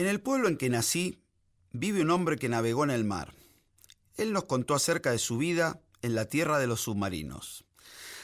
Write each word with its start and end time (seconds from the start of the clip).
En 0.00 0.06
el 0.06 0.22
pueblo 0.22 0.48
en 0.48 0.56
que 0.56 0.70
nací 0.70 1.22
vive 1.72 2.00
un 2.00 2.08
hombre 2.08 2.38
que 2.38 2.48
navegó 2.48 2.84
en 2.84 2.90
el 2.90 3.04
mar. 3.04 3.34
Él 4.16 4.32
nos 4.32 4.44
contó 4.44 4.72
acerca 4.72 5.10
de 5.10 5.18
su 5.18 5.36
vida 5.36 5.82
en 6.00 6.14
la 6.14 6.24
tierra 6.24 6.58
de 6.58 6.66
los 6.66 6.80
submarinos. 6.80 7.66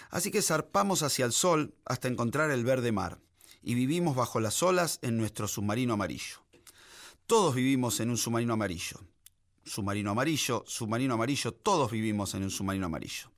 Así 0.08 0.30
que 0.30 0.40
zarpamos 0.40 1.02
hacia 1.02 1.26
el 1.26 1.32
sol 1.32 1.74
hasta 1.84 2.08
encontrar 2.08 2.50
el 2.50 2.64
verde 2.64 2.92
mar 2.92 3.20
y 3.60 3.74
vivimos 3.74 4.16
bajo 4.16 4.40
las 4.40 4.62
olas 4.62 5.00
en 5.02 5.18
nuestro 5.18 5.48
submarino 5.48 5.92
amarillo. 5.92 6.38
Todos 7.26 7.54
vivimos 7.54 8.00
en 8.00 8.08
un 8.08 8.16
submarino 8.16 8.54
amarillo. 8.54 8.98
Submarino 9.62 10.12
amarillo, 10.12 10.64
submarino 10.66 11.12
amarillo, 11.12 11.52
todos 11.52 11.90
vivimos 11.90 12.32
en 12.32 12.44
un 12.44 12.50
submarino 12.50 12.86
amarillo. 12.86 13.30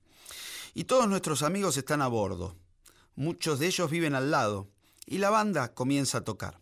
Y 0.75 0.85
todos 0.85 1.09
nuestros 1.09 1.43
amigos 1.43 1.77
están 1.77 2.03
a 2.03 2.07
bordo. 2.07 2.57
Muchos 3.17 3.59
de 3.59 3.67
ellos 3.67 3.91
viven 3.91 4.15
al 4.15 4.31
lado 4.31 4.71
y 5.07 5.19
la 5.19 5.31
banda 5.31 5.75
comienza 5.75 6.19
a 6.19 6.25
tocar. 6.25 6.61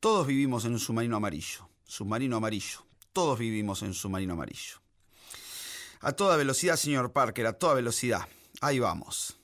Todos 0.00 0.28
vivimos 0.28 0.64
en 0.64 0.74
un 0.74 0.78
submarino 0.78 1.16
amarillo. 1.16 1.68
Submarino 1.84 2.36
amarillo. 2.36 2.86
Todos 3.12 3.36
vivimos 3.36 3.82
en 3.82 3.88
un 3.88 3.94
submarino 3.94 4.34
amarillo. 4.34 4.76
A 6.00 6.12
toda 6.12 6.36
velocidad, 6.36 6.76
señor 6.76 7.12
Parker, 7.12 7.46
a 7.46 7.54
toda 7.54 7.74
velocidad. 7.74 8.28
Ahí 8.60 8.78
vamos. 8.78 9.38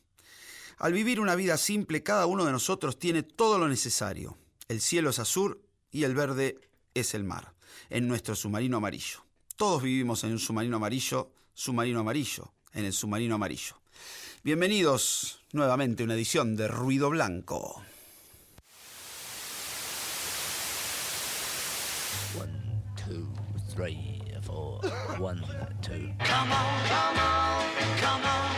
Al 0.79 0.93
vivir 0.93 1.19
una 1.19 1.35
vida 1.35 1.57
simple, 1.57 2.05
cada 2.05 2.27
uno 2.27 2.45
de 2.45 2.53
nosotros 2.53 3.01
tiene 3.01 3.25
todo 3.25 3.59
lo 3.59 3.67
necesario. 3.67 4.39
El 4.69 4.81
cielo 4.81 5.11
es 5.11 5.19
azul 5.19 5.61
y 5.91 6.05
el 6.05 6.15
verde 6.15 6.61
es 6.95 7.15
el 7.15 7.25
mar, 7.25 7.55
en 7.91 8.07
nuestro 8.07 8.37
submarino 8.37 8.77
amarillo. 8.77 9.25
Todos 9.57 9.83
vivimos 9.83 10.23
en 10.23 10.31
un 10.31 10.39
submarino 10.39 10.77
amarillo, 10.77 11.33
submarino 11.53 11.99
amarillo, 11.99 12.53
en 12.73 12.85
el 12.85 12.93
submarino 12.93 13.35
amarillo. 13.35 13.81
Bienvenidos 14.45 15.41
nuevamente 15.51 16.05
a 16.05 16.07
una 16.07 16.15
edición 16.15 16.55
de 16.55 16.69
Ruido 16.69 17.11
Blanco. 17.11 17.83
One, 22.35 22.83
two, 22.97 23.29
three, 23.69 24.21
four. 24.43 24.81
One, 25.19 25.45
two. 25.83 26.11
Come 26.19 26.51
on, 26.53 26.85
come 26.87 27.19
on, 27.19 27.65
come 27.99 28.25
on, 28.25 28.54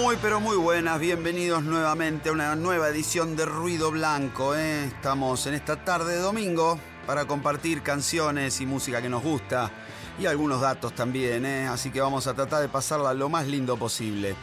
Muy 0.00 0.16
pero 0.22 0.38
muy 0.38 0.56
buenas, 0.56 1.00
bienvenidos 1.00 1.64
nuevamente 1.64 2.28
a 2.28 2.32
una 2.32 2.54
nueva 2.54 2.88
edición 2.88 3.36
de 3.36 3.44
Ruido 3.44 3.90
Blanco. 3.90 4.54
¿eh? 4.54 4.84
Estamos 4.84 5.44
en 5.46 5.54
esta 5.54 5.84
tarde 5.84 6.14
de 6.14 6.20
domingo 6.20 6.78
para 7.04 7.24
compartir 7.24 7.82
canciones 7.82 8.60
y 8.60 8.66
música 8.66 9.02
que 9.02 9.08
nos 9.08 9.24
gusta 9.24 9.72
y 10.18 10.26
algunos 10.26 10.60
datos 10.60 10.94
también, 10.94 11.44
¿eh? 11.44 11.66
así 11.66 11.90
que 11.90 12.00
vamos 12.00 12.28
a 12.28 12.34
tratar 12.34 12.60
de 12.60 12.68
pasarla 12.68 13.12
lo 13.12 13.28
más 13.28 13.48
lindo 13.48 13.76
posible. 13.76 14.36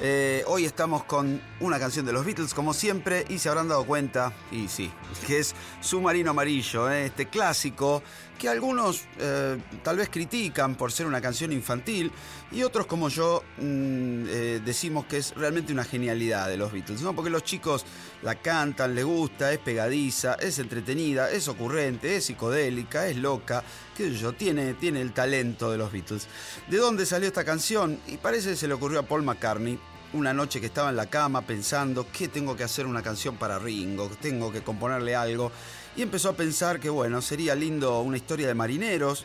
Eh, 0.00 0.44
hoy 0.46 0.64
estamos 0.64 1.04
con 1.04 1.40
una 1.60 1.78
canción 1.78 2.06
de 2.06 2.12
los 2.12 2.24
Beatles, 2.24 2.54
como 2.54 2.72
siempre, 2.72 3.24
y 3.28 3.38
se 3.38 3.48
habrán 3.48 3.68
dado 3.68 3.84
cuenta, 3.84 4.32
y 4.52 4.68
sí, 4.68 4.90
que 5.26 5.38
es 5.38 5.54
Submarino 5.80 6.30
Amarillo, 6.30 6.90
este 6.90 7.26
clásico 7.26 8.02
que 8.38 8.48
algunos 8.48 9.04
eh, 9.18 9.58
tal 9.82 9.96
vez 9.96 10.08
critican 10.08 10.76
por 10.76 10.92
ser 10.92 11.06
una 11.06 11.20
canción 11.20 11.52
infantil, 11.52 12.12
y 12.50 12.62
otros 12.62 12.86
como 12.86 13.08
yo 13.08 13.42
mm, 13.58 14.24
eh, 14.28 14.60
decimos 14.64 15.06
que 15.06 15.18
es 15.18 15.34
realmente 15.34 15.72
una 15.72 15.84
genialidad 15.84 16.48
de 16.48 16.56
los 16.56 16.72
Beatles, 16.72 17.02
¿no? 17.02 17.14
porque 17.14 17.30
los 17.30 17.42
chicos 17.42 17.84
la 18.22 18.36
cantan, 18.36 18.94
les 18.94 19.04
gusta, 19.04 19.52
es 19.52 19.58
pegadiza, 19.58 20.34
es 20.34 20.58
entretenida, 20.58 21.30
es 21.30 21.48
ocurrente, 21.48 22.16
es 22.16 22.24
psicodélica, 22.24 23.08
es 23.08 23.16
loca, 23.16 23.62
qué 23.96 24.04
sé 24.04 24.16
yo, 24.16 24.32
tiene, 24.32 24.74
tiene 24.74 25.00
el 25.00 25.12
talento 25.12 25.70
de 25.70 25.78
los 25.78 25.92
Beatles. 25.92 26.28
¿De 26.68 26.78
dónde 26.78 27.04
salió 27.04 27.28
esta 27.28 27.44
canción? 27.44 27.98
Y 28.06 28.16
parece 28.16 28.50
que 28.50 28.56
se 28.56 28.68
le 28.68 28.74
ocurrió 28.74 29.00
a 29.00 29.02
Paul 29.02 29.24
McCartney 29.24 29.78
una 30.12 30.32
noche 30.32 30.60
que 30.60 30.66
estaba 30.66 30.90
en 30.90 30.96
la 30.96 31.06
cama 31.06 31.42
pensando 31.42 32.06
que 32.10 32.28
tengo 32.28 32.56
que 32.56 32.64
hacer 32.64 32.86
una 32.86 33.02
canción 33.02 33.36
para 33.36 33.58
Ringo, 33.58 34.10
tengo 34.20 34.50
que 34.50 34.62
componerle 34.62 35.14
algo. 35.14 35.52
Y 35.96 36.02
empezó 36.02 36.30
a 36.30 36.32
pensar 36.34 36.78
que, 36.80 36.90
bueno, 36.90 37.20
sería 37.22 37.54
lindo 37.54 38.00
una 38.00 38.16
historia 38.16 38.46
de 38.46 38.54
marineros, 38.54 39.24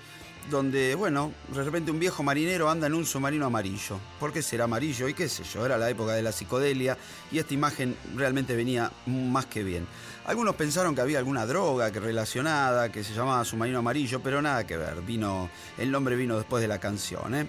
donde, 0.50 0.96
bueno, 0.96 1.32
de 1.54 1.64
repente 1.64 1.92
un 1.92 2.00
viejo 2.00 2.24
marinero 2.24 2.70
anda 2.70 2.88
en 2.88 2.94
un 2.94 3.06
submarino 3.06 3.46
amarillo. 3.46 4.00
¿Por 4.20 4.34
qué 4.34 4.42
será 4.42 4.66
amarillo? 4.66 5.08
Y 5.08 5.14
qué 5.14 5.30
sé 5.30 5.44
yo, 5.44 5.66
era 5.66 5.78
la 5.78 5.90
época 5.90 6.14
de 6.14 6.22
la 6.22 6.32
psicodelia 6.32 6.98
y 7.32 7.40
esta 7.40 7.54
imagen 7.54 7.96
realmente 8.16 8.56
venía 8.56 8.92
más 9.06 9.46
que 9.46 9.64
bien. 9.64 9.88
Algunos 10.26 10.56
pensaron 10.56 10.96
que 10.96 11.02
había 11.02 11.20
alguna 11.20 11.46
droga 11.46 11.92
que 11.92 12.00
relacionada, 12.00 12.92
que 12.92 13.04
se 13.04 13.14
llamaba 13.14 13.44
submarino 13.46 13.80
amarillo, 13.80 14.22
pero 14.22 14.42
nada 14.42 14.66
que 14.66 14.78
ver. 14.78 15.02
Vino, 15.02 15.50
el 15.78 15.92
nombre 15.92 16.16
vino 16.16 16.38
después 16.38 16.62
de 16.62 16.68
la 16.68 16.80
canción, 16.80 17.36
¿eh? 17.36 17.48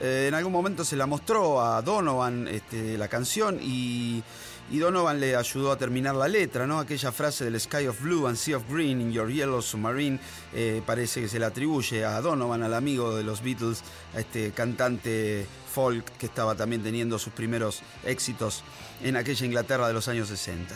Eh, 0.00 0.26
en 0.28 0.34
algún 0.34 0.52
momento 0.52 0.84
se 0.84 0.96
la 0.96 1.06
mostró 1.06 1.62
a 1.64 1.80
Donovan 1.80 2.48
este, 2.48 2.98
la 2.98 3.06
canción 3.06 3.60
y, 3.62 4.22
y 4.70 4.78
Donovan 4.78 5.20
le 5.20 5.36
ayudó 5.36 5.72
a 5.72 5.76
terminar 5.76 6.14
la 6.14 6.28
letra, 6.28 6.66
¿no? 6.66 6.78
Aquella 6.78 7.12
frase 7.12 7.44
del 7.44 7.60
Sky 7.60 7.86
of 7.86 8.00
Blue 8.00 8.26
and 8.26 8.36
Sea 8.36 8.56
of 8.56 8.64
Green 8.68 9.00
in 9.00 9.12
Your 9.12 9.30
Yellow 9.30 9.60
Submarine 9.60 10.18
eh, 10.54 10.82
parece 10.84 11.20
que 11.20 11.28
se 11.28 11.38
le 11.38 11.44
atribuye 11.44 12.04
a 12.04 12.20
Donovan, 12.20 12.62
al 12.62 12.74
amigo 12.74 13.14
de 13.14 13.24
los 13.24 13.42
Beatles, 13.42 13.82
a 14.14 14.20
este 14.20 14.52
cantante 14.52 15.46
folk 15.72 16.04
que 16.18 16.26
estaba 16.26 16.54
también 16.54 16.82
teniendo 16.82 17.18
sus 17.18 17.32
primeros 17.32 17.82
éxitos 18.04 18.62
en 19.02 19.16
aquella 19.16 19.44
Inglaterra 19.44 19.86
de 19.86 19.92
los 19.92 20.08
años 20.08 20.28
60. 20.28 20.74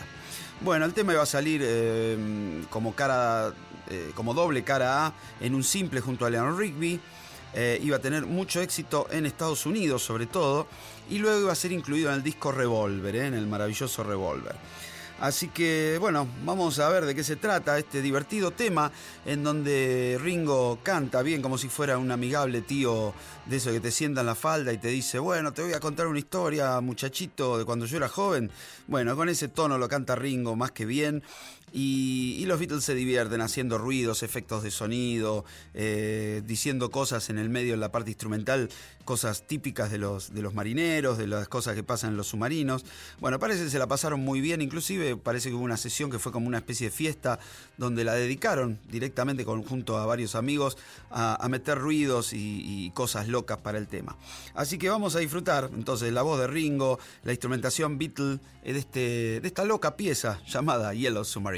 Bueno, 0.60 0.84
el 0.84 0.93
tema 0.93 1.12
iba 1.12 1.22
a 1.22 1.27
salir 1.27 1.62
eh, 1.65 2.65
como 2.69 2.94
cara, 2.94 3.54
eh, 3.88 4.10
como 4.15 4.34
doble 4.34 4.65
cara 4.65 5.06
A 5.06 5.12
en 5.41 5.54
un 5.54 5.62
simple 5.62 6.00
junto 6.00 6.27
a 6.27 6.31
Leon 6.31 6.59
Rigby. 6.59 7.00
Eh, 7.54 7.81
iba 7.82 7.97
a 7.97 8.00
tener 8.00 8.26
mucho 8.26 8.60
éxito 8.60 9.06
en 9.10 9.26
Estados 9.26 9.64
Unidos 9.64 10.03
sobre 10.03 10.26
todo 10.26 10.66
y 11.09 11.19
luego 11.19 11.41
iba 11.41 11.53
a 11.53 11.56
ser 11.56 11.72
incluido 11.72 12.10
en 12.10 12.16
el 12.16 12.22
disco 12.22 12.53
Revolver, 12.53 13.16
¿eh? 13.16 13.26
en 13.26 13.34
el 13.34 13.47
maravilloso 13.47 14.04
Revolver. 14.04 14.54
Así 15.20 15.48
que 15.48 15.97
bueno, 15.98 16.28
vamos 16.44 16.78
a 16.78 16.88
ver 16.91 17.04
de 17.04 17.12
qué 17.12 17.25
se 17.25 17.34
trata 17.34 17.76
este 17.76 18.03
divertido 18.03 18.53
tema 18.53 18.92
en 19.26 19.42
donde 19.42 20.16
Ringo 20.20 20.78
canta 20.84 21.22
bien 21.22 21.42
como 21.42 21.59
si 21.59 21.69
fuera 21.69 21.98
un 21.98 22.12
amigable 22.12 22.60
tío 22.62 23.12
de 23.47 23.56
eso 23.56 23.72
que 23.72 23.80
te 23.80 23.91
sienta 23.91 24.20
en 24.20 24.28
la 24.28 24.36
falda 24.36 24.72
y 24.72 24.78
te 24.78 24.88
dice, 24.88 25.19
bueno, 25.19 25.53
te 25.53 25.62
voy 25.62 25.72
a 25.72 25.80
contar 25.80 26.06
una 26.06 26.20
historia, 26.20 26.80
muchachito, 26.80 27.59
de 27.59 27.65
cuando 27.65 27.86
yo 27.86 27.97
era 27.97 28.09
joven. 28.09 28.48
Bueno, 28.86 29.16
con 29.16 29.28
ese 29.28 29.48
tono 29.48 29.76
lo 29.76 29.88
canta 29.88 30.15
Ringo 30.15 30.54
más 30.54 30.70
que 30.70 30.86
bien. 30.86 31.25
Y, 31.72 32.44
los 32.48 32.58
Beatles 32.58 32.82
se 32.82 32.94
divierten 32.94 33.42
haciendo 33.42 33.76
ruidos, 33.76 34.22
efectos 34.22 34.62
de 34.62 34.70
sonido, 34.70 35.44
eh, 35.74 36.40
diciendo 36.46 36.90
cosas 36.90 37.28
en 37.28 37.36
el 37.36 37.50
medio, 37.50 37.74
en 37.74 37.80
la 37.80 37.92
parte 37.92 38.10
instrumental, 38.10 38.70
cosas 39.04 39.46
típicas 39.46 39.90
de 39.90 39.98
los, 39.98 40.32
de 40.32 40.40
los 40.40 40.54
marineros, 40.54 41.18
de 41.18 41.26
las 41.26 41.46
cosas 41.48 41.74
que 41.74 41.82
pasan 41.82 42.10
en 42.10 42.16
los 42.16 42.28
submarinos. 42.28 42.86
Bueno, 43.20 43.38
parece 43.38 43.64
que 43.64 43.70
se 43.70 43.78
la 43.78 43.86
pasaron 43.86 44.20
muy 44.20 44.40
bien, 44.40 44.62
inclusive 44.62 45.16
parece 45.16 45.50
que 45.50 45.56
hubo 45.56 45.64
una 45.64 45.76
sesión 45.76 46.10
que 46.10 46.18
fue 46.18 46.32
como 46.32 46.46
una 46.46 46.58
especie 46.58 46.88
de 46.88 46.90
fiesta 46.90 47.38
donde 47.76 48.04
la 48.04 48.14
dedicaron 48.14 48.78
directamente 48.90 49.44
con, 49.44 49.62
junto 49.62 49.98
a 49.98 50.06
varios 50.06 50.34
amigos 50.34 50.76
a, 51.10 51.46
meter 51.48 51.78
ruidos 51.78 52.32
y, 52.32 52.90
cosas 52.94 53.28
locas 53.28 53.58
para 53.58 53.78
el 53.78 53.86
tema. 53.88 54.16
Así 54.54 54.78
que 54.78 54.88
vamos 54.88 55.16
a 55.16 55.20
disfrutar 55.20 55.70
entonces 55.74 56.12
la 56.12 56.22
voz 56.22 56.40
de 56.40 56.46
Ringo, 56.46 56.98
la 57.24 57.32
instrumentación 57.32 57.98
Beatle 57.98 58.38
de, 58.62 58.78
este, 58.78 59.41
de 59.41 59.48
esta 59.48 59.64
loca 59.64 59.97
pieza 59.97 60.41
llamada 60.47 60.92
Yellow 60.94 61.24
Submarine. 61.24 61.58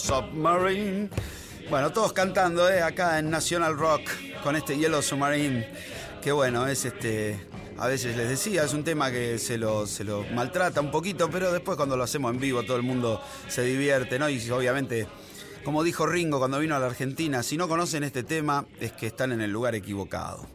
Submarine. 0.00 1.10
Bueno, 1.68 1.90
todos 1.92 2.12
cantando 2.12 2.68
¿eh? 2.68 2.82
acá 2.82 3.18
en 3.18 3.30
National 3.30 3.76
Rock 3.76 4.08
con 4.42 4.56
este 4.56 4.76
Yellow 4.76 5.02
Submarine. 5.02 5.68
Que 6.22 6.32
bueno, 6.32 6.66
es 6.66 6.84
este. 6.84 7.38
A 7.78 7.86
veces 7.86 8.16
les 8.16 8.28
decía, 8.28 8.64
es 8.64 8.74
un 8.74 8.84
tema 8.84 9.10
que 9.10 9.38
se 9.38 9.56
lo, 9.56 9.86
se 9.86 10.04
lo 10.04 10.24
maltrata 10.34 10.80
un 10.80 10.90
poquito, 10.90 11.30
pero 11.30 11.52
después 11.52 11.76
cuando 11.76 11.96
lo 11.96 12.04
hacemos 12.04 12.32
en 12.32 12.40
vivo 12.40 12.62
todo 12.62 12.76
el 12.76 12.82
mundo 12.82 13.22
se 13.48 13.62
divierte, 13.62 14.18
¿no? 14.18 14.28
Y 14.28 14.50
obviamente, 14.50 15.06
como 15.64 15.82
dijo 15.82 16.06
Ringo 16.06 16.38
cuando 16.38 16.58
vino 16.58 16.76
a 16.76 16.78
la 16.78 16.86
Argentina, 16.86 17.42
si 17.42 17.56
no 17.56 17.68
conocen 17.68 18.04
este 18.04 18.22
tema 18.22 18.66
es 18.80 18.92
que 18.92 19.06
están 19.06 19.32
en 19.32 19.40
el 19.40 19.50
lugar 19.50 19.74
equivocado. 19.74 20.46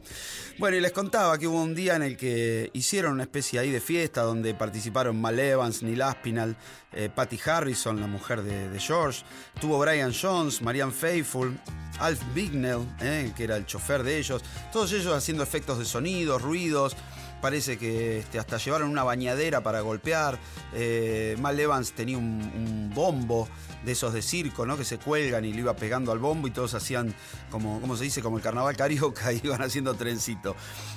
Bueno, 0.58 0.78
y 0.78 0.80
les 0.80 0.94
contaba 0.94 1.38
que 1.38 1.48
hubo 1.48 1.62
un 1.62 1.76
día 1.76 1.98
en 1.98 2.04
el 2.04 2.16
que 2.16 2.70
hicieron 2.72 3.12
una 3.12 3.24
especie 3.24 3.60
ahí 3.60 3.72
de 3.72 3.82
fiesta 3.82 4.22
donde 4.22 4.54
participaron 4.54 5.20
Mal 5.20 5.38
Evans, 5.38 5.84
Neil 5.84 6.02
Aspinall, 6.02 6.56
eh, 6.94 7.10
Patty 7.14 7.38
Harrison, 7.46 8.00
la 8.00 8.08
mujer 8.08 8.42
de, 8.42 8.80
George, 8.80 9.24
tuvo 9.60 9.78
Brian 9.80 10.14
Jones, 10.14 10.62
Marianne 10.62 10.94
Faithfull, 10.94 11.60
Alf 12.00 12.22
Bignell, 12.34 12.88
eh, 13.02 13.34
que 13.36 13.44
era 13.44 13.58
el 13.58 13.66
chofer 13.66 14.04
de 14.04 14.18
ellos, 14.18 14.42
todos 14.72 14.94
ellos 14.94 15.14
haciendo 15.14 15.44
efectos 15.44 15.78
de 15.78 15.84
sonidos, 15.84 16.42
ruidos. 16.42 16.96
Parece 17.42 17.78
que 17.78 18.20
este, 18.20 18.40
hasta 18.40 18.58
llevaron 18.58 18.90
una 18.90 19.04
bañadera 19.04 19.62
para 19.62 19.82
golpear. 19.82 20.40
Eh, 20.74 21.36
Mal 21.40 21.60
Evans 21.60 21.92
tenía 21.92 22.18
un 22.18 22.92
bombo 22.96 23.48
de 23.86 23.92
esos 23.92 24.14
de 24.14 24.22
circo, 24.22 24.66
¿no? 24.66 24.78
Que 24.78 24.84
se 24.84 24.98
cuelgan 24.98 25.46
y 25.46 25.54
le 25.54 25.60
iba 25.60 25.76
pegando 25.76 26.12
al 26.12 26.20
bombo 26.20 26.48
y 26.48 26.52
todos 26.52 26.74
hacían 26.74 27.14
como, 27.52 27.80
¿cómo 27.80 27.96
se 27.96 28.04
dice? 28.04 28.22
Como 28.22 28.38
el 28.38 28.44
carnaval 28.44 28.76
carioca, 28.76 29.32
y 29.32 29.40
iban 29.44 29.62
haciendo 29.62 29.94
trencito. 29.94 30.56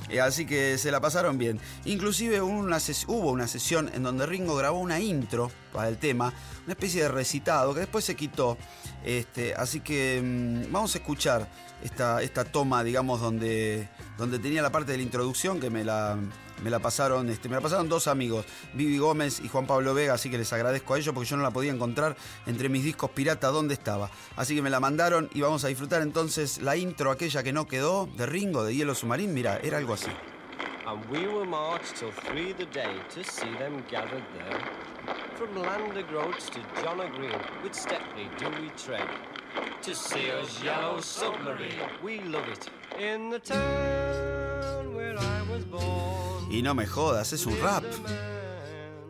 Eh, 0.08 0.20
así 0.20 0.46
que 0.46 0.79
se 0.79 0.90
la 0.90 1.00
pasaron 1.00 1.38
bien. 1.38 1.61
Inclusive 1.85 2.40
hubo 2.40 3.31
una, 3.31 3.46
sesión 3.49 3.90
en 3.94 4.02
donde 4.02 4.26
Ringo 4.26 4.56
grabó 4.56 4.81
una 4.81 4.99
intro 4.99 5.50
para 5.73 5.88
el 5.88 5.99
tema, 5.99 6.32
una 6.64 6.73
especie 6.73 7.02
de 7.02 7.08
recitado 7.08 7.75
que 7.75 7.81
después 7.81 8.05
se 8.05 8.17
quitó. 8.17 8.56
Este, 9.05 9.55
así 9.55 9.81
que 9.81 10.20
mm, 10.23 10.73
vamos 10.73 10.94
a 10.94 10.99
escuchar 10.99 11.49
esta, 11.82 12.23
esta 12.23 12.44
toma, 12.44 12.82
digamos, 12.82 13.20
donde, 13.20 13.88
donde 14.17 14.38
tenía 14.38 14.62
la 14.62 14.70
parte 14.70 14.93
de 14.93 14.99
la 14.99 15.05
introducción 15.05 15.61
que 15.61 15.70
me 15.70 15.84
la, 15.84 16.19
me 16.62 16.70
la 16.70 16.78
pasaron, 16.78 17.28
este, 17.31 17.49
me 17.49 17.56
la 17.56 17.60
pasaron 17.60 17.88
dos 17.88 18.08
amigos, 18.08 18.46
Vivi 18.75 18.99
Gómez 18.99 19.40
y 19.40 19.49
Juan 19.49 19.66
Pablo 19.66 19.94
Vega, 19.94 20.14
así 20.14 20.31
que 20.31 20.38
les 20.38 20.52
agradezco 20.52 20.94
a 20.94 20.99
ellos 20.99 21.14
porque 21.14 21.28
yo 21.28 21.37
no 21.37 21.43
la 21.43 21.50
podía 21.50 21.72
encontrar 21.72 22.16
entre 22.46 22.69
mis 22.69 22.84
discos 22.84 23.10
pirata 23.10 23.49
dónde 23.49 23.75
estaba. 23.75 24.10
Así 24.37 24.55
que 24.55 24.62
me 24.62 24.70
la 24.70 24.81
mandaron 24.81 25.28
y 25.34 25.40
vamos 25.40 25.64
a 25.64 25.69
disfrutar 25.69 26.02
entonces 26.02 26.58
la 26.58 26.76
intro 26.76 27.10
aquella 27.10 27.43
que 27.43 27.52
no 27.52 27.66
quedó 27.66 28.06
de 28.16 28.26
Ringo 28.26 28.64
de 28.64 28.75
Hielo 28.75 28.94
Submarín. 28.94 29.34
Mira, 29.34 29.58
era 29.62 29.78
algo 29.78 29.94
así. 29.94 30.10
And 30.87 31.05
we 31.10 31.26
will 31.26 31.44
march 31.44 31.93
till 31.99 32.10
three 32.10 32.55
the 32.55 32.64
day 32.66 32.94
to 33.10 33.22
see 33.22 33.50
them 33.58 33.84
gathered 33.90 34.25
there. 34.32 34.58
From 35.34 35.55
Lander 35.55 36.02
Groats 36.02 36.49
to 36.49 36.60
John 36.82 36.96
Green, 37.14 37.38
with 37.62 37.75
Stepney 37.75 38.31
do 38.38 38.49
we 38.60 38.70
tread. 38.70 39.06
To 39.82 39.94
see 39.94 40.31
us 40.31 40.62
yellow 40.62 41.00
submarine, 41.00 41.90
we 42.02 42.20
love 42.20 42.49
it. 42.49 42.70
In 42.99 43.28
the 43.28 43.38
town 43.38 44.94
where 44.94 45.19
I 45.19 45.43
was 45.52 45.64
born. 45.64 46.18
Y 46.50 46.62
no 46.62 46.74
me 46.74 46.86
jodas, 46.86 47.32
es 47.32 47.46
un 47.46 47.58
rap. 47.60 47.84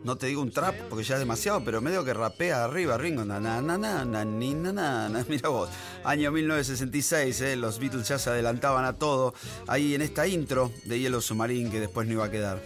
No 0.03 0.15
te 0.17 0.27
digo 0.27 0.41
un 0.41 0.51
trap 0.51 0.75
porque 0.89 1.03
ya 1.03 1.15
es 1.15 1.19
demasiado, 1.19 1.61
pero 1.63 1.81
medio 1.81 2.05
que 2.05 2.13
rapea 2.13 2.63
arriba, 2.63 2.97
Ringo. 2.97 3.25
Na, 3.25 3.39
na, 3.39 3.61
na, 3.61 3.77
na, 3.77 4.05
na, 4.05 4.23
ni, 4.25 4.53
na, 4.53 4.71
na, 4.71 5.09
na. 5.09 5.25
Mira 5.29 5.49
vos, 5.49 5.69
año 6.03 6.31
1966, 6.31 7.41
eh, 7.41 7.55
los 7.57 7.79
Beatles 7.79 8.07
ya 8.07 8.17
se 8.17 8.29
adelantaban 8.29 8.85
a 8.85 8.93
todo. 8.93 9.33
Ahí 9.67 9.95
en 9.95 10.01
esta 10.01 10.25
intro 10.27 10.71
de 10.85 10.99
Hielo 10.99 11.21
Submarine 11.21 11.69
que 11.69 11.79
después 11.81 12.07
no 12.07 12.13
iba 12.13 12.25
a 12.25 12.31
quedar. 12.31 12.61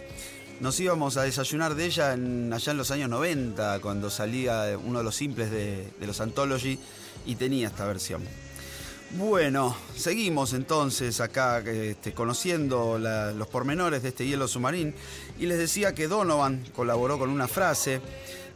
Nos 0.60 0.78
íbamos 0.78 1.16
a 1.16 1.22
desayunar 1.24 1.74
de 1.74 1.86
ella 1.86 2.14
en- 2.14 2.52
allá 2.52 2.70
en 2.70 2.78
los 2.78 2.90
años 2.92 3.10
90, 3.10 3.80
cuando 3.80 4.10
salía 4.10 4.78
uno 4.82 4.98
de 4.98 5.04
los 5.04 5.16
simples 5.16 5.50
de 5.50 5.92
los 6.06 6.20
Anthology 6.20 6.78
y 7.26 7.34
tenía 7.34 7.66
esta 7.66 7.84
versión. 7.84 8.22
Bueno, 9.16 9.76
seguimos 9.94 10.54
entonces 10.54 11.20
acá 11.20 11.60
este, 11.60 12.12
conociendo 12.12 12.98
los 12.98 13.46
pormenores 13.46 14.02
de 14.02 14.08
este 14.08 14.26
hielo 14.26 14.48
submarín 14.48 14.92
y 15.38 15.46
les 15.46 15.56
decía 15.56 15.94
que 15.94 16.08
Donovan 16.08 16.64
colaboró 16.74 17.16
con 17.16 17.30
una 17.30 17.46
frase. 17.46 18.00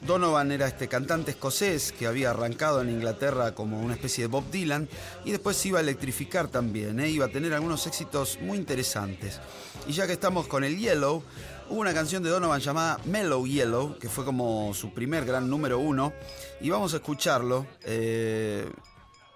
Donovan 0.05 0.51
era 0.51 0.67
este 0.67 0.89
cantante 0.89 1.31
escocés 1.31 1.93
que 1.93 2.09
había 2.09 2.31
arrancado 2.31 2.81
en 2.83 2.91
Inglaterra 2.91 3.55
como 3.55 3.81
una 3.81 3.95
especie 3.95 4.25
de 4.25 4.29
Bob 4.29 4.51
Dylan 4.51 4.89
y 5.25 5.31
después 5.31 5.57
se 5.57 5.69
iba 5.69 5.79
a 5.79 5.83
electrificar 5.83 6.49
también, 6.49 6.99
¿eh? 6.99 7.09
iba 7.09 7.27
a 7.27 7.31
tener 7.31 7.55
algunos 7.55 7.87
éxitos 7.87 8.41
muy 8.43 8.59
interesantes. 8.59 9.39
Y 9.87 9.93
ya 9.93 10.09
que 10.09 10.13
estamos 10.13 10.49
con 10.49 10.65
el 10.65 10.77
Yellow, 10.77 11.23
hubo 11.71 11.81
una 11.81 11.95
canción 11.95 12.25
de 12.25 12.31
Donovan 12.31 12.61
llamada 12.61 12.99
Mellow 13.05 13.47
Yellow, 13.47 13.97
que 14.01 14.09
fue 14.09 14.25
como 14.25 14.75
su 14.75 14.93
primer 14.93 15.25
gran 15.25 15.49
número 15.49 15.79
uno, 15.79 16.13
y 16.61 16.69
vamos 16.69 16.95
a 16.95 16.97
escucharlo. 16.97 17.65
eh, 17.85 18.69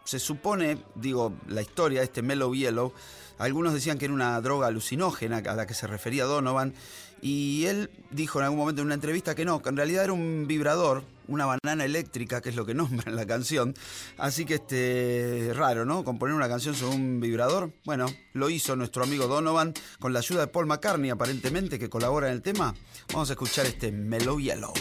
se 0.04 0.18
supone, 0.18 0.78
digo, 0.94 1.34
la 1.48 1.62
historia 1.62 2.00
de 2.00 2.06
este 2.06 2.22
Mellow 2.22 2.54
Yellow, 2.54 2.92
algunos 3.38 3.72
decían 3.72 3.98
que 3.98 4.06
era 4.06 4.14
una 4.14 4.40
droga 4.40 4.68
alucinógena 4.68 5.38
a 5.38 5.54
la 5.54 5.66
que 5.66 5.74
se 5.74 5.86
refería 5.86 6.24
Donovan, 6.24 6.74
y 7.20 7.66
él 7.66 7.88
dijo 8.10 8.40
en 8.40 8.44
algún 8.46 8.58
momento 8.58 8.82
en 8.82 8.86
una 8.86 8.96
entrevista 8.96 9.34
que 9.36 9.44
no, 9.44 9.62
que 9.62 9.68
en 9.68 9.76
realidad 9.76 10.04
era 10.04 10.12
un 10.12 10.46
vibrador, 10.48 11.04
una 11.28 11.46
banana 11.46 11.84
eléctrica, 11.84 12.40
que 12.40 12.48
es 12.48 12.56
lo 12.56 12.66
que 12.66 12.74
nombra 12.74 13.10
en 13.10 13.16
la 13.16 13.26
canción. 13.26 13.74
Así 14.18 14.44
que 14.44 14.54
este 14.54 15.52
raro, 15.54 15.84
¿no? 15.84 16.04
Componer 16.04 16.34
una 16.34 16.48
canción 16.48 16.74
sobre 16.74 16.96
un 16.96 17.20
vibrador. 17.20 17.72
Bueno, 17.84 18.06
lo 18.32 18.50
hizo 18.50 18.74
nuestro 18.74 19.04
amigo 19.04 19.28
Donovan 19.28 19.72
con 20.00 20.12
la 20.12 20.18
ayuda 20.18 20.40
de 20.40 20.46
Paul 20.48 20.66
McCartney, 20.66 21.10
aparentemente, 21.10 21.78
que 21.78 21.88
colabora 21.88 22.26
en 22.26 22.34
el 22.34 22.42
tema. 22.42 22.74
Vamos 23.12 23.30
a 23.30 23.34
escuchar 23.34 23.66
este 23.66 23.92
Mellow 23.92 24.40
Yellow. 24.40 24.72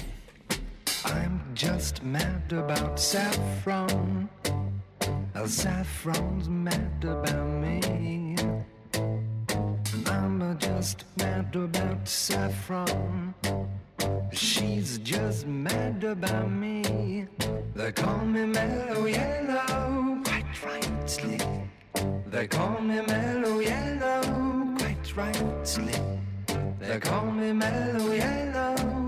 I'm 1.06 1.42
just 1.56 2.02
mad 2.04 2.52
about 2.54 2.98
saffron. 2.98 4.30
Saffron's 5.34 6.50
mad 6.50 7.04
about 7.04 7.48
me. 7.62 8.36
I'm 10.06 10.58
just 10.60 11.06
mad 11.18 11.56
about 11.56 12.08
saffron. 12.08 13.34
She's 14.32 15.00
just 15.00 15.48
mad 15.48 16.04
about 16.04 16.52
me. 16.52 17.28
They 17.76 17.92
call 17.92 18.20
me 18.20 18.46
mellow 18.46 19.06
yellow, 19.06 20.22
quite 20.24 20.64
rightly. 20.64 21.40
They 22.28 22.48
call 22.48 22.80
me 22.82 23.02
mellow 23.02 23.60
yellow, 23.60 24.76
quite 24.78 25.16
rightly. 25.16 25.96
They 26.80 27.00
call 27.00 27.32
me 27.32 27.52
mellow 27.52 28.12
yellow. 28.12 29.01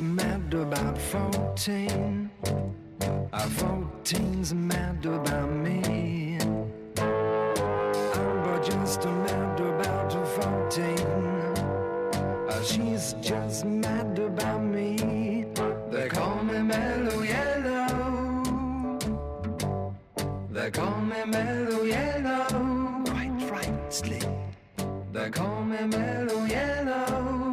Just 0.00 0.12
mad 0.12 0.54
about 0.54 0.96
14. 0.96 2.30
Uh, 2.40 3.48
14's 3.48 4.54
mad 4.54 5.04
about 5.04 5.50
me. 5.50 6.38
I'm 8.14 8.62
just 8.62 9.04
mad 9.04 9.60
about 9.60 10.12
14. 10.72 10.98
Uh, 12.48 12.62
she's 12.62 13.14
just 13.20 13.66
mad 13.66 14.18
about 14.18 14.62
me. 14.62 15.44
They 15.90 16.08
call 16.08 16.44
me 16.44 16.62
Mellow 16.62 17.22
Yellow. 17.22 18.98
They 20.50 20.70
call 20.70 21.00
me 21.02 21.24
Mellow 21.26 21.82
Yellow. 21.82 23.04
Quite 23.04 23.50
rightly. 23.50 24.22
They 25.12 25.30
call 25.30 25.62
me 25.62 25.84
Mellow 25.84 26.44
Yellow. 26.46 27.49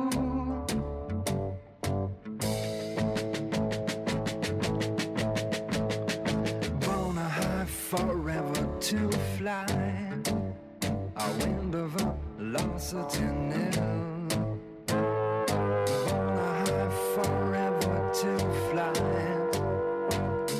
To 8.87 9.09
fly. 9.37 9.65
A 11.17 11.29
wind 11.39 11.75
of 11.75 11.91
velocity 11.91 13.25
nil. 13.49 14.29
Born 14.87 16.37
a 16.37 16.63
high 16.63 16.89
forever 17.13 17.97
to 18.21 18.31
fly. 18.69 18.93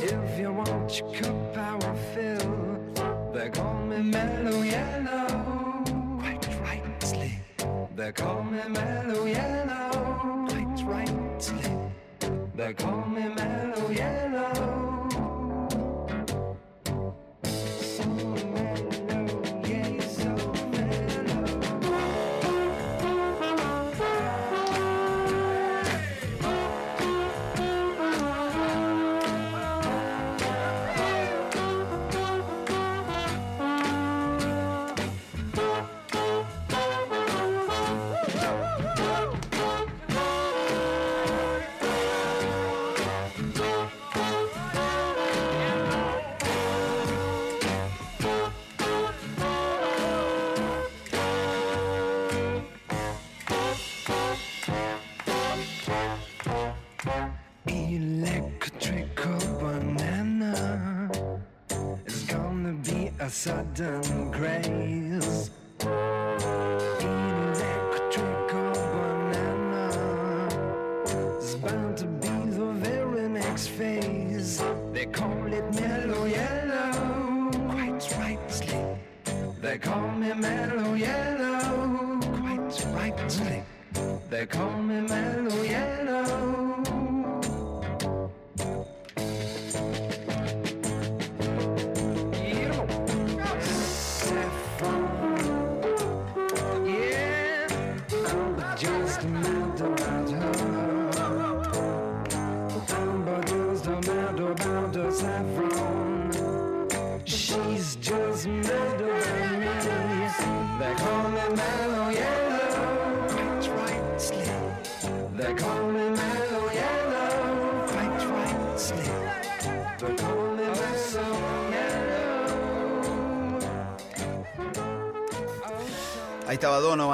If 0.04 0.40
you 0.40 0.52
want 0.52 1.00
your 1.00 1.14
cup 1.14 1.54
power 1.54 1.96
fill, 2.14 2.54
They 3.34 3.50
call 3.50 3.76
me 3.86 4.00
Mellow 4.02 4.62
Yellow, 4.62 5.86
quite 6.20 6.48
rightly. 6.62 7.40
They 7.96 8.12
call 8.12 8.44
me 8.44 8.60
Mellow 8.68 9.26
Yellow, 9.26 10.48
quite 10.50 10.80
rightly. 10.84 11.72
They 12.58 12.74
call 12.74 13.06
me 13.06 13.30
Mellow 13.30 13.90
Yellow. 13.90 14.27
A 63.80 64.17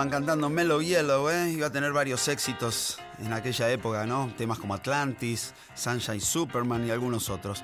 cantando 0.10 0.50
Mellow 0.50 0.81
Yellow, 0.81 1.29
¿eh? 1.29 1.51
Iba 1.51 1.67
a 1.67 1.72
tener 1.72 1.93
varios 1.93 2.27
éxitos 2.27 2.98
en 3.19 3.31
aquella 3.33 3.69
época, 3.69 4.05
¿no? 4.05 4.33
Temas 4.38 4.60
como 4.60 4.74
Atlantis, 4.74 5.53
Sunshine 5.75 6.22
Superman 6.22 6.86
y 6.88 6.91
algunos 6.91 7.29
otros. 7.29 7.63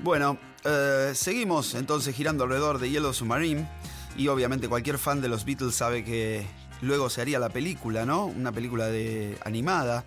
Bueno, 0.00 0.38
eh, 0.64 1.12
seguimos 1.14 1.74
entonces 1.74 2.14
girando 2.14 2.44
alrededor 2.44 2.78
de 2.78 2.90
Yellow 2.90 3.12
Submarine 3.12 3.68
y 4.16 4.28
obviamente 4.28 4.68
cualquier 4.68 4.98
fan 4.98 5.20
de 5.20 5.28
los 5.28 5.44
Beatles 5.44 5.74
sabe 5.74 6.04
que 6.04 6.46
luego 6.80 7.10
se 7.10 7.20
haría 7.20 7.38
la 7.38 7.48
película, 7.48 8.04
¿no? 8.04 8.26
Una 8.26 8.52
película 8.52 8.86
de 8.86 9.38
animada 9.44 10.04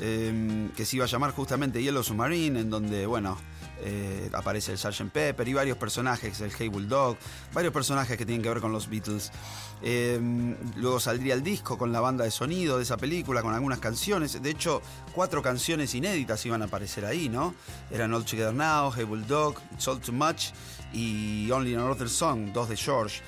eh, 0.00 0.68
que 0.76 0.84
se 0.84 0.96
iba 0.96 1.04
a 1.04 1.08
llamar 1.08 1.32
justamente 1.32 1.82
Yellow 1.82 2.02
Submarine, 2.02 2.60
en 2.60 2.70
donde, 2.70 3.06
bueno, 3.06 3.38
eh, 3.80 4.30
aparece 4.32 4.72
el 4.72 4.78
Sgt. 4.78 5.10
Pepper 5.10 5.46
y 5.46 5.54
varios 5.54 5.76
personajes, 5.76 6.40
el 6.40 6.52
Hey 6.56 6.68
Bulldog, 6.68 7.16
varios 7.52 7.72
personajes 7.72 8.16
que 8.16 8.26
tienen 8.26 8.42
que 8.42 8.48
ver 8.48 8.60
con 8.60 8.72
los 8.72 8.88
Beatles. 8.88 9.30
Eh, 9.82 10.18
luego 10.76 10.98
saldría 11.00 11.34
el 11.34 11.42
disco 11.42 11.78
con 11.78 11.92
la 11.92 12.00
banda 12.00 12.24
de 12.24 12.30
sonido 12.30 12.76
de 12.78 12.82
esa 12.82 12.96
película, 12.96 13.42
con 13.42 13.54
algunas 13.54 13.78
canciones. 13.78 14.42
De 14.42 14.50
hecho, 14.50 14.82
cuatro 15.14 15.42
canciones 15.42 15.94
inéditas 15.94 16.44
iban 16.46 16.62
a 16.62 16.66
aparecer 16.66 17.04
ahí, 17.04 17.28
¿no? 17.28 17.54
Eran 17.90 18.12
All 18.14 18.24
Together 18.24 18.54
Now, 18.54 18.92
Hey 18.94 19.04
Bulldog, 19.04 19.56
It's 19.74 19.86
All 19.88 20.00
Too 20.00 20.12
Much 20.12 20.50
y 20.92 21.50
Only 21.50 21.74
Another 21.74 22.08
Song, 22.08 22.52
dos 22.52 22.68
de 22.68 22.76
George. 22.76 23.20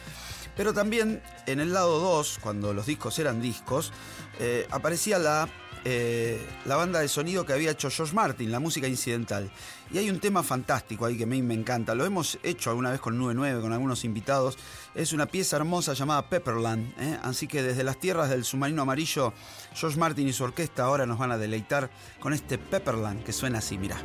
Pero 0.57 0.75
también 0.75 1.23
en 1.47 1.61
el 1.61 1.73
lado 1.73 2.01
2, 2.01 2.39
cuando 2.43 2.75
los 2.75 2.87
discos 2.87 3.19
eran 3.19 3.41
discos, 3.41 3.93
eh, 4.39 4.67
aparecía 4.71 5.19
la, 5.19 5.49
eh, 5.85 6.45
la 6.67 6.77
banda 6.77 7.01
de 7.01 7.09
sonido 7.09 7.47
que 7.47 7.53
había 7.53 7.71
hecho 7.71 7.91
George 7.91 8.15
Martin, 8.15 8.51
la 8.51 8.61
música 8.61 8.87
incidental. 8.87 9.51
Y 9.93 9.99
hay 9.99 10.09
un 10.09 10.21
tema 10.21 10.43
fantástico 10.45 11.05
ahí 11.05 11.17
que 11.17 11.25
a 11.25 11.27
mí 11.27 11.43
me 11.43 11.55
encanta. 11.55 11.95
Lo 11.97 12.05
hemos 12.05 12.39
hecho 12.45 12.71
alguna 12.71 12.93
vez 12.93 13.01
con 13.01 13.19
99, 13.19 13.61
con 13.61 13.73
algunos 13.73 14.05
invitados. 14.05 14.57
Es 14.95 15.13
una 15.13 15.27
pieza 15.27 15.57
hermosa 15.57 15.95
llamada 15.95 16.29
Pepperland. 16.29 16.93
¿eh? 17.01 17.19
Así 17.23 17.49
que 17.49 17.63
desde 17.63 17.83
las 17.83 17.99
tierras 17.99 18.31
del 18.31 18.45
submarino 18.45 18.83
amarillo, 18.83 19.33
George 19.75 19.99
Martin 19.99 20.29
y 20.29 20.33
su 20.33 20.45
orquesta 20.45 20.85
ahora 20.85 21.07
nos 21.07 21.19
van 21.19 21.33
a 21.33 21.39
deleitar 21.39 21.91
con 22.21 22.33
este 22.33 22.57
Pepperland 22.57 23.25
que 23.25 23.33
suena 23.33 23.59
así, 23.59 23.79
mira. 23.79 23.97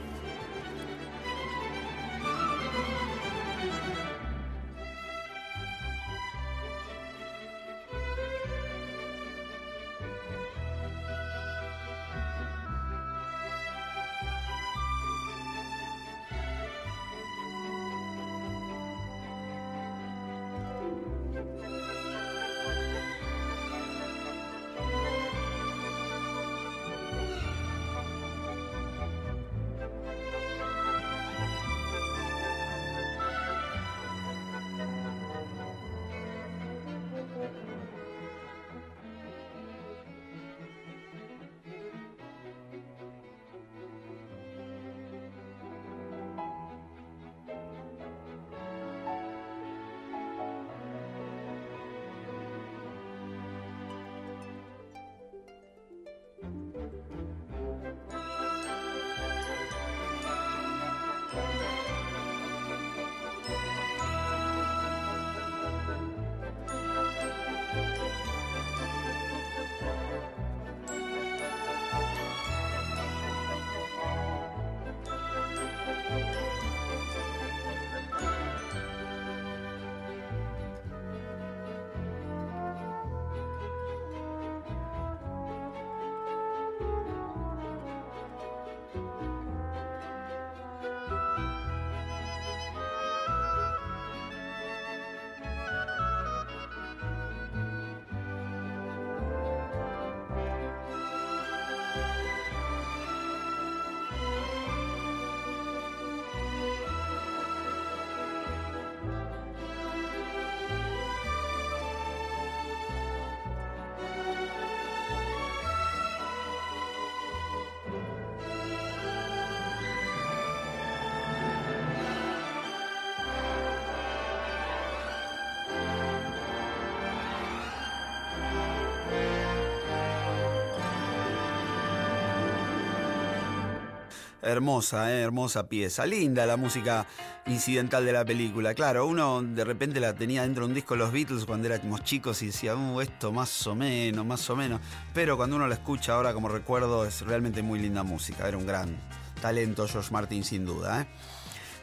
Hermosa, 134.56 135.12
eh, 135.12 135.22
hermosa 135.22 135.68
pieza. 135.68 136.06
Linda 136.06 136.46
la 136.46 136.56
música 136.56 137.06
incidental 137.46 138.06
de 138.06 138.14
la 138.14 138.24
película. 138.24 138.74
Claro, 138.74 139.06
uno 139.06 139.44
de 139.44 139.66
repente 139.66 140.00
la 140.00 140.16
tenía 140.16 140.44
dentro 140.44 140.64
de 140.64 140.70
un 140.70 140.74
disco 140.74 140.94
de 140.94 141.00
los 141.02 141.12
Beatles 141.12 141.44
cuando 141.44 141.68
éramos 141.68 142.06
chicos 142.06 142.42
y 142.42 142.48
decía, 142.48 142.74
uh, 142.74 143.02
esto 143.02 143.34
más 143.34 143.68
o 143.68 143.76
menos, 143.76 144.26
más 144.26 144.50
o 144.50 144.56
menos. 144.56 144.80
Pero 145.14 145.36
cuando 145.36 145.58
uno 145.58 145.68
la 145.68 145.76
escucha 145.76 146.14
ahora 146.14 146.34
como 146.34 146.48
recuerdo 146.48 147.06
es 147.06 147.20
realmente 147.22 147.62
muy 147.62 147.80
linda 147.80 148.04
música. 148.04 148.48
Era 148.48 148.58
un 148.58 148.66
gran 148.66 148.98
talento 149.42 149.86
George 149.90 150.10
Martin 150.14 150.46
sin 150.46 150.64
duda. 150.64 151.02
¿eh? 151.02 151.08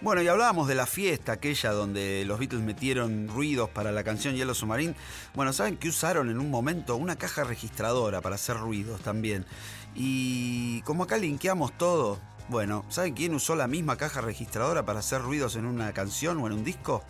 Bueno, 0.02 0.20
y 0.20 0.26
hablábamos 0.26 0.66
de 0.66 0.74
la 0.74 0.86
fiesta 0.86 1.32
aquella 1.32 1.70
donde 1.70 2.24
los 2.24 2.38
Beatles 2.40 2.62
metieron 2.62 3.28
ruidos 3.28 3.68
para 3.68 3.92
la 3.92 4.02
canción 4.02 4.34
Yellow 4.34 4.54
Submarine. 4.54 4.96
Bueno, 5.34 5.52
¿saben 5.52 5.76
que 5.76 5.88
usaron 5.88 6.28
en 6.28 6.40
un 6.40 6.50
momento 6.50 6.96
una 6.96 7.16
caja 7.16 7.44
registradora 7.44 8.20
para 8.20 8.34
hacer 8.34 8.56
ruidos 8.56 9.00
también? 9.02 9.46
Y 9.94 10.80
como 10.82 11.04
acá 11.04 11.18
linkeamos 11.18 11.76
todo, 11.78 12.18
bueno, 12.52 12.84
¿saben 12.90 13.14
quién 13.14 13.34
usó 13.34 13.56
la 13.56 13.66
misma 13.66 13.96
caja 13.96 14.20
registradora 14.20 14.84
para 14.84 14.98
hacer 14.98 15.22
ruidos 15.22 15.56
en 15.56 15.64
una 15.64 15.94
canción 15.94 16.36
o 16.36 16.46
en 16.46 16.52
un 16.52 16.64
disco? 16.64 17.02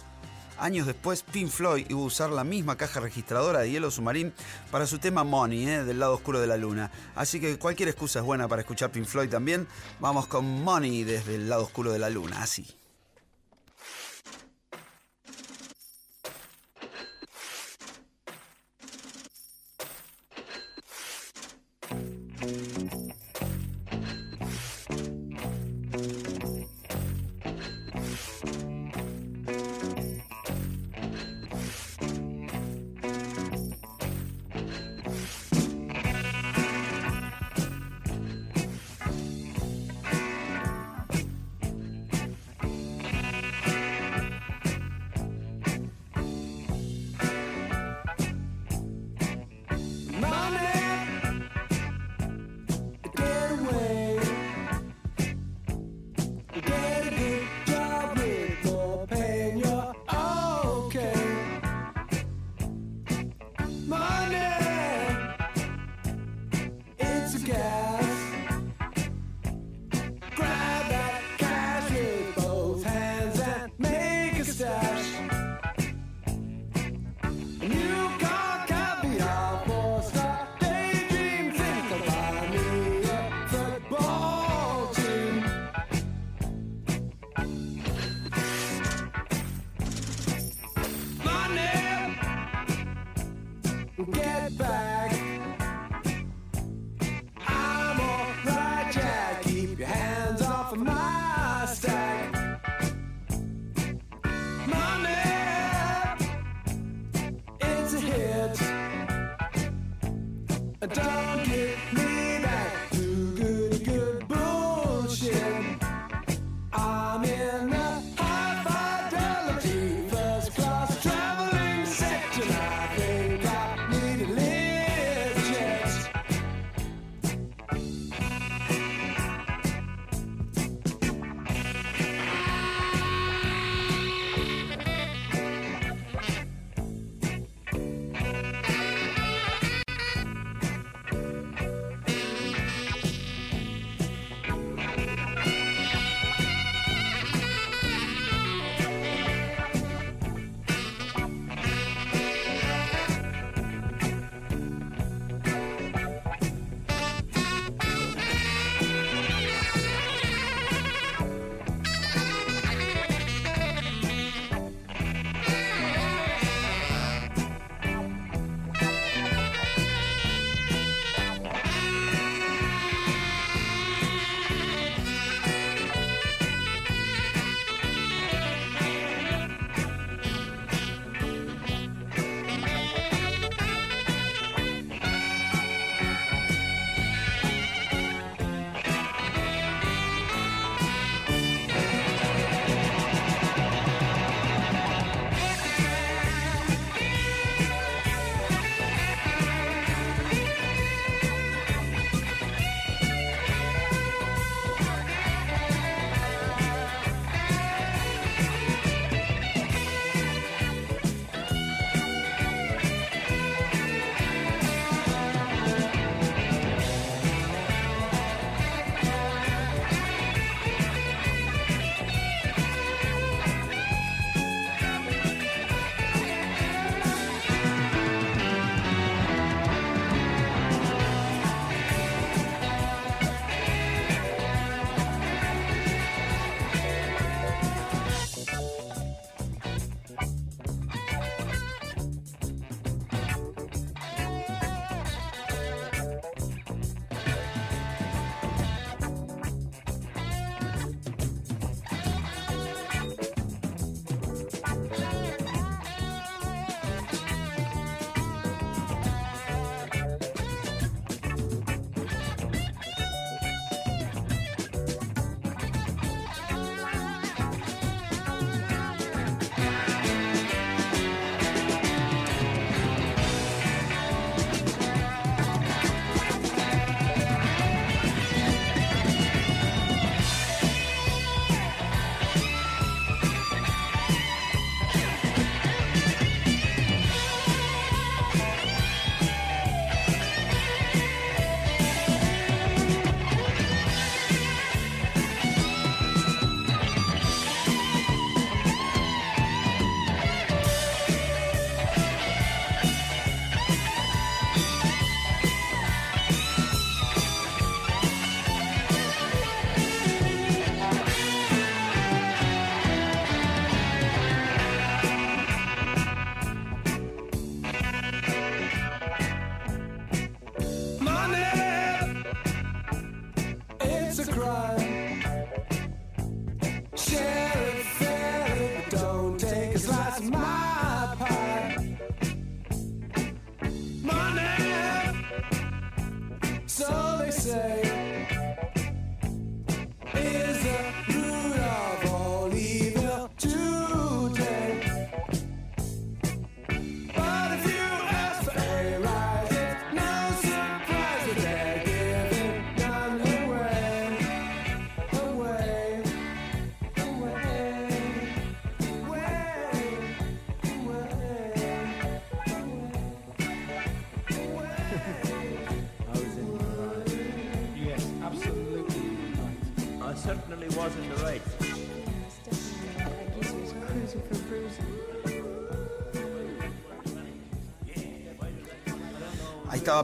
Años 0.56 0.86
después, 0.86 1.24
Pink 1.24 1.50
Floyd 1.50 1.86
iba 1.88 1.98
a 1.98 2.04
usar 2.04 2.30
la 2.30 2.44
misma 2.44 2.76
caja 2.76 3.00
registradora 3.00 3.58
de 3.58 3.72
Yellow 3.72 3.90
Submarine 3.90 4.32
para 4.70 4.86
su 4.86 5.00
tema 5.00 5.24
Money, 5.24 5.66
¿eh? 5.66 5.82
del 5.82 5.98
lado 5.98 6.14
oscuro 6.14 6.40
de 6.40 6.46
la 6.46 6.56
luna. 6.56 6.92
Así 7.16 7.40
que 7.40 7.58
cualquier 7.58 7.88
excusa 7.88 8.20
es 8.20 8.24
buena 8.24 8.46
para 8.46 8.62
escuchar 8.62 8.92
Pink 8.92 9.06
Floyd 9.06 9.30
también. 9.30 9.66
Vamos 9.98 10.28
con 10.28 10.62
Money 10.62 11.02
desde 11.02 11.34
el 11.34 11.48
lado 11.48 11.64
oscuro 11.64 11.92
de 11.92 11.98
la 11.98 12.08
luna, 12.08 12.40
así. 12.40 12.64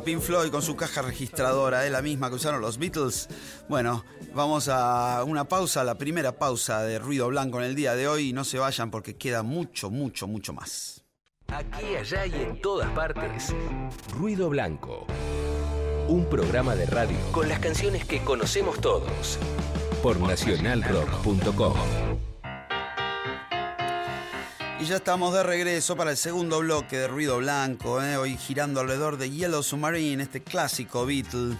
Pink 0.02 0.20
Floyd 0.20 0.50
con 0.50 0.62
su 0.62 0.76
caja 0.76 1.02
registradora, 1.02 1.86
¿eh? 1.86 1.90
la 1.90 2.02
misma 2.02 2.28
que 2.28 2.36
usaron 2.36 2.60
los 2.60 2.78
Beatles. 2.78 3.28
Bueno, 3.68 4.04
vamos 4.34 4.68
a 4.68 5.22
una 5.24 5.44
pausa, 5.44 5.84
la 5.84 5.96
primera 5.96 6.38
pausa 6.38 6.82
de 6.82 6.98
Ruido 6.98 7.28
Blanco 7.28 7.58
en 7.58 7.66
el 7.66 7.74
día 7.74 7.94
de 7.94 8.08
hoy. 8.08 8.30
Y 8.30 8.32
no 8.32 8.44
se 8.44 8.58
vayan 8.58 8.90
porque 8.90 9.16
queda 9.16 9.42
mucho, 9.42 9.90
mucho, 9.90 10.26
mucho 10.26 10.52
más. 10.52 11.04
Aquí, 11.48 11.96
allá 11.96 12.26
y 12.26 12.34
en 12.34 12.60
todas 12.60 12.90
partes. 12.90 13.54
Ruido 14.18 14.48
Blanco. 14.48 15.06
Un 16.08 16.28
programa 16.28 16.74
de 16.74 16.86
radio 16.86 17.16
con 17.32 17.48
las 17.48 17.58
canciones 17.58 18.04
que 18.04 18.22
conocemos 18.22 18.80
todos. 18.80 19.38
Por 20.02 20.20
nacionalrock.com. 20.20 21.76
Ya 24.88 24.96
estamos 24.96 25.34
de 25.34 25.42
regreso 25.42 25.96
para 25.96 26.12
el 26.12 26.16
segundo 26.16 26.60
bloque 26.60 26.96
de 26.96 27.08
Ruido 27.08 27.36
Blanco, 27.36 28.02
¿eh? 28.02 28.16
hoy 28.16 28.38
girando 28.38 28.80
alrededor 28.80 29.18
de 29.18 29.30
Yellow 29.30 29.62
Submarine, 29.62 30.22
este 30.22 30.42
clásico 30.42 31.04
Beatle, 31.04 31.58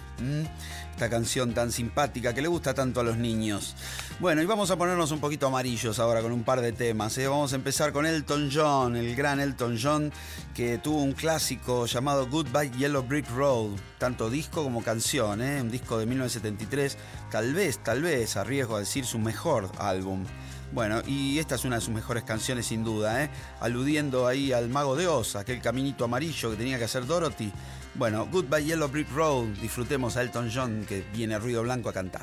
esta 0.89 1.11
canción 1.11 1.53
tan 1.53 1.71
simpática 1.71 2.33
que 2.33 2.41
le 2.41 2.47
gusta 2.47 2.73
tanto 2.73 3.01
a 3.01 3.03
los 3.03 3.17
niños. 3.17 3.75
Bueno, 4.19 4.41
y 4.41 4.47
vamos 4.47 4.71
a 4.71 4.77
ponernos 4.77 5.11
un 5.11 5.19
poquito 5.19 5.45
amarillos 5.45 5.99
ahora 5.99 6.23
con 6.23 6.31
un 6.31 6.43
par 6.43 6.61
de 6.61 6.71
temas. 6.71 7.15
¿eh? 7.19 7.27
Vamos 7.27 7.53
a 7.53 7.57
empezar 7.57 7.93
con 7.93 8.07
Elton 8.07 8.49
John, 8.51 8.95
el 8.95 9.15
gran 9.15 9.39
Elton 9.39 9.77
John, 9.79 10.11
que 10.55 10.79
tuvo 10.79 11.03
un 11.03 11.13
clásico 11.13 11.85
llamado 11.85 12.27
Goodbye 12.27 12.71
Yellow 12.79 13.03
Brick 13.03 13.29
Road, 13.29 13.77
tanto 13.99 14.31
disco 14.31 14.63
como 14.63 14.81
canción, 14.81 15.43
¿eh? 15.43 15.61
un 15.61 15.69
disco 15.69 15.99
de 15.99 16.07
1973, 16.07 16.97
tal 17.29 17.53
vez, 17.53 17.77
tal 17.83 18.01
vez, 18.01 18.37
a 18.37 18.43
riesgo 18.43 18.77
de 18.77 18.85
decir 18.85 19.05
su 19.05 19.19
mejor 19.19 19.69
álbum. 19.77 20.25
Bueno, 20.71 21.01
y 21.07 21.39
esta 21.39 21.55
es 21.55 21.65
una 21.65 21.77
de 21.77 21.81
sus 21.81 21.93
mejores 21.93 22.23
canciones 22.23 22.67
sin 22.67 22.83
duda, 22.83 23.23
¿eh? 23.23 23.29
aludiendo 23.59 24.27
ahí 24.27 24.51
al 24.53 24.69
mago 24.69 24.95
de 24.95 25.07
Oz, 25.07 25.35
aquel 25.35 25.61
caminito 25.61 26.05
amarillo 26.05 26.51
que 26.51 26.57
tenía 26.57 26.77
que 26.77 26.83
hacer 26.83 27.07
Dorothy. 27.07 27.51
Bueno, 27.95 28.27
Goodbye 28.31 28.63
Yellow 28.63 28.87
Brick 28.87 29.11
Road, 29.11 29.47
disfrutemos 29.61 30.15
a 30.15 30.21
Elton 30.21 30.51
John 30.53 30.85
que 30.87 31.03
viene 31.11 31.35
a 31.35 31.39
Ruido 31.39 31.63
Blanco 31.63 31.89
a 31.89 31.93
cantar. 31.93 32.21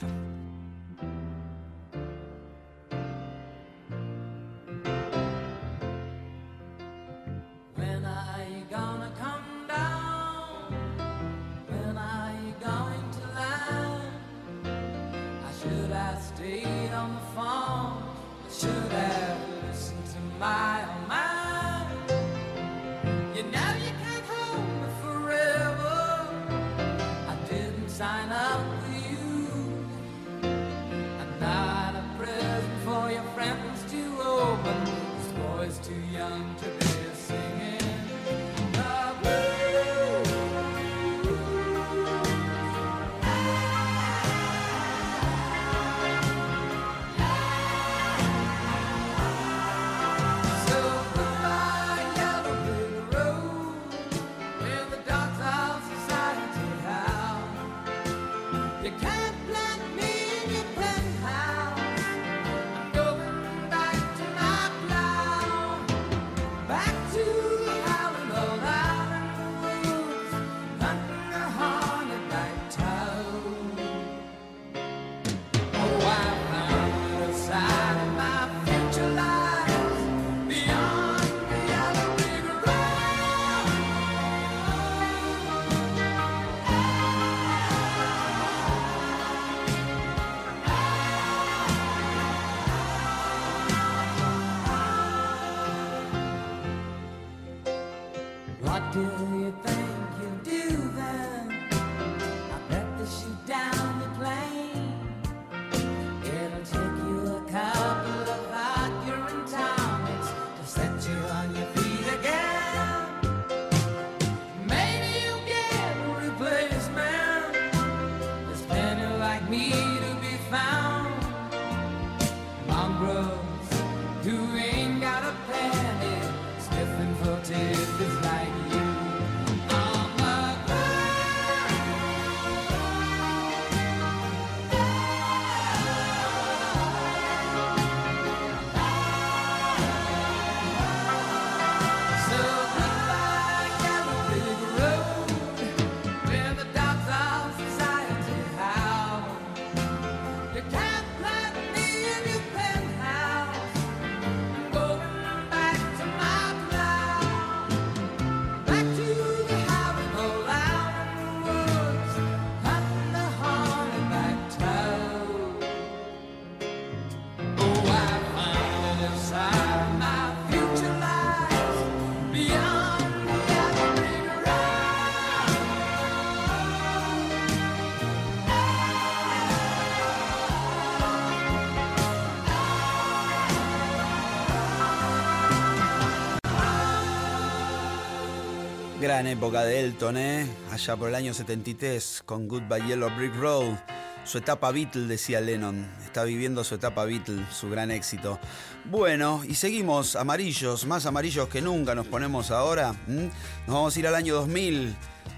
Gran 189.17 189.29
época 189.29 189.65
de 189.65 189.81
Elton, 189.81 190.19
¿eh? 190.19 190.47
Allá 190.71 190.95
por 190.95 191.09
el 191.09 191.15
año 191.15 191.33
73 191.33 192.23
con 192.27 192.47
Goodbye 192.47 192.87
Yellow 192.87 193.09
Brick 193.17 193.35
Road. 193.37 193.79
Su 194.25 194.37
etapa 194.37 194.71
Beatle, 194.71 195.07
decía 195.07 195.41
Lennon. 195.41 195.89
Está 196.05 196.25
viviendo 196.25 196.63
su 196.65 196.75
etapa 196.75 197.07
Beatle, 197.07 197.43
su 197.51 197.71
gran 197.71 197.91
éxito. 197.91 198.39
Bueno, 198.85 199.43
y 199.49 199.55
seguimos 199.55 200.17
amarillos, 200.17 200.85
más 200.85 201.07
amarillos 201.07 201.49
que 201.49 201.63
nunca 201.63 201.95
nos 201.95 202.07
ponemos 202.07 202.51
ahora. 202.51 202.95
Nos 203.07 203.33
vamos 203.67 203.97
a 203.97 203.99
ir 203.99 204.07
al 204.07 204.17
año 204.17 204.35
2000, 204.35 204.95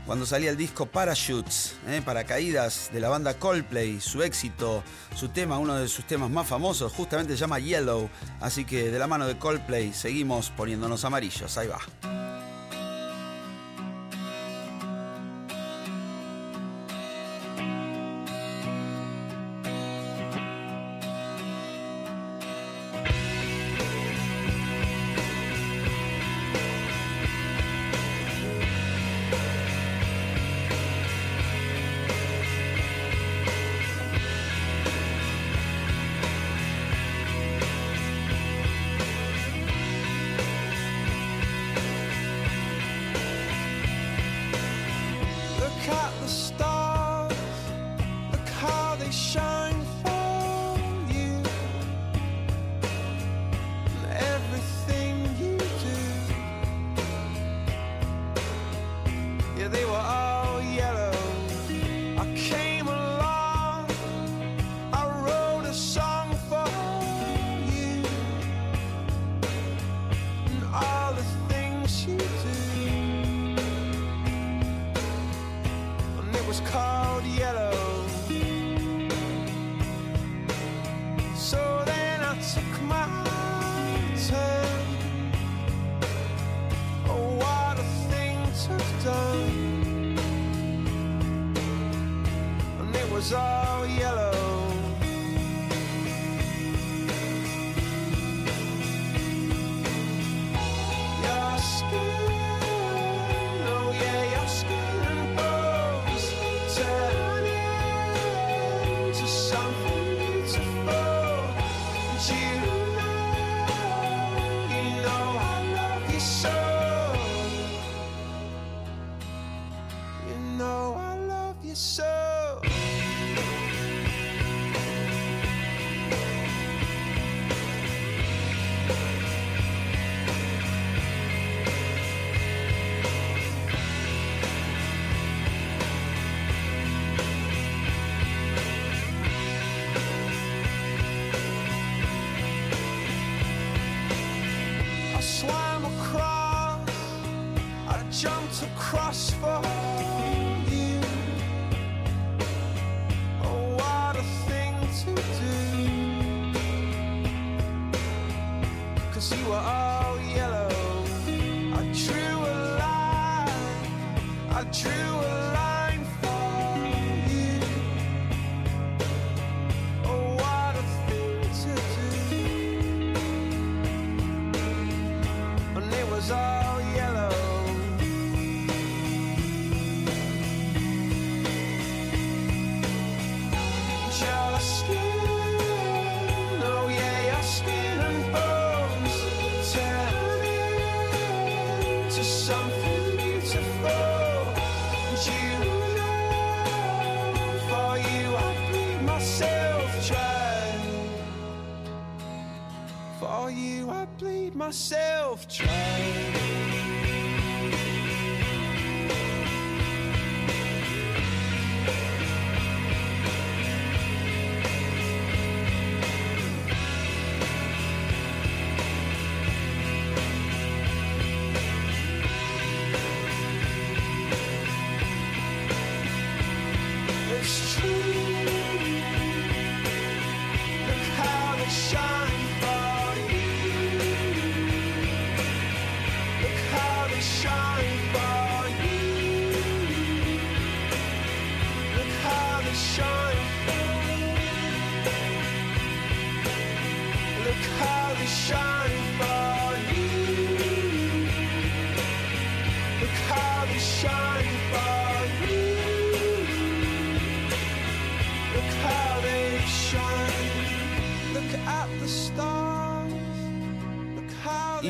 cuando 0.07 0.27
salía 0.27 0.51
el 0.51 0.57
disco 0.57 0.87
Parachutes, 0.87 1.77
¿eh? 1.87 2.03
Paracaídas, 2.05 2.91
de 2.93 2.99
la 2.99 3.09
banda 3.09 3.35
Coldplay. 3.35 4.01
Su 4.01 4.25
éxito, 4.25 4.83
su 5.15 5.29
tema, 5.29 5.57
uno 5.57 5.77
de 5.77 5.87
sus 5.87 6.05
temas 6.05 6.31
más 6.31 6.49
famosos, 6.49 6.93
justamente 6.93 7.35
se 7.35 7.39
llama 7.39 7.61
Yellow. 7.61 8.11
Así 8.41 8.65
que 8.65 8.91
de 8.91 8.99
la 8.99 9.07
mano 9.07 9.29
de 9.29 9.39
Coldplay 9.39 9.93
seguimos 9.93 10.51
poniéndonos 10.51 11.05
amarillos. 11.05 11.57
Ahí 11.57 11.69
va. 11.69 11.79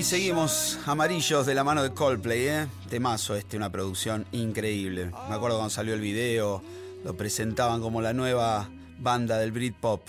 Seguimos 0.09 0.79
amarillos 0.87 1.45
de 1.45 1.55
la 1.55 1.65
mano 1.65 1.83
de 1.83 1.93
Coldplay, 1.93 2.49
¿eh? 2.49 2.67
Temazo 2.89 3.37
este, 3.37 3.59
una 3.59 3.71
producción 3.71 4.25
increíble. 4.33 5.11
Me 5.29 5.35
acuerdo 5.35 5.59
cuando 5.59 5.69
salió 5.69 5.93
el 5.93 6.01
video, 6.01 6.63
lo 7.05 7.15
presentaban 7.15 7.83
como 7.83 8.01
la 8.01 8.15
nueva 8.15 8.71
banda 8.99 9.37
del 9.37 9.53
Britpop. 9.53 10.01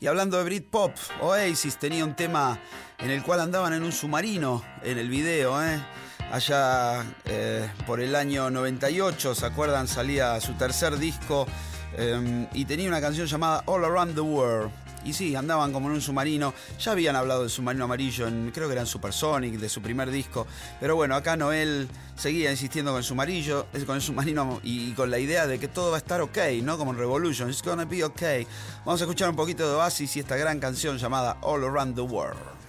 Y 0.00 0.06
hablando 0.06 0.38
de 0.38 0.44
Britpop, 0.44 0.92
Oasis 1.20 1.76
tenía 1.76 2.02
un 2.06 2.16
tema 2.16 2.58
en 2.98 3.10
el 3.10 3.22
cual 3.22 3.40
andaban 3.40 3.74
en 3.74 3.82
un 3.82 3.92
submarino 3.92 4.64
en 4.82 4.96
el 4.96 5.10
video, 5.10 5.62
¿eh? 5.62 5.84
Allá 6.32 7.04
eh, 7.26 7.70
por 7.86 8.00
el 8.00 8.16
año 8.16 8.48
98, 8.48 9.34
¿se 9.34 9.44
acuerdan? 9.44 9.86
Salía 9.86 10.40
su 10.40 10.54
tercer 10.54 10.96
disco 10.96 11.46
eh, 11.92 12.48
y 12.54 12.64
tenía 12.64 12.88
una 12.88 13.02
canción 13.02 13.26
llamada 13.26 13.62
All 13.66 13.84
Around 13.84 14.14
the 14.14 14.22
World. 14.22 14.85
Y 15.06 15.12
sí, 15.12 15.36
andaban 15.36 15.72
como 15.72 15.88
en 15.88 15.94
un 15.94 16.00
submarino. 16.00 16.52
Ya 16.80 16.92
habían 16.92 17.16
hablado 17.16 17.42
del 17.42 17.50
submarino 17.50 17.84
amarillo, 17.84 18.26
en, 18.26 18.50
creo 18.52 18.66
que 18.66 18.72
era 18.72 18.82
en 18.82 18.86
Supersonic, 18.86 19.54
de 19.54 19.68
su 19.68 19.80
primer 19.80 20.10
disco. 20.10 20.46
Pero 20.80 20.96
bueno, 20.96 21.14
acá 21.14 21.36
Noel 21.36 21.88
seguía 22.16 22.50
insistiendo 22.50 22.90
con 22.90 22.98
el 22.98 23.04
submarino, 23.04 23.66
con 23.86 23.96
el 23.96 24.02
submarino 24.02 24.60
y, 24.64 24.90
y 24.90 24.92
con 24.92 25.10
la 25.10 25.18
idea 25.18 25.46
de 25.46 25.58
que 25.58 25.68
todo 25.68 25.90
va 25.90 25.96
a 25.96 25.98
estar 25.98 26.20
ok, 26.20 26.38
¿no? 26.62 26.76
Como 26.76 26.92
en 26.92 26.98
Revolution. 26.98 27.48
It's 27.48 27.62
gonna 27.62 27.84
be 27.84 28.02
ok. 28.02 28.22
Vamos 28.84 29.00
a 29.00 29.04
escuchar 29.04 29.30
un 29.30 29.36
poquito 29.36 29.68
de 29.68 29.76
Oasis 29.76 30.16
y 30.16 30.20
esta 30.20 30.36
gran 30.36 30.58
canción 30.58 30.98
llamada 30.98 31.36
All 31.42 31.64
Around 31.64 31.94
the 31.94 32.02
World. 32.02 32.65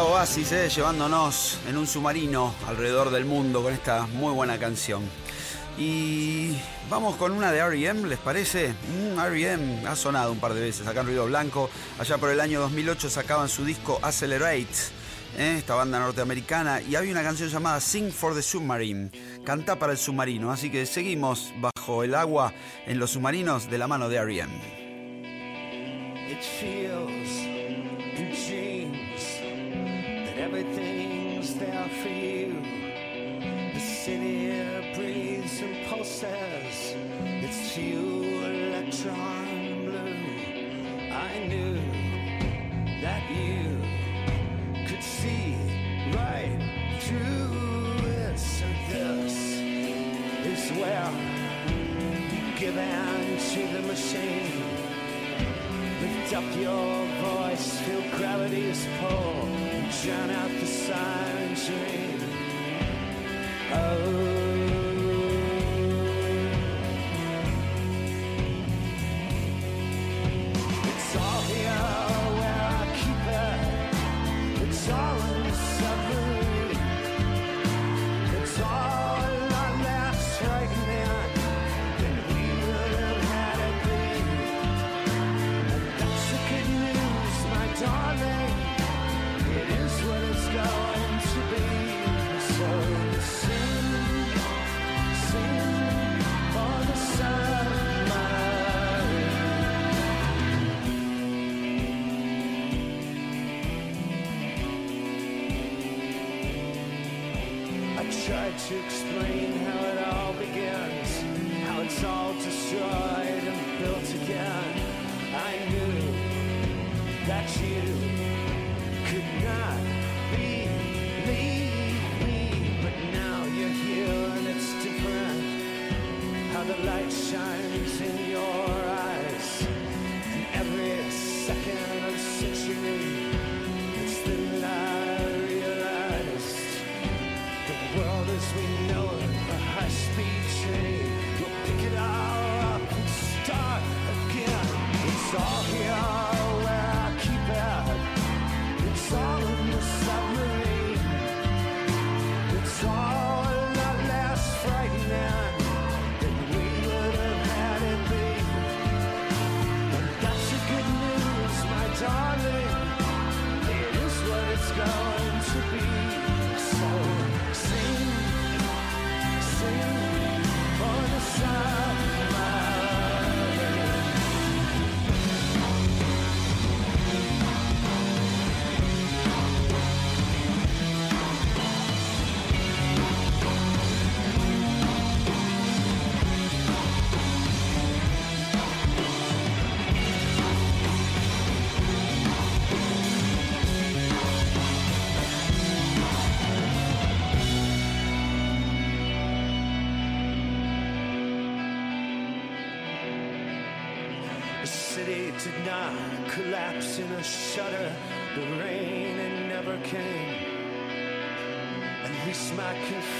Oasis 0.00 0.52
eh, 0.52 0.70
llevándonos 0.70 1.58
en 1.68 1.76
un 1.76 1.86
submarino 1.86 2.54
alrededor 2.66 3.10
del 3.10 3.26
mundo 3.26 3.62
con 3.62 3.74
esta 3.74 4.06
muy 4.06 4.32
buena 4.32 4.56
canción. 4.58 5.02
Y 5.76 6.56
vamos 6.88 7.16
con 7.16 7.32
una 7.32 7.52
de 7.52 7.68
REM, 7.68 8.04
¿les 8.04 8.18
parece? 8.18 8.72
Mm, 8.72 9.18
REM 9.20 9.86
ha 9.86 9.94
sonado 9.94 10.32
un 10.32 10.40
par 10.40 10.54
de 10.54 10.62
veces 10.62 10.86
acá 10.86 11.00
en 11.00 11.08
Ruido 11.08 11.26
Blanco. 11.26 11.68
Allá 11.98 12.16
por 12.16 12.30
el 12.30 12.40
año 12.40 12.60
2008 12.60 13.10
sacaban 13.10 13.50
su 13.50 13.66
disco 13.66 13.98
Accelerate, 14.02 14.66
eh, 15.36 15.56
esta 15.58 15.74
banda 15.74 15.98
norteamericana, 15.98 16.80
y 16.80 16.94
había 16.94 17.12
una 17.12 17.22
canción 17.22 17.50
llamada 17.50 17.78
Sing 17.78 18.10
for 18.10 18.34
the 18.34 18.42
Submarine, 18.42 19.10
Canta 19.44 19.78
para 19.78 19.92
el 19.92 19.98
submarino. 19.98 20.50
Así 20.50 20.70
que 20.70 20.86
seguimos 20.86 21.52
bajo 21.60 22.02
el 22.02 22.14
agua 22.14 22.54
en 22.86 22.98
los 22.98 23.10
submarinos 23.10 23.70
de 23.70 23.78
la 23.78 23.86
mano 23.88 24.08
de 24.08 24.24
REM. 24.24 24.50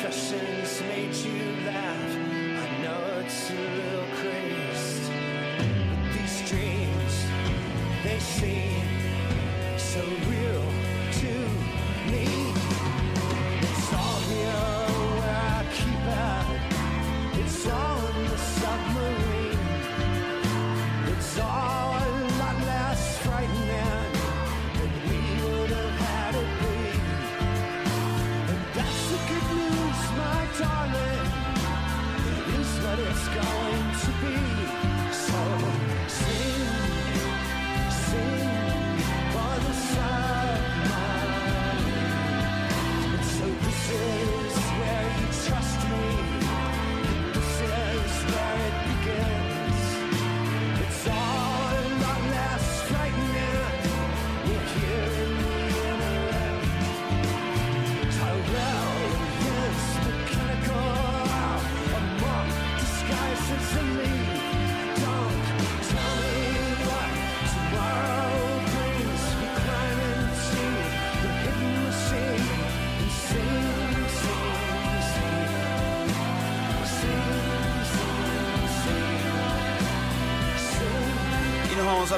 My 0.03 0.09
confessions 0.09 0.82
made 0.82 1.14
you 1.14 1.41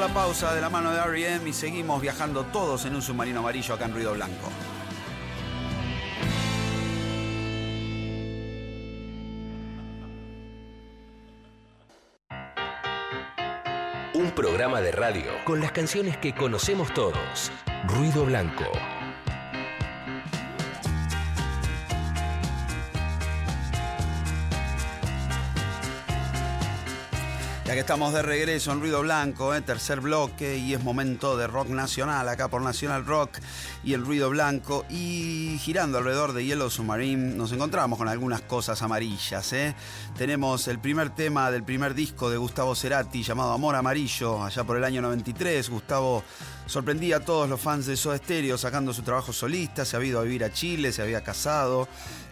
pausa 0.09 0.55
de 0.55 0.61
la 0.61 0.69
mano 0.69 0.91
de 0.93 0.99
R.E.M. 0.99 1.49
y 1.49 1.53
seguimos 1.53 2.01
viajando 2.01 2.45
todos 2.45 2.85
en 2.85 2.95
un 2.95 3.03
submarino 3.03 3.41
amarillo 3.41 3.75
acá 3.75 3.87
en 3.87 3.95
Ruido 3.95 4.13
Blanco. 4.15 4.51
Un 14.15 14.31
programa 14.33 14.81
de 14.81 14.93
radio 14.93 15.33
con 15.45 15.61
las 15.61 15.73
canciones 15.73 16.17
que 16.19 16.35
conocemos 16.35 16.93
todos. 16.93 17.51
Ruido 17.87 18.25
Blanco. 18.25 18.65
Que 27.75 27.81
estamos 27.81 28.13
de 28.13 28.23
regreso 28.23 28.71
en 28.71 28.79
Ruido 28.79 29.03
Blanco, 29.03 29.53
¿eh? 29.53 29.61
tercer 29.61 30.01
bloque, 30.01 30.59
y 30.59 30.75
es 30.75 30.85
momento 30.85 31.37
de 31.37 31.49
rock 31.49 31.71
nacional, 31.71 32.29
acá 32.29 32.47
por 32.47 32.63
Nacional 32.63 33.05
Rock 33.05 33.39
y 33.83 33.95
el 33.95 34.05
Ruido 34.05 34.31
Blanco. 34.31 34.85
Y 34.89 35.59
girando 35.61 35.99
alrededor 35.99 36.35
de 36.35 36.45
Yellow 36.45 36.71
Submarine, 36.71 37.35
nos 37.35 37.51
encontramos 37.51 37.99
con 37.99 38.07
algunas 38.07 38.43
cosas 38.43 38.81
amarillas. 38.83 39.53
¿eh? 39.53 39.75
Tenemos 40.17 40.69
el 40.69 40.79
primer 40.79 41.11
tema 41.11 41.51
del 41.51 41.65
primer 41.65 41.95
disco 41.95 42.31
de 42.31 42.37
Gustavo 42.37 42.77
Cerati, 42.77 43.25
llamado 43.25 43.53
Amor 43.53 43.75
Amarillo, 43.75 44.45
allá 44.45 44.63
por 44.63 44.77
el 44.77 44.85
año 44.85 45.03
93. 45.03 45.69
Gustavo 45.69 46.23
sorprendía 46.67 47.17
a 47.17 47.21
todos 47.21 47.49
los 47.49 47.61
fans 47.61 47.87
de 47.87 47.97
Soda 47.97 48.19
Stereo 48.19 48.57
sacando 48.57 48.93
su 48.93 49.03
trabajo 49.03 49.33
solista, 49.33 49.85
se 49.85 49.97
había 49.97 50.11
ido 50.11 50.21
a 50.21 50.23
vivir 50.23 50.45
a 50.45 50.53
Chile, 50.53 50.93
se 50.93 51.03
había 51.03 51.25
casado 51.25 51.89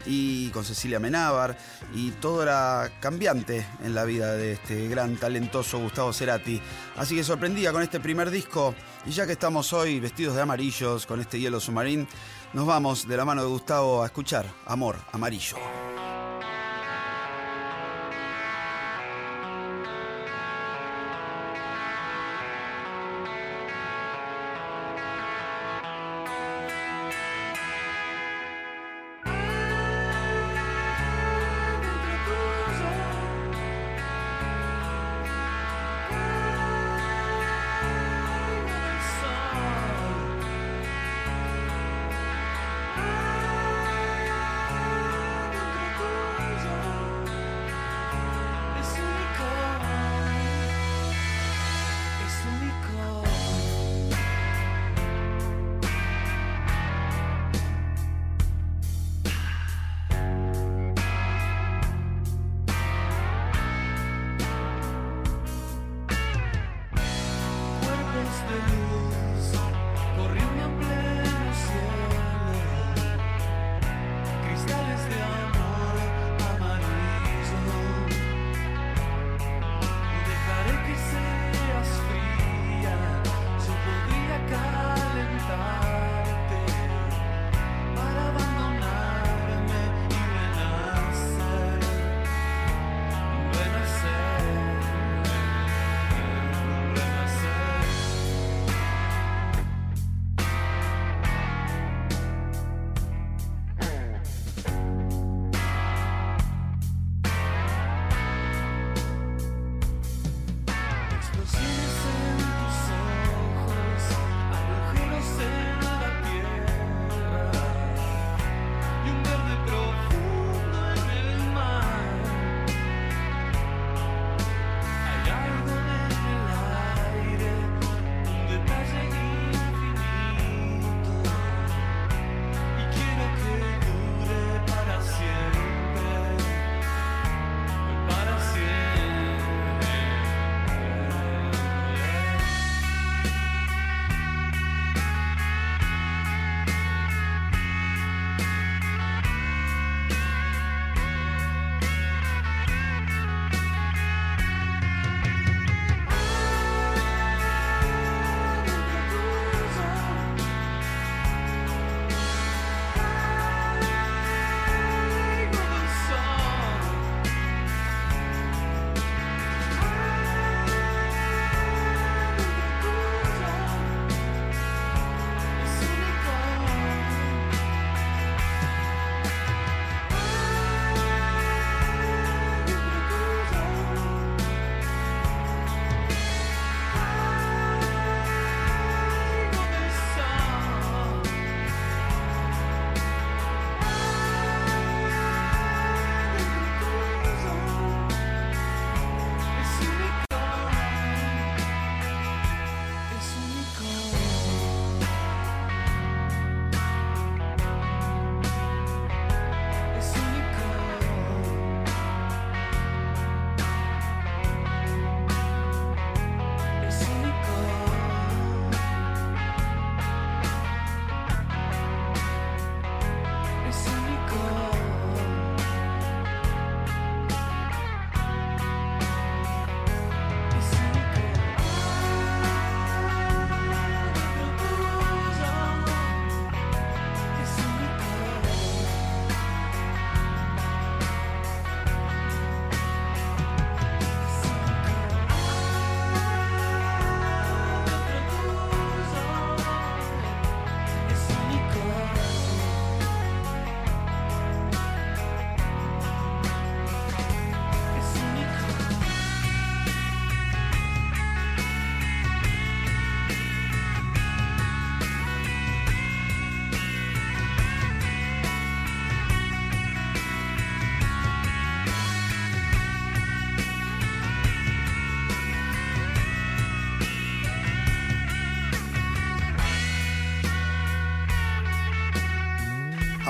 y 0.07 0.51
con 0.51 0.65
Cecilia 0.65 0.99
Menábar 0.99 1.57
y 1.95 2.11
todo 2.13 2.43
era 2.43 2.91
cambiante 3.01 3.67
en 3.85 3.95
la 3.95 4.05
vida 4.05 4.35
de 4.35 4.53
este 4.53 4.89
gran 4.89 5.17
talentoso 5.17 5.79
Gustavo 5.79 6.13
Cerati. 6.13 6.61
Así 6.97 7.17
que 7.17 7.25
sorprendía 7.25 7.73
con 7.73 7.83
este 7.83 8.01
primer 8.01 8.31
disco 8.31 8.75
y 9.07 9.11
ya 9.11 9.27
que 9.27 9.33
estamos 9.33 9.73
hoy 9.73 10.01
vestidos 10.01 10.35
de 10.35 10.43
amarillos 10.43 11.07
con 11.07 11.21
este 11.21 11.39
hielo 11.39 11.61
submarín, 11.61 12.07
nos 12.53 12.67
vamos 12.67 13.07
de 13.07 13.17
la 13.17 13.25
mano 13.25 13.43
de 13.43 13.49
Gustavo 13.49 14.03
a 14.03 14.07
escuchar 14.07 14.47
Amor 14.67 14.97
Amarillo. 15.13 15.92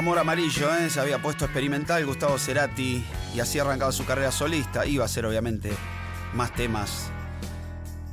Amor 0.02 0.18
Amarillo, 0.18 0.74
¿eh? 0.74 0.90
se 0.90 0.98
había 0.98 1.22
puesto 1.22 1.44
experimental 1.44 2.04
Gustavo 2.04 2.36
Cerati 2.36 3.04
y 3.36 3.38
así 3.38 3.60
arrancaba 3.60 3.92
su 3.92 4.04
carrera 4.04 4.32
solista. 4.32 4.84
Iba 4.84 5.04
a 5.04 5.08
ser 5.08 5.24
obviamente 5.26 5.70
más 6.34 6.52
temas 6.56 7.12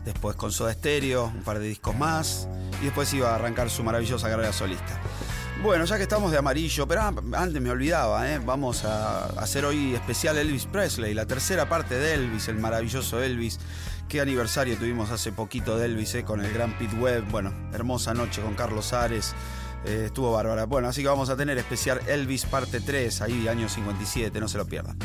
después 0.05 0.35
con 0.35 0.51
Soda 0.51 0.71
Stereo, 0.71 1.33
un 1.35 1.41
par 1.41 1.57
de 1.57 1.67
discos 1.67 1.97
más 1.97 2.47
y 2.79 2.85
después 2.85 3.11
iba 3.15 3.31
a 3.31 3.35
arrancar 3.37 3.71
su 3.71 3.83
maravillosa 3.83 4.29
carrera 4.29 4.53
solista. 4.53 5.01
Bueno, 5.63 5.83
ya 5.85 5.97
que 5.97 6.03
estamos 6.03 6.31
de 6.31 6.37
amarillo, 6.37 6.87
pero 6.87 7.01
ah, 7.01 7.13
antes 7.33 7.59
me 7.59 7.71
olvidaba, 7.71 8.31
¿eh? 8.31 8.39
vamos 8.39 8.85
a 8.85 9.25
hacer 9.41 9.65
hoy 9.65 9.95
especial 9.95 10.37
Elvis 10.37 10.67
Presley, 10.67 11.15
la 11.15 11.25
tercera 11.25 11.67
parte 11.67 11.95
de 11.95 12.13
Elvis, 12.13 12.49
el 12.49 12.59
maravilloso 12.59 13.19
Elvis. 13.19 13.59
Qué 14.07 14.21
aniversario 14.21 14.77
tuvimos 14.77 15.09
hace 15.09 15.31
poquito 15.31 15.75
de 15.79 15.87
Elvis 15.87 16.13
¿eh? 16.13 16.23
con 16.23 16.45
el 16.45 16.53
gran 16.53 16.77
Pete 16.77 16.95
Webb. 16.97 17.31
Bueno, 17.31 17.51
hermosa 17.73 18.13
noche 18.13 18.43
con 18.43 18.53
Carlos 18.53 18.93
Ares. 18.93 19.33
Eh, 19.85 20.03
estuvo 20.07 20.31
bárbara. 20.31 20.65
Bueno, 20.65 20.89
así 20.89 21.01
que 21.01 21.07
vamos 21.07 21.29
a 21.29 21.37
tener 21.37 21.57
especial 21.57 22.01
Elvis 22.07 22.45
parte 22.45 22.81
3, 22.81 23.21
ahí 23.21 23.47
año 23.47 23.69
57, 23.69 24.39
no 24.39 24.47
se 24.47 24.57
lo 24.57 24.65
pierdan. 24.65 24.97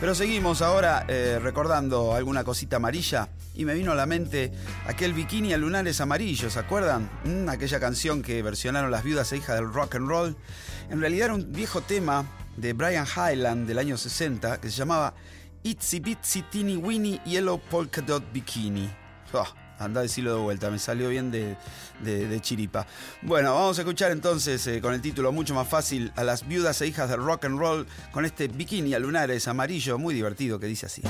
Pero 0.00 0.14
seguimos 0.14 0.62
ahora 0.62 1.04
eh, 1.08 1.38
recordando 1.42 2.14
alguna 2.14 2.42
cosita 2.42 2.76
amarilla 2.76 3.28
y 3.54 3.64
me 3.64 3.74
vino 3.74 3.92
a 3.92 3.94
la 3.94 4.06
mente 4.06 4.52
aquel 4.86 5.12
bikini 5.12 5.52
a 5.52 5.58
lunares 5.58 6.00
amarillos, 6.00 6.54
¿se 6.54 6.58
acuerdan? 6.58 7.10
Mm, 7.24 7.48
aquella 7.48 7.78
canción 7.78 8.22
que 8.22 8.42
versionaron 8.42 8.90
las 8.90 9.04
viudas 9.04 9.30
e 9.32 9.36
hijas 9.36 9.56
del 9.56 9.72
rock 9.72 9.96
and 9.96 10.08
roll. 10.08 10.36
En 10.88 11.00
realidad 11.00 11.26
era 11.26 11.34
un 11.34 11.52
viejo 11.52 11.82
tema 11.82 12.24
de 12.56 12.72
Brian 12.72 13.06
Highland 13.06 13.66
del 13.66 13.78
año 13.78 13.96
60 13.96 14.60
que 14.60 14.70
se 14.70 14.76
llamaba 14.76 15.14
Itsy 15.62 16.00
Bitsy 16.00 16.42
Teeny 16.42 16.76
Weeny 16.76 17.20
Yellow 17.24 17.60
Polka 17.60 18.00
Dot 18.00 18.24
Bikini. 18.32 18.90
Oh, 19.34 19.46
Anda 19.82 20.00
a 20.00 20.02
decirlo 20.04 20.34
de 20.36 20.40
vuelta, 20.40 20.70
me 20.70 20.78
salió 20.78 21.08
bien 21.08 21.30
de, 21.30 21.56
de- 22.02 22.40
chiripa. 22.40 22.86
Bueno, 23.22 23.54
vamos 23.54 23.78
a 23.78 23.82
escuchar 23.82 24.10
entonces 24.12 24.66
eh, 24.66 24.80
con 24.80 24.94
el 24.94 25.00
título 25.00 25.32
mucho 25.32 25.54
más 25.54 25.68
fácil 25.68 26.12
a 26.16 26.24
las 26.24 26.46
viudas 26.46 26.80
e 26.80 26.86
hijas 26.86 27.08
del 27.10 27.22
rock 27.22 27.44
and 27.44 27.58
roll 27.58 27.86
con 28.10 28.24
este 28.24 28.48
bikini 28.48 28.94
a 28.94 28.98
lunares 28.98 29.46
amarillo 29.48 29.98
muy 29.98 30.14
divertido 30.14 30.58
que 30.58 30.66
dice 30.66 30.86
así. 30.86 31.02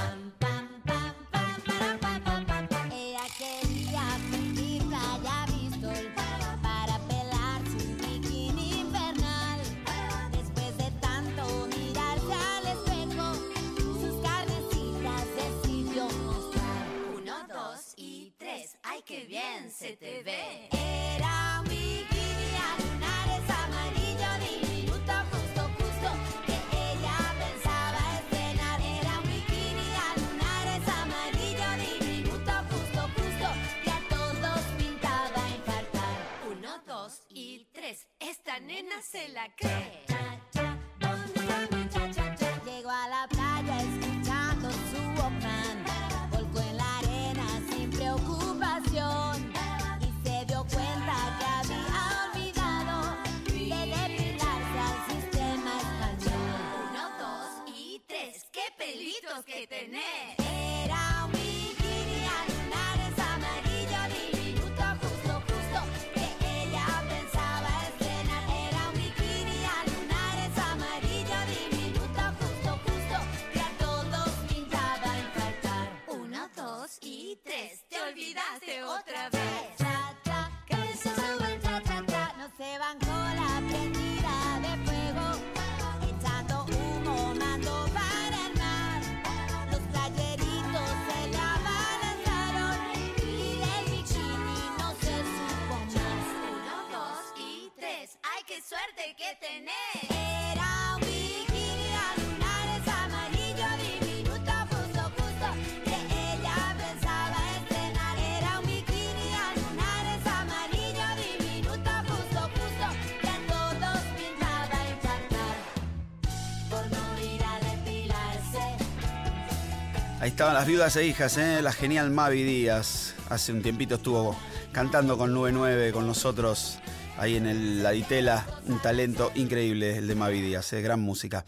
Las 120.62 120.68
viudas 120.68 120.94
e 120.94 121.04
hijas, 121.04 121.38
¿eh? 121.38 121.60
la 121.60 121.72
genial 121.72 122.10
Mavi 122.12 122.44
Díaz. 122.44 123.14
Hace 123.28 123.50
un 123.50 123.62
tiempito 123.62 123.96
estuvo 123.96 124.36
cantando 124.70 125.18
con 125.18 125.34
99 125.34 125.90
con 125.90 126.06
nosotros 126.06 126.78
ahí 127.18 127.34
en 127.34 127.46
el, 127.46 127.82
la 127.82 127.90
Ditela. 127.90 128.46
Un 128.66 128.78
talento 128.78 129.32
increíble 129.34 129.98
el 129.98 130.06
de 130.06 130.14
Mavi 130.14 130.40
Díaz, 130.40 130.72
¿eh? 130.74 130.80
gran 130.80 131.00
música. 131.00 131.44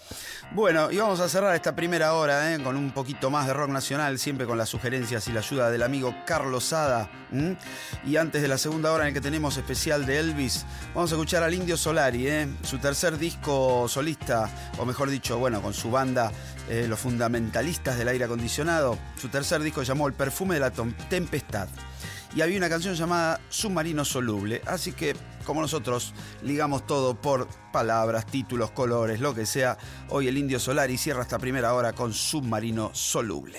Bueno, 0.55 0.93
y 0.93 0.99
vamos 0.99 1.19
a 1.19 1.29
cerrar 1.29 1.53
esta 1.57 1.75
primera 1.75 2.15
hora 2.15 2.55
¿eh? 2.55 2.63
con 2.63 2.77
un 2.77 2.93
poquito 2.93 3.29
más 3.29 3.49
de 3.49 3.53
rock 3.53 3.71
nacional, 3.71 4.21
siempre 4.21 4.47
con 4.47 4.57
las 4.57 4.69
sugerencias 4.69 5.27
y 5.27 5.33
la 5.33 5.41
ayuda 5.41 5.69
del 5.69 5.83
amigo 5.83 6.15
Carlos 6.25 6.67
Sada. 6.67 7.11
Y 8.07 8.15
antes 8.15 8.41
de 8.41 8.47
la 8.47 8.57
segunda 8.57 8.93
hora 8.93 9.03
en 9.03 9.09
el 9.09 9.15
que 9.15 9.21
tenemos 9.21 9.57
especial 9.57 10.07
de 10.07 10.21
Elvis, 10.21 10.65
vamos 10.95 11.11
a 11.11 11.17
escuchar 11.17 11.43
al 11.43 11.55
Indio 11.55 11.77
Solari, 11.77 12.29
¿eh? 12.29 12.47
su 12.63 12.79
tercer 12.79 13.19
disco 13.19 13.89
solista, 13.89 14.49
o 14.79 14.85
mejor 14.85 15.11
dicho, 15.11 15.39
bueno, 15.39 15.61
con 15.61 15.75
su 15.75 15.91
banda 15.91 16.31
eh, 16.69 16.87
Los 16.89 17.01
Fundamentalistas 17.01 17.99
del 17.99 18.07
Aire 18.07 18.27
Acondicionado. 18.27 18.97
Su 19.17 19.31
tercer 19.31 19.61
disco 19.61 19.83
llamó 19.83 20.07
El 20.07 20.15
Perfume 20.15 20.55
de 20.55 20.61
la 20.61 20.71
Tempestad. 20.71 21.67
Y 22.37 22.43
había 22.43 22.59
una 22.59 22.69
canción 22.69 22.95
llamada 22.95 23.41
Submarino 23.49 24.05
Soluble. 24.05 24.63
Así 24.67 24.93
que, 24.93 25.17
como 25.45 25.61
nosotros 25.61 26.15
ligamos 26.43 26.87
todo 26.87 27.15
por 27.15 27.47
palabras, 27.73 28.27
títulos, 28.27 28.71
colores, 28.71 29.21
lo 29.21 29.35
que 29.35 29.47
sea, 29.47 29.79
hoy 30.09 30.29
el 30.29 30.39
Indio 30.39 30.59
Solari 30.59 30.97
cierra 30.97 31.23
esta 31.23 31.39
primera 31.39 31.75
hora 31.75 31.93
con 31.93 32.13
Submarino 32.13 32.91
Soluble. 32.93 33.57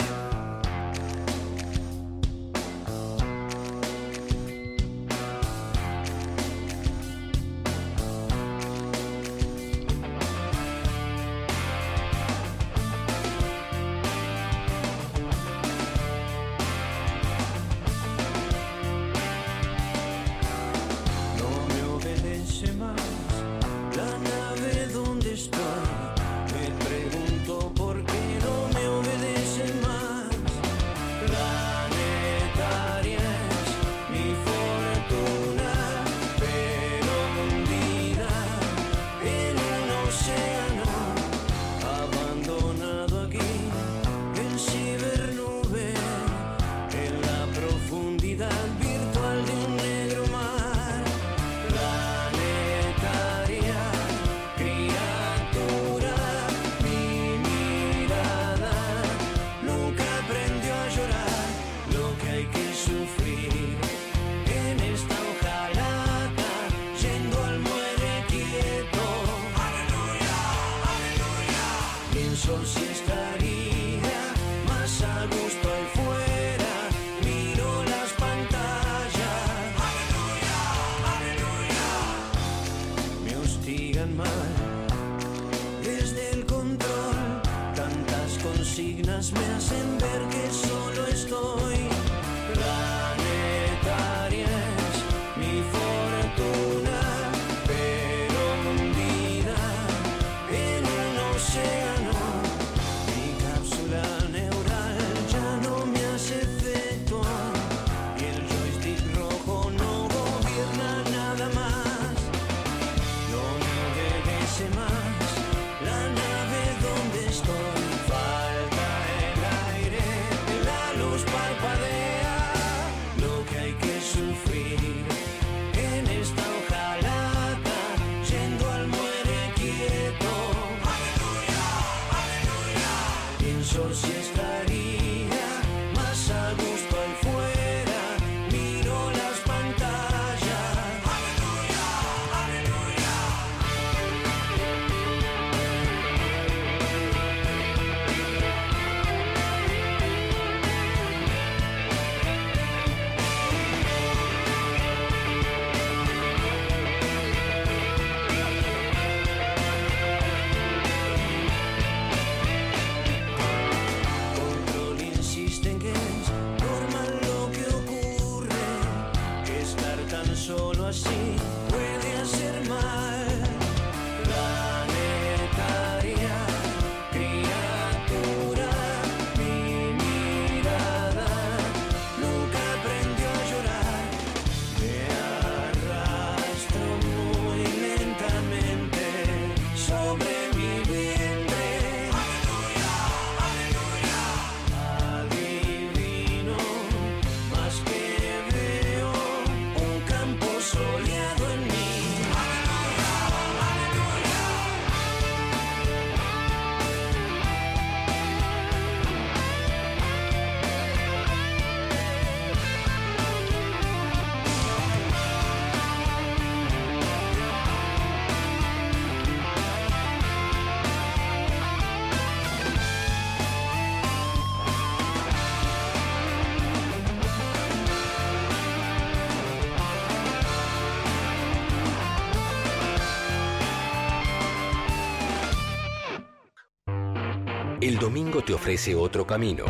Domingo 238.06 238.44
te 238.44 238.54
ofrece 238.54 238.94
otro 238.94 239.26
camino, 239.26 239.66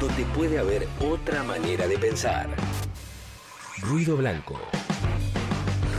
donde 0.00 0.24
puede 0.34 0.58
haber 0.58 0.88
otra 1.00 1.42
manera 1.42 1.86
de 1.86 1.98
pensar. 1.98 2.48
Ruido 3.82 4.16
Blanco. 4.16 4.58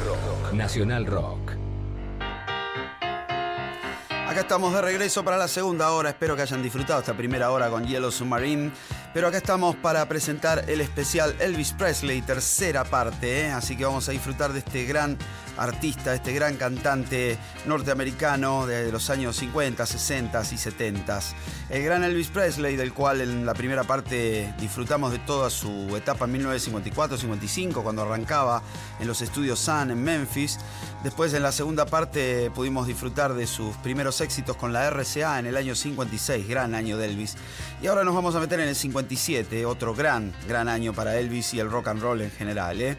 Rock. 0.03 0.53
Nacional 0.53 1.05
Rock. 1.05 1.51
Acá 4.09 4.39
estamos 4.39 4.73
de 4.73 4.81
regreso 4.81 5.23
para 5.23 5.37
la 5.37 5.47
segunda 5.47 5.91
hora. 5.91 6.09
Espero 6.09 6.35
que 6.35 6.41
hayan 6.41 6.63
disfrutado 6.63 7.01
esta 7.01 7.13
primera 7.15 7.51
hora 7.51 7.69
con 7.69 7.85
Yellow 7.85 8.09
Submarine. 8.09 8.71
Pero 9.15 9.29
acá 9.29 9.37
estamos 9.37 9.77
para 9.77 10.05
presentar 10.09 10.65
el 10.67 10.81
especial 10.81 11.37
Elvis 11.39 11.71
Presley, 11.71 12.21
tercera 12.21 12.83
parte. 12.83 13.45
¿eh? 13.45 13.51
Así 13.53 13.77
que 13.77 13.85
vamos 13.85 14.09
a 14.09 14.11
disfrutar 14.11 14.51
de 14.51 14.59
este 14.59 14.83
gran 14.83 15.17
artista, 15.57 16.13
este 16.13 16.33
gran 16.33 16.57
cantante 16.57 17.37
norteamericano 17.65 18.67
de 18.67 18.91
los 18.91 19.09
años 19.09 19.37
50, 19.37 19.85
60 19.85 20.41
y 20.51 20.57
70. 20.57 21.19
El 21.69 21.83
gran 21.83 22.03
Elvis 22.03 22.27
Presley, 22.27 22.75
del 22.75 22.93
cual 22.93 23.21
en 23.21 23.45
la 23.45 23.53
primera 23.53 23.85
parte 23.85 24.53
disfrutamos 24.59 25.13
de 25.13 25.19
toda 25.19 25.49
su 25.49 25.95
etapa 25.95 26.25
en 26.25 26.43
1954-55, 26.43 27.83
cuando 27.83 28.01
arrancaba 28.01 28.63
en 28.99 29.07
los 29.07 29.21
estudios 29.21 29.59
Sun 29.59 29.91
en 29.91 30.03
Memphis. 30.03 30.59
Después 31.03 31.33
en 31.33 31.43
la 31.43 31.53
segunda 31.53 31.85
parte 31.85 32.51
pudimos 32.53 32.85
disfrutar 32.85 33.33
de 33.33 33.47
sus 33.47 33.75
primeros 33.77 34.19
éxitos 34.21 34.57
con 34.57 34.73
la 34.73 34.89
RCA 34.89 35.39
en 35.39 35.45
el 35.45 35.55
año 35.55 35.73
56, 35.73 36.47
gran 36.47 36.75
año 36.75 36.97
de 36.97 37.05
Elvis. 37.05 37.37
Y 37.81 37.87
ahora 37.87 38.03
nos 38.03 38.13
vamos 38.13 38.35
a 38.35 38.39
meter 38.39 38.59
en 38.59 38.69
el 38.69 38.75
57, 39.07 39.65
otro 39.65 39.93
gran, 39.93 40.33
gran 40.47 40.67
año 40.67 40.91
para 40.93 41.17
Elvis 41.17 41.53
y 41.53 41.59
el 41.59 41.69
rock 41.69 41.89
and 41.89 42.01
roll 42.01 42.21
en 42.21 42.31
general. 42.31 42.81
¿eh? 42.81 42.97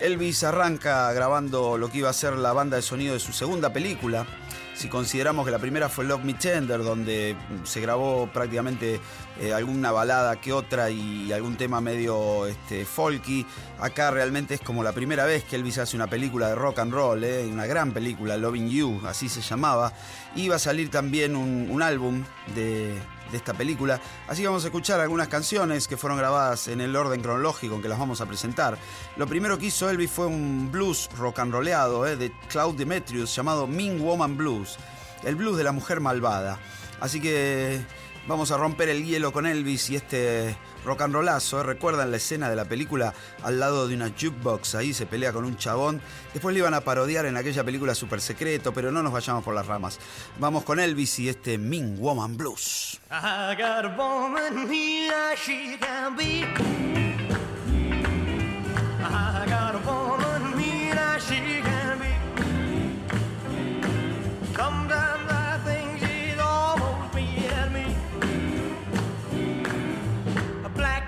Elvis 0.00 0.42
arranca 0.42 1.12
grabando 1.12 1.76
lo 1.76 1.90
que 1.90 1.98
iba 1.98 2.08
a 2.08 2.14
ser 2.14 2.34
la 2.34 2.52
banda 2.52 2.76
de 2.76 2.82
sonido 2.82 3.14
de 3.14 3.20
su 3.20 3.32
segunda 3.32 3.72
película. 3.72 4.26
Si 4.74 4.88
consideramos 4.88 5.44
que 5.44 5.52
la 5.52 5.58
primera 5.58 5.88
fue 5.88 6.04
Love 6.04 6.24
Me 6.24 6.34
Tender, 6.34 6.82
donde 6.82 7.36
se 7.64 7.80
grabó 7.80 8.28
prácticamente 8.32 9.00
eh, 9.40 9.52
alguna 9.52 9.90
balada 9.90 10.40
que 10.40 10.52
otra 10.52 10.90
y 10.90 11.32
algún 11.32 11.56
tema 11.56 11.80
medio 11.80 12.46
este, 12.46 12.84
folky, 12.84 13.44
acá 13.80 14.10
realmente 14.10 14.54
es 14.54 14.60
como 14.60 14.84
la 14.84 14.92
primera 14.92 15.24
vez 15.24 15.42
que 15.44 15.56
Elvis 15.56 15.78
hace 15.78 15.96
una 15.96 16.06
película 16.06 16.48
de 16.48 16.54
rock 16.54 16.78
and 16.78 16.92
roll, 16.92 17.24
¿eh? 17.24 17.46
una 17.46 17.66
gran 17.66 17.92
película, 17.92 18.36
Loving 18.36 18.68
You, 18.68 19.02
así 19.06 19.28
se 19.28 19.40
llamaba. 19.40 19.92
Iba 20.36 20.56
a 20.56 20.58
salir 20.58 20.90
también 20.90 21.34
un, 21.34 21.82
álbum 21.82 22.22
de, 22.54 22.94
de 23.30 23.36
esta 23.36 23.54
película. 23.54 24.00
Así 24.28 24.42
que 24.42 24.48
vamos 24.48 24.64
a 24.64 24.68
escuchar 24.68 25.00
algunas 25.00 25.28
canciones 25.28 25.88
que 25.88 25.96
fueron 25.96 26.18
grabadas 26.18 26.68
en 26.68 26.80
el 26.80 26.94
orden 26.94 27.20
cronológico 27.20 27.74
en 27.74 27.82
que 27.82 27.88
las 27.88 27.98
vamos 27.98 28.20
a 28.20 28.26
presentar. 28.26 28.78
Lo 29.16 29.26
primero 29.26 29.58
que 29.58 29.66
hizo 29.66 29.90
Elvis 29.90 30.10
fue 30.10 30.26
un 30.26 30.70
blues 30.70 31.10
rock 31.18 31.40
and 31.40 31.52
rollado 31.52 32.06
eh, 32.06 32.16
de 32.16 32.32
Claude 32.48 32.78
Demetrius 32.78 33.34
llamado 33.34 33.66
Mean 33.66 34.00
Woman 34.00 34.36
Blues, 34.36 34.76
el 35.24 35.34
blues 35.34 35.56
de 35.56 35.64
la 35.64 35.72
mujer 35.72 36.00
malvada. 36.00 36.58
Así 37.00 37.20
que 37.20 37.82
vamos 38.26 38.50
a 38.50 38.56
romper 38.56 38.88
el 38.88 39.04
hielo 39.04 39.32
con 39.32 39.46
Elvis 39.46 39.90
y 39.90 39.96
este 39.96 40.56
rock 40.84 41.02
and 41.02 41.14
rollazo. 41.14 41.60
¿eh? 41.60 41.64
¿Recuerdan 41.64 42.10
la 42.10 42.16
escena 42.16 42.48
de 42.50 42.56
la 42.56 42.64
película 42.64 43.14
al 43.42 43.60
lado 43.60 43.88
de 43.88 43.94
una 43.94 44.08
jukebox? 44.08 44.74
Ahí 44.74 44.92
se 44.92 45.06
pelea 45.06 45.32
con 45.32 45.44
un 45.44 45.56
chabón. 45.56 46.00
Después 46.32 46.54
le 46.54 46.60
iban 46.60 46.74
a 46.74 46.80
parodiar 46.80 47.26
en 47.26 47.36
aquella 47.36 47.64
película 47.64 47.94
super 47.94 48.20
secreto, 48.20 48.72
pero 48.72 48.90
no 48.90 49.02
nos 49.02 49.12
vayamos 49.12 49.44
por 49.44 49.54
las 49.54 49.66
ramas. 49.66 49.98
Vamos 50.38 50.64
con 50.64 50.80
Elvis 50.80 51.18
y 51.18 51.28
este 51.28 51.58
Mean 51.58 51.96
Woman 51.98 52.36
Blues. 52.36 53.00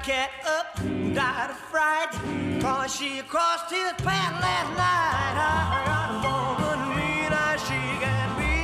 Cat 0.07 0.31
up 0.47 0.79
and 0.79 1.17
died 1.17 1.51
of 1.51 1.57
fright, 1.57 2.13
cause 2.63 2.95
she 2.95 3.23
crossed 3.23 3.71
his 3.75 3.93
path 4.07 4.41
last 4.41 4.71
night. 4.79 5.35
I 5.37 5.83
got 5.91 6.11
a 6.15 6.29
woman 6.63 6.81
here, 6.97 7.59
she 7.67 7.81
can 8.05 8.29
be. 8.39 8.55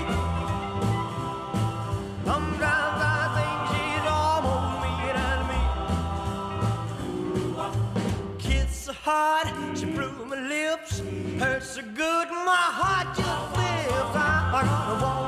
Sometimes 2.24 2.98
I 3.02 3.22
think 3.34 3.58
she's 3.72 4.06
almost 4.22 4.70
meaner 4.84 5.34
than 5.40 5.50
me. 5.50 5.62
Kiss 8.38 8.86
her 8.86 8.92
hard, 8.92 9.46
she 9.76 9.86
blew 9.86 10.14
my 10.26 10.38
lips. 10.46 11.02
Hurts 11.40 11.70
so 11.70 11.82
good, 11.82 12.28
my 12.30 12.66
heart 12.78 13.08
just 13.16 13.46
flips. 13.52 14.14
I 14.14 14.26
got 14.52 14.64
a 14.64 14.94
woman 15.02 15.21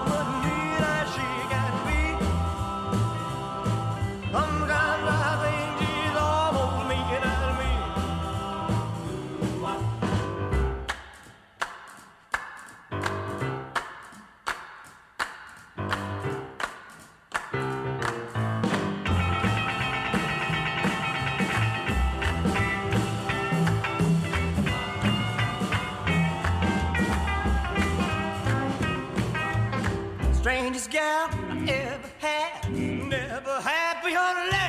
kindest 30.75 30.91
gal 30.91 31.29
I 31.51 31.70
ever 31.70 32.11
had. 32.18 32.72
Never 32.72 33.61
happy 33.61 34.09
unless 34.09 34.64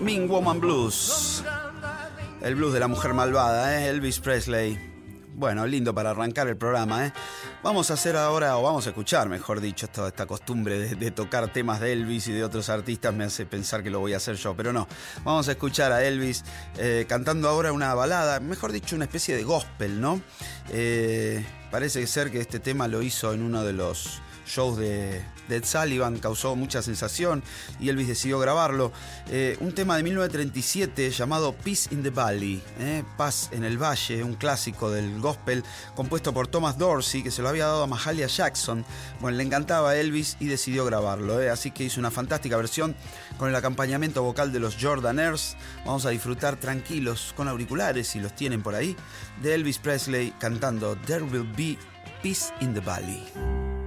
Mean 0.00 0.28
Woman 0.28 0.58
Blues. 0.58 1.44
El 2.40 2.56
blues 2.56 2.72
de 2.72 2.80
la 2.80 2.88
mujer 2.88 3.14
malvada, 3.14 3.78
¿eh? 3.78 3.88
Elvis 3.88 4.18
Presley. 4.18 4.76
Bueno, 5.34 5.64
lindo 5.64 5.94
para 5.94 6.10
arrancar 6.10 6.48
el 6.48 6.56
programa, 6.56 7.06
¿eh? 7.06 7.12
Vamos 7.60 7.90
a 7.90 7.94
hacer 7.94 8.16
ahora, 8.16 8.56
o 8.56 8.62
vamos 8.62 8.86
a 8.86 8.90
escuchar, 8.90 9.28
mejor 9.28 9.60
dicho, 9.60 9.86
esta, 9.86 10.06
esta 10.06 10.26
costumbre 10.26 10.78
de, 10.78 11.10
tocar 11.10 11.52
temas 11.52 11.80
de 11.80 11.92
Elvis 11.92 12.28
y 12.28 12.32
de 12.32 12.44
otros 12.44 12.68
artistas 12.68 13.12
me 13.12 13.24
hace 13.24 13.46
pensar 13.46 13.82
que 13.82 13.90
lo 13.90 13.98
voy 13.98 14.12
a 14.12 14.18
hacer 14.18 14.36
yo, 14.36 14.54
pero 14.54 14.72
no. 14.72 14.86
Vamos 15.24 15.48
a 15.48 15.52
escuchar 15.52 15.90
a 15.90 16.04
Elvis 16.04 16.44
eh, 16.76 17.04
cantando 17.08 17.48
ahora 17.48 17.72
una 17.72 17.92
balada, 17.94 18.38
mejor 18.38 18.70
dicho, 18.70 18.94
una 18.94 19.06
especie 19.06 19.34
de 19.34 19.42
gospel, 19.42 20.00
¿no? 20.00 20.22
Eh, 20.70 21.44
parece 21.72 22.06
ser 22.06 22.30
que 22.30 22.40
este 22.40 22.60
tema 22.60 22.86
lo 22.86 23.02
hizo 23.02 23.34
en 23.34 23.42
uno 23.42 23.64
de 23.64 23.72
los 23.72 24.22
shows 24.48 24.78
de, 24.78 25.22
de 25.48 25.56
Ed 25.56 25.64
Sullivan, 25.64 26.18
causó 26.18 26.56
mucha 26.56 26.82
sensación 26.82 27.42
y 27.80 27.88
Elvis 27.88 28.08
decidió 28.08 28.38
grabarlo. 28.38 28.92
Eh, 29.28 29.56
un 29.60 29.72
tema 29.74 29.96
de 29.96 30.02
1937 30.02 31.10
llamado 31.10 31.52
Peace 31.52 31.92
in 31.92 32.02
the 32.02 32.10
Valley, 32.10 32.62
eh, 32.80 33.04
Paz 33.16 33.50
en 33.52 33.64
el 33.64 33.78
Valle, 33.78 34.22
un 34.22 34.34
clásico 34.34 34.90
del 34.90 35.20
gospel 35.20 35.64
compuesto 35.94 36.32
por 36.32 36.48
Thomas 36.48 36.78
Dorsey, 36.78 37.22
que 37.22 37.30
se 37.30 37.42
lo 37.42 37.48
había 37.48 37.66
dado 37.66 37.82
a 37.82 37.86
Mahalia 37.86 38.26
Jackson. 38.26 38.84
Bueno, 39.20 39.36
le 39.36 39.44
encantaba 39.44 39.90
a 39.90 39.96
Elvis 39.96 40.36
y 40.40 40.46
decidió 40.46 40.84
grabarlo, 40.84 41.40
eh, 41.40 41.50
así 41.50 41.70
que 41.70 41.84
hizo 41.84 42.00
una 42.00 42.10
fantástica 42.10 42.56
versión 42.56 42.96
con 43.36 43.48
el 43.48 43.54
acompañamiento 43.54 44.22
vocal 44.22 44.52
de 44.52 44.60
los 44.60 44.76
Jordaners. 44.80 45.56
Vamos 45.84 46.06
a 46.06 46.10
disfrutar 46.10 46.56
tranquilos 46.56 47.32
con 47.36 47.48
auriculares, 47.48 48.08
si 48.08 48.20
los 48.20 48.34
tienen 48.34 48.62
por 48.62 48.74
ahí, 48.74 48.96
de 49.42 49.54
Elvis 49.54 49.78
Presley 49.78 50.32
cantando 50.38 50.96
There 51.06 51.24
Will 51.24 51.50
Be 51.56 51.78
Peace 52.22 52.52
in 52.60 52.74
the 52.74 52.80
Valley. 52.80 53.77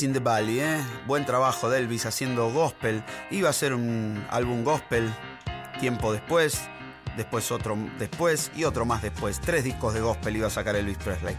In 0.00 0.12
the 0.12 0.20
Valley, 0.20 0.60
¿eh? 0.60 0.80
Buen 1.06 1.26
trabajo 1.26 1.68
de 1.68 1.78
Elvis 1.78 2.06
haciendo 2.06 2.50
gospel. 2.52 3.02
Iba 3.30 3.48
a 3.48 3.52
ser 3.52 3.74
un 3.74 4.24
álbum 4.30 4.62
gospel 4.62 5.12
tiempo 5.80 6.12
después, 6.12 6.60
después 7.16 7.50
otro 7.50 7.76
después 7.98 8.52
y 8.54 8.64
otro 8.64 8.84
más 8.84 9.02
después. 9.02 9.40
Tres 9.40 9.64
discos 9.64 9.94
de 9.94 10.00
gospel 10.00 10.36
iba 10.36 10.46
a 10.46 10.50
sacar 10.50 10.76
Elvis 10.76 10.98
Presley. 10.98 11.36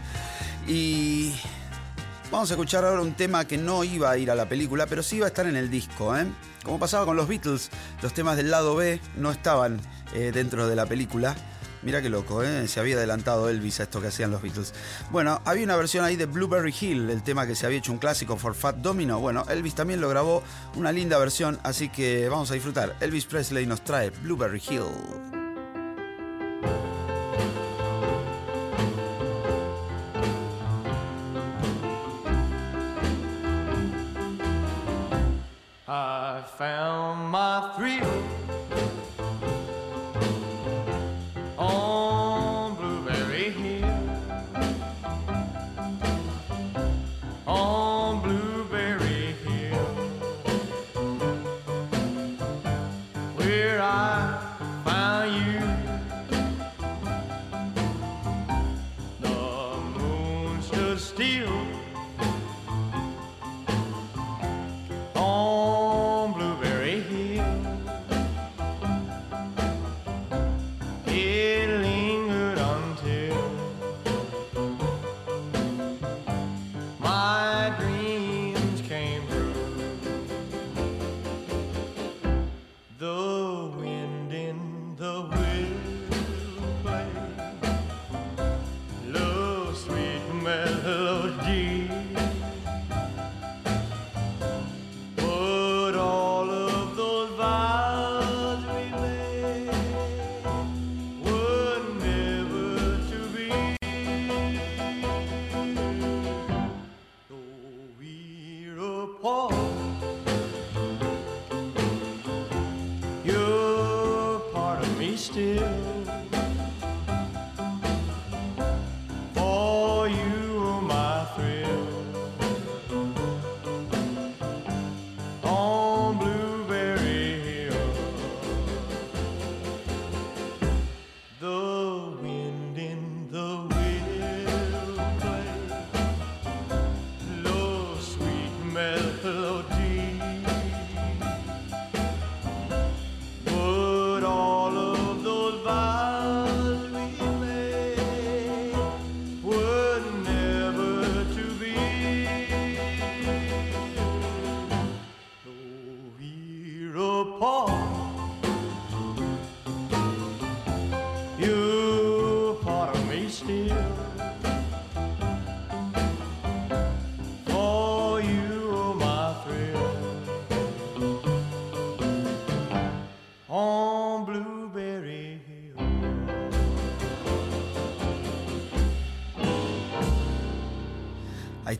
Y 0.66 1.34
vamos 2.30 2.50
a 2.50 2.54
escuchar 2.54 2.84
ahora 2.84 3.00
un 3.00 3.14
tema 3.14 3.46
que 3.46 3.56
no 3.56 3.82
iba 3.82 4.10
a 4.10 4.18
ir 4.18 4.30
a 4.30 4.34
la 4.34 4.48
película, 4.48 4.86
pero 4.86 5.02
sí 5.02 5.16
iba 5.16 5.26
a 5.26 5.28
estar 5.28 5.46
en 5.46 5.56
el 5.56 5.70
disco, 5.70 6.14
¿eh? 6.16 6.26
Como 6.62 6.78
pasaba 6.78 7.06
con 7.06 7.16
los 7.16 7.28
Beatles, 7.28 7.70
los 8.02 8.12
temas 8.12 8.36
del 8.36 8.50
lado 8.50 8.76
B 8.76 9.00
no 9.16 9.30
estaban 9.30 9.80
eh, 10.12 10.32
dentro 10.34 10.68
de 10.68 10.76
la 10.76 10.84
película. 10.86 11.34
Mira 11.82 12.02
qué 12.02 12.10
loco, 12.10 12.42
¿eh? 12.42 12.68
se 12.68 12.78
había 12.78 12.96
adelantado 12.96 13.48
Elvis 13.48 13.80
a 13.80 13.84
esto 13.84 14.00
que 14.00 14.08
hacían 14.08 14.30
los 14.30 14.42
Beatles. 14.42 14.74
Bueno, 15.10 15.40
había 15.44 15.64
una 15.64 15.76
versión 15.76 16.04
ahí 16.04 16.16
de 16.16 16.26
Blueberry 16.26 16.74
Hill, 16.78 17.08
el 17.08 17.22
tema 17.22 17.46
que 17.46 17.54
se 17.54 17.64
había 17.64 17.78
hecho 17.78 17.92
un 17.92 17.98
clásico 17.98 18.36
for 18.36 18.54
Fat 18.54 18.76
Domino. 18.76 19.18
Bueno, 19.18 19.44
Elvis 19.48 19.74
también 19.74 20.00
lo 20.00 20.08
grabó, 20.08 20.42
una 20.76 20.92
linda 20.92 21.18
versión, 21.18 21.58
así 21.62 21.88
que 21.88 22.28
vamos 22.28 22.50
a 22.50 22.54
disfrutar. 22.54 22.96
Elvis 23.00 23.24
Presley 23.24 23.66
nos 23.66 23.82
trae 23.82 24.10
Blueberry 24.10 24.62
Hill. 24.68 25.19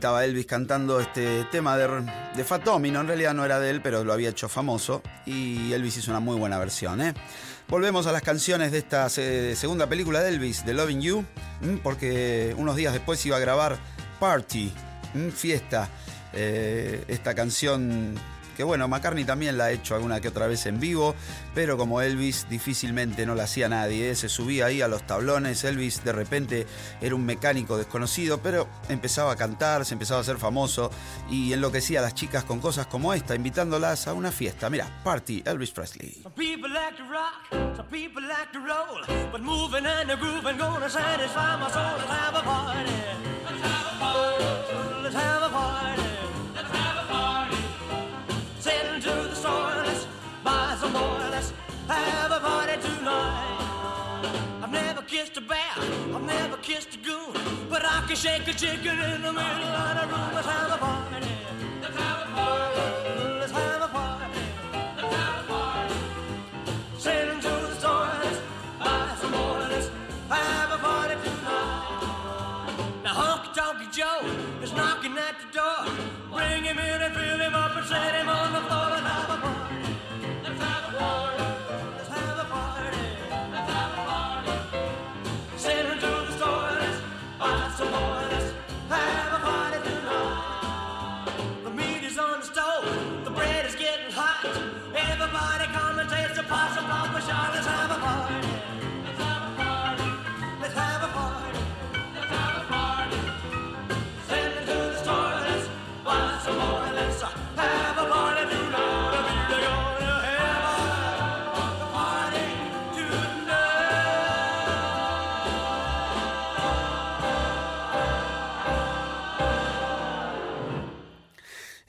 Estaba 0.00 0.24
Elvis 0.24 0.46
cantando 0.46 0.98
este 0.98 1.44
tema 1.52 1.76
de, 1.76 1.86
de 2.34 2.42
Fat 2.42 2.64
Domino. 2.64 3.02
En 3.02 3.06
realidad 3.06 3.34
no 3.34 3.44
era 3.44 3.60
de 3.60 3.68
él, 3.68 3.82
pero 3.82 4.02
lo 4.02 4.14
había 4.14 4.30
hecho 4.30 4.48
famoso. 4.48 5.02
Y 5.26 5.74
Elvis 5.74 5.98
hizo 5.98 6.10
una 6.10 6.20
muy 6.20 6.38
buena 6.38 6.58
versión. 6.58 7.02
¿eh? 7.02 7.12
Volvemos 7.68 8.06
a 8.06 8.12
las 8.12 8.22
canciones 8.22 8.72
de 8.72 8.78
esta 8.78 9.10
se- 9.10 9.54
segunda 9.56 9.86
película 9.88 10.22
de 10.22 10.30
Elvis, 10.30 10.64
de 10.64 10.72
Loving 10.72 11.02
You, 11.02 11.24
porque 11.82 12.54
unos 12.56 12.76
días 12.76 12.94
después 12.94 13.24
iba 13.26 13.36
a 13.36 13.40
grabar 13.40 13.76
Party. 14.18 14.72
Fiesta. 15.34 15.90
Eh, 16.32 17.04
esta 17.08 17.34
canción 17.34 18.14
que 18.60 18.64
bueno, 18.64 18.88
McCartney 18.88 19.24
también 19.24 19.56
la 19.56 19.64
ha 19.64 19.70
hecho 19.70 19.94
alguna 19.94 20.20
que 20.20 20.28
otra 20.28 20.46
vez 20.46 20.66
en 20.66 20.80
vivo, 20.80 21.14
pero 21.54 21.78
como 21.78 22.02
Elvis 22.02 22.46
difícilmente 22.50 23.24
no 23.24 23.34
la 23.34 23.44
hacía 23.44 23.70
nadie, 23.70 24.10
¿eh? 24.10 24.14
se 24.14 24.28
subía 24.28 24.66
ahí 24.66 24.82
a 24.82 24.86
los 24.86 25.06
tablones, 25.06 25.64
Elvis 25.64 26.04
de 26.04 26.12
repente 26.12 26.66
era 27.00 27.14
un 27.14 27.24
mecánico 27.24 27.78
desconocido, 27.78 28.42
pero 28.42 28.68
empezaba 28.90 29.32
a 29.32 29.36
cantar, 29.36 29.86
se 29.86 29.94
empezaba 29.94 30.18
a 30.18 30.20
hacer 30.20 30.36
famoso 30.36 30.90
y 31.30 31.54
enloquecía 31.54 32.00
a 32.00 32.02
las 32.02 32.14
chicas 32.14 32.44
con 32.44 32.60
cosas 32.60 32.86
como 32.86 33.14
esta, 33.14 33.34
invitándolas 33.34 34.06
a 34.08 34.12
una 34.12 34.30
fiesta. 34.30 34.68
Mira, 34.68 35.00
Party 35.04 35.42
Elvis 35.46 35.70
Presley. 35.70 36.20
Some 36.22 36.32
people 36.34 36.68
like 36.68 36.98
to 36.98 37.04
have 51.94 52.32
a 52.32 52.40
party 52.40 52.76
tonight. 52.80 54.30
I've 54.62 54.72
never 54.72 55.02
kissed 55.02 55.36
a 55.36 55.40
bear, 55.40 55.76
I've 56.14 56.22
never 56.22 56.56
kissed 56.58 56.94
a 56.94 56.98
goon, 56.98 57.32
but 57.68 57.84
I 57.84 58.04
can 58.06 58.16
shake 58.16 58.46
a 58.48 58.52
chicken 58.52 58.98
in 58.98 59.22
the 59.22 59.32
middle 59.32 59.74
of 59.84 59.92
the 59.98 60.06
room. 60.12 60.30
Let's 60.34 60.46
have 60.46 60.70
a 60.72 60.78
party. 60.78 61.26
Let's 61.82 61.96
have 61.96 62.18
a 62.26 62.30
party. 62.34 62.80
Let's 63.40 63.52
have 63.52 63.82
a 63.82 63.88
party. 63.88 64.40
Let's 64.70 64.72
have 64.72 65.02
a 65.06 65.20
have 70.30 70.70
a 70.72 70.78
party 70.78 71.14
tonight. 71.24 73.02
Now 73.04 73.14
Honky 73.14 73.50
Tonky 73.58 73.88
Joe 73.92 74.22
is 74.62 74.72
knocking 74.72 75.16
at 75.18 75.34
the 75.40 75.48
door. 75.58 75.80
Bring 76.32 76.64
him 76.64 76.78
in 76.78 77.02
and 77.02 77.14
fill 77.14 77.38
him 77.38 77.54
up 77.54 77.76
and 77.76 77.86
set 77.86 78.14
him 78.14 78.28
on 78.28 78.52
the 78.52 78.60
floor 78.68 78.89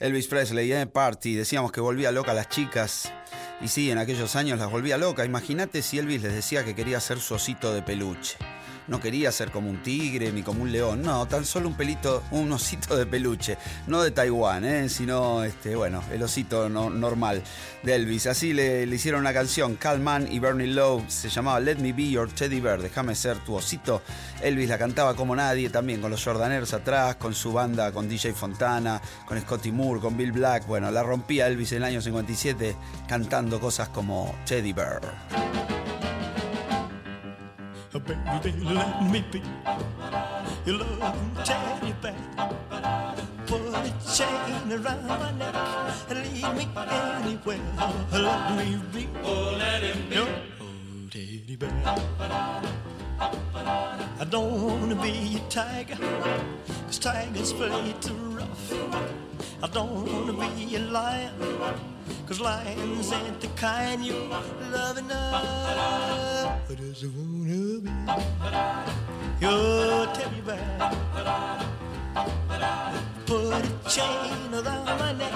Elvis 0.02 0.28
Presley, 0.28 0.74
¿eh? 0.74 0.88
Party. 0.88 1.36
Decíamos 1.36 1.72
que 1.72 1.80
volvía 1.80 2.12
loca 2.12 2.32
a 2.32 2.34
las 2.34 2.50
chicas. 2.50 3.14
Y 3.62 3.68
sí, 3.68 3.92
en 3.92 4.00
aquellos 4.00 4.36
años 4.36 4.58
las 4.58 4.72
volvía 4.72 4.98
loca. 4.98 5.24
Imagínate 5.26 5.84
si 5.84 6.00
Elvis 6.00 6.24
les 6.24 6.34
decía 6.34 6.66
que 6.66 6.74
quería 6.74 7.00
ser 7.00 7.20
su 7.20 7.36
osito 7.36 7.72
de 7.72 7.84
peluche. 7.84 8.38
No 8.92 9.00
quería 9.00 9.32
ser 9.32 9.52
como 9.52 9.70
un 9.70 9.82
tigre 9.82 10.34
ni 10.34 10.44
como 10.44 10.64
un 10.64 10.72
león, 10.74 11.02
no, 11.02 11.26
tan 11.26 11.46
solo 11.46 11.70
un 11.70 11.76
pelito, 11.76 12.24
un 12.32 12.52
osito 12.52 12.98
de 12.98 13.06
peluche, 13.06 13.58
no 13.88 14.02
de 14.02 14.12
Taiwán, 14.12 14.66
¿eh? 14.66 14.90
sino, 14.90 15.46
este, 15.46 15.78
bueno, 15.78 16.04
el 16.12 16.22
osito 16.22 16.68
no- 16.68 16.90
normal 16.90 17.42
de 17.84 17.96
Elvis. 17.96 18.28
Así 18.28 18.52
le, 18.52 18.84
hicieron 18.84 19.22
una 19.22 19.32
canción, 19.32 19.76
Calman 19.76 20.30
y 20.30 20.40
Bernie 20.40 20.68
Lowe, 20.68 21.06
se 21.08 21.30
llamaba 21.30 21.62
Let 21.62 21.78
Me 21.78 21.94
Be 21.94 22.10
Your 22.10 22.30
Teddy 22.30 22.60
Bear, 22.60 22.82
déjame 22.82 23.16
ser 23.16 23.38
tu 23.38 23.56
osito. 23.56 24.02
Elvis 24.42 24.68
la 24.68 24.78
cantaba 24.78 25.16
como 25.16 25.38
nadie, 25.38 25.70
también 25.70 26.02
con 26.02 26.12
los 26.12 26.22
Jordaners 26.22 26.74
atrás, 26.74 27.16
con 27.16 27.34
su 27.34 27.54
banda, 27.54 27.94
con 27.94 28.10
DJ 28.10 28.34
Fontana, 28.34 29.02
con 29.26 29.40
Scotty 29.40 29.72
Moore, 29.72 30.02
con 30.02 30.18
Bill 30.18 30.34
Black. 30.34 30.68
Bueno, 30.68 30.92
la 30.92 31.02
rompía 31.02 31.48
Elvis 31.48 31.72
en 31.72 31.78
el 31.78 31.84
año 31.86 32.02
57 32.02 32.76
cantando 33.08 33.58
cosas 33.62 33.88
como 33.88 34.36
Teddy 34.46 34.74
Bear. 34.74 35.81
Baby, 37.92 38.54
let 38.64 39.04
me 39.12 39.22
be 39.32 39.42
your 40.66 40.78
loving 40.78 41.36
teddy 41.44 41.94
bear. 42.02 42.16
Put 43.46 43.62
a 43.68 43.92
chain 44.16 44.72
around 44.72 45.08
my 45.08 45.32
neck 45.34 45.56
and 46.10 46.20
lead 46.24 46.56
me 46.56 46.68
anywhere. 46.78 47.60
Let 48.14 48.56
me 48.56 48.80
be. 48.94 49.10
Oh, 49.26 49.58
let 49.60 49.84
him 49.84 50.10
be. 50.10 50.16
Teddy 51.12 51.56
bear. 51.58 51.70
I 53.20 54.24
don't 54.30 54.64
wanna 54.64 54.96
be 54.96 55.36
a 55.36 55.40
tiger, 55.50 55.98
cause 56.86 56.98
tigers 56.98 57.52
play 57.52 57.94
too 58.00 58.14
rough. 58.14 58.74
I 59.62 59.68
don't 59.68 60.06
wanna 60.06 60.32
be 60.32 60.76
a 60.78 60.80
lion, 60.80 61.34
cause 62.28 62.40
lions 62.40 63.12
ain't 63.12 63.40
the 63.42 63.48
kind 63.56 64.04
you 64.04 64.16
love 64.72 64.98
enough. 64.98 66.62
I 66.70 66.76
just 66.76 67.06
wanna 67.06 67.80
be 67.82 67.92
your 69.42 70.06
teddy 70.14 70.42
bear. 70.42 70.78
Put 73.26 73.66
a 73.66 73.90
chain 73.90 74.54
around 74.54 74.86
my 75.00 75.14
neck 75.14 75.34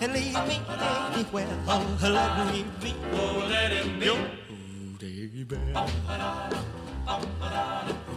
and 0.00 0.12
lead 0.12 0.34
me 0.48 0.60
anywhere. 1.14 1.48
Oh, 1.68 1.98
let 2.02 2.52
me 2.52 2.64
be. 2.80 2.94
Oh, 3.12 3.46
let 3.48 3.72
him 3.72 3.98
be. 3.98 4.06
Your 4.06 4.16
oh, 4.16 4.96
teddy 4.98 5.44
bear. 5.44 6.83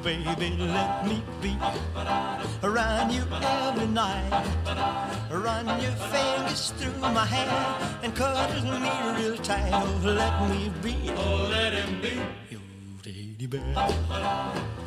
Baby, 0.04 0.56
let 0.60 1.06
me 1.06 1.22
be 1.42 1.58
around 2.64 3.12
you 3.12 3.24
every 3.42 3.88
night. 3.88 4.46
Run 5.30 5.68
your 5.82 5.92
fingers 5.92 6.72
through 6.78 7.00
my 7.02 7.26
hair 7.26 8.00
and 8.04 8.16
cuddle 8.16 8.80
me 8.80 8.92
real 9.18 9.38
tight. 9.38 9.72
Oh, 9.74 10.00
let 10.04 10.50
me 10.50 10.72
be. 10.82 11.12
Oh, 11.12 11.48
let 11.52 11.74
him 11.74 12.02
be. 12.02 12.14
Your 12.50 12.62
teddy 13.04 13.48
bear. 13.48 14.87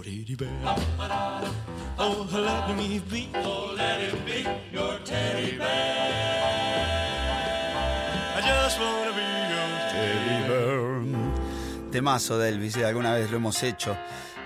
Teddy 0.00 0.34
bear. 0.36 0.50
Temazo 11.90 12.38
de 12.38 12.48
Elvis, 12.48 12.76
¿eh? 12.78 12.86
alguna 12.86 13.12
vez 13.12 13.30
lo 13.30 13.36
hemos 13.36 13.62
hecho. 13.62 13.94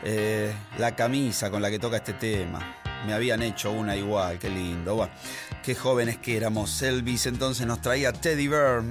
Eh, 0.03 0.53
la 0.79 0.97
camisa 0.97 1.49
con 1.49 1.63
la 1.63 1.71
que 1.71 1.79
toca 1.79 1.99
este 1.99 2.15
tema. 2.15 2.59
Me 3.07 3.13
habían 3.13 3.41
hecho 3.43 3.71
una 3.71 3.95
igual, 3.95 4.41
qué 4.41 4.51
lindo. 4.51 5.09
Qué 5.63 5.77
jóvenes 5.77 6.19
que 6.19 6.37
éramos. 6.37 6.83
Elvis 6.83 7.27
entonces 7.27 7.67
nos 7.69 7.81
traía 7.81 8.13
Teddy 8.13 8.49
Bear. 8.49 8.83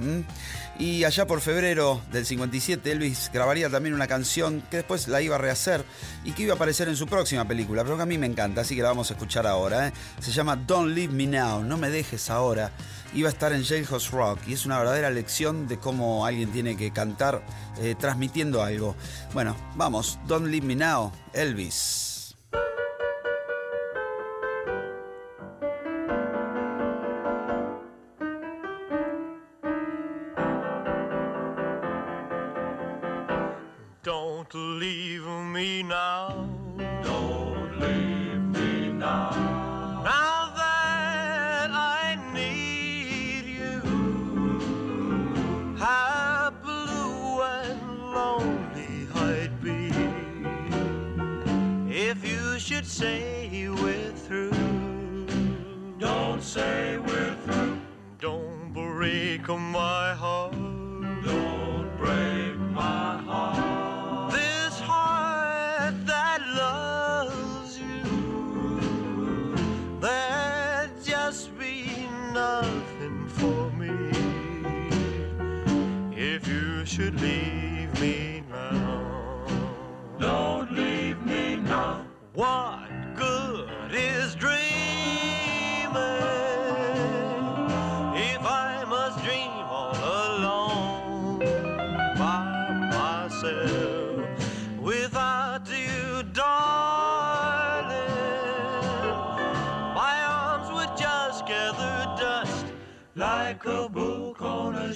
Y 0.78 1.04
allá 1.04 1.26
por 1.26 1.40
febrero 1.40 2.02
del 2.12 2.26
57, 2.26 2.92
Elvis 2.92 3.30
grabaría 3.32 3.70
también 3.70 3.94
una 3.94 4.06
canción 4.06 4.62
que 4.70 4.78
después 4.78 5.08
la 5.08 5.22
iba 5.22 5.36
a 5.36 5.38
rehacer 5.38 5.82
y 6.22 6.32
que 6.32 6.42
iba 6.42 6.52
a 6.52 6.56
aparecer 6.56 6.86
en 6.88 6.96
su 6.96 7.06
próxima 7.06 7.46
película, 7.46 7.82
pero 7.82 7.96
que 7.96 8.02
a 8.02 8.06
mí 8.06 8.18
me 8.18 8.26
encanta, 8.26 8.60
así 8.60 8.76
que 8.76 8.82
la 8.82 8.88
vamos 8.88 9.10
a 9.10 9.14
escuchar 9.14 9.46
ahora. 9.46 9.88
¿eh? 9.88 9.92
Se 10.20 10.32
llama 10.32 10.54
Don't 10.54 10.94
Leave 10.94 11.14
Me 11.14 11.26
Now, 11.26 11.64
no 11.64 11.78
me 11.78 11.88
dejes 11.88 12.28
ahora. 12.28 12.72
Iba 13.14 13.30
a 13.30 13.32
estar 13.32 13.54
en 13.54 13.64
Jailhouse 13.64 14.10
Rock 14.10 14.40
y 14.46 14.52
es 14.52 14.66
una 14.66 14.78
verdadera 14.78 15.08
lección 15.08 15.66
de 15.66 15.78
cómo 15.78 16.26
alguien 16.26 16.52
tiene 16.52 16.76
que 16.76 16.90
cantar 16.90 17.42
eh, 17.80 17.94
transmitiendo 17.98 18.62
algo. 18.62 18.96
Bueno, 19.32 19.56
vamos, 19.76 20.18
Don't 20.26 20.46
Leave 20.46 20.66
Me 20.66 20.76
Now, 20.76 21.10
Elvis. 21.32 22.05
Say 56.56 56.96
we're 56.96 57.36
through. 57.44 57.78
Don't 58.18 58.72
break 58.72 59.46
my 59.48 60.14
heart. 60.14 60.65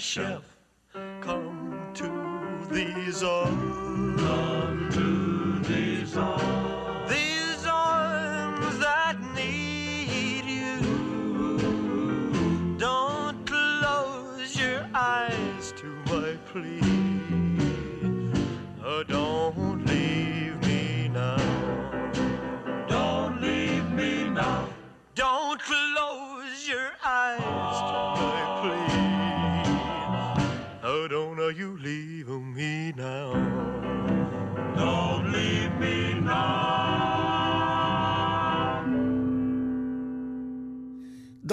chef, 0.00 0.42
come 1.20 1.90
to 1.92 2.08
these 2.72 3.22
arms. 3.22 4.59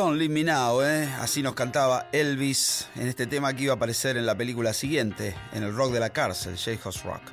Don't 0.08 0.22
¿eh? 0.22 1.10
así 1.20 1.44
nos 1.44 1.54
cantaba 1.54 2.08
Elvis 2.14 2.88
en 2.96 3.10
este 3.10 3.28
tema 3.28 3.54
que 3.54 3.64
iba 3.64 3.74
a 3.74 3.76
aparecer 3.76 4.16
en 4.16 4.26
la 4.26 4.36
película 4.36 4.72
siguiente, 4.72 5.36
en 5.52 5.64
el 5.64 5.76
rock 5.76 5.92
de 5.92 6.00
la 6.00 6.12
cárcel, 6.12 6.56
J-House 6.56 7.04
Rock. 7.04 7.24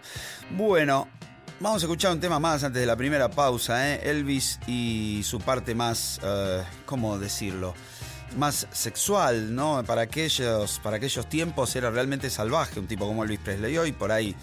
Bueno, 0.51 1.06
vamos 1.60 1.80
a 1.82 1.86
escuchar 1.86 2.10
un 2.10 2.18
tema 2.18 2.40
más 2.40 2.64
antes 2.64 2.80
de 2.80 2.86
la 2.86 2.96
primera 2.96 3.30
pausa, 3.30 3.92
¿eh? 3.92 4.10
Elvis 4.10 4.59
y 4.66 5.20
su 5.22 5.38
parte 5.38 5.76
más, 5.76 6.18
eh, 6.24 6.64
¿cómo 6.84 7.16
decirlo? 7.16 7.74
Más 8.38 8.66
sexual, 8.72 9.55
¿no? 9.55 9.84
Para 9.86 10.02
aquellos, 10.02 10.80
para 10.80 10.96
aquellos 10.96 11.28
tiempos 11.28 11.76
era 11.76 11.90
realmente 11.90 12.28
salvaje 12.28 12.80
un 12.80 12.88
tipo 12.88 13.06
como 13.06 13.22
Elvis 13.22 13.38
Presley. 13.38 13.78
Hoy 13.78 13.92
por 13.92 14.10
ahí 14.10 14.34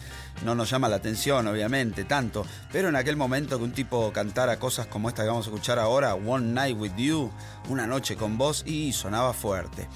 no 0.43 0.55
nos 0.55 0.69
llama 0.69 0.89
la 0.89 0.97
atención, 0.97 1.47
obviamente, 1.47 2.03
tanto. 2.03 2.45
Pero 2.71 2.89
en 2.89 2.95
aquel 2.95 3.15
momento 3.15 3.57
que 3.57 3.63
un 3.63 3.71
tipo 3.71 4.11
cantara 4.11 4.57
cosas 4.57 4.87
como 4.87 5.09
esta 5.09 5.23
que 5.23 5.29
vamos 5.29 5.45
a 5.47 5.49
escuchar 5.49 5.79
ahora, 5.79 6.15
One 6.15 6.53
Night 6.53 6.77
with 6.77 6.95
You, 6.97 7.31
una 7.69 7.87
noche 7.87 8.15
con 8.15 8.37
vos, 8.37 8.63
y 8.65 8.93
sonaba 8.93 9.33
fuerte. 9.33 9.87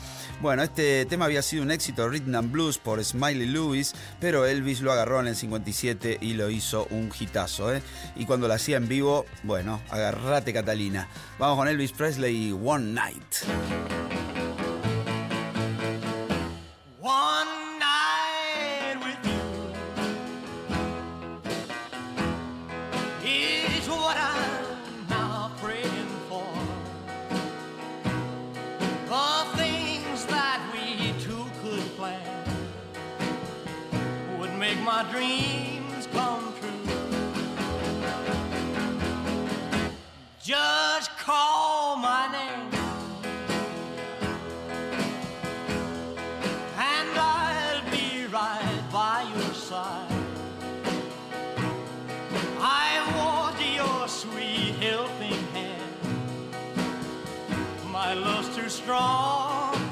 Bueno, 0.41 0.63
este 0.63 1.05
tema 1.05 1.25
había 1.25 1.41
sido 1.41 1.63
un 1.63 1.71
éxito 1.71 2.07
rhythm 2.07 2.35
and 2.35 2.51
blues 2.51 2.77
por 2.77 3.03
Smiley 3.03 3.47
Lewis, 3.47 3.93
pero 4.19 4.45
Elvis 4.45 4.81
lo 4.81 4.91
agarró 4.91 5.19
en 5.19 5.27
el 5.27 5.35
57 5.35 6.19
y 6.21 6.33
lo 6.33 6.49
hizo 6.49 6.87
un 6.89 7.11
hitazo. 7.17 7.73
¿eh? 7.73 7.81
Y 8.15 8.25
cuando 8.25 8.47
lo 8.47 8.53
hacía 8.53 8.77
en 8.77 8.87
vivo, 8.87 9.25
bueno, 9.43 9.81
agarrate 9.89 10.53
Catalina. 10.53 11.07
Vamos 11.39 11.57
con 11.57 11.67
Elvis 11.67 11.91
Presley 11.91 12.49
y 12.49 12.51
One 12.51 12.93
Night. 12.93 14.24
My 34.95 35.03
dreams 35.11 36.07
come 36.13 36.53
true. 36.57 36.69
Just 40.41 41.09
call 41.17 41.97
my 41.97 42.23
name. 42.31 42.69
and 46.77 47.09
I'll 47.17 47.83
be 47.91 48.25
right 48.27 48.83
by 48.93 49.29
your 49.35 49.53
side. 49.53 50.11
I 52.61 52.89
want 53.17 53.57
your 53.79 54.07
sweet 54.07 54.75
helping 54.87 55.43
hand. 55.57 55.95
My 57.91 58.13
love's 58.13 58.55
too 58.55 58.69
strong 58.69 59.84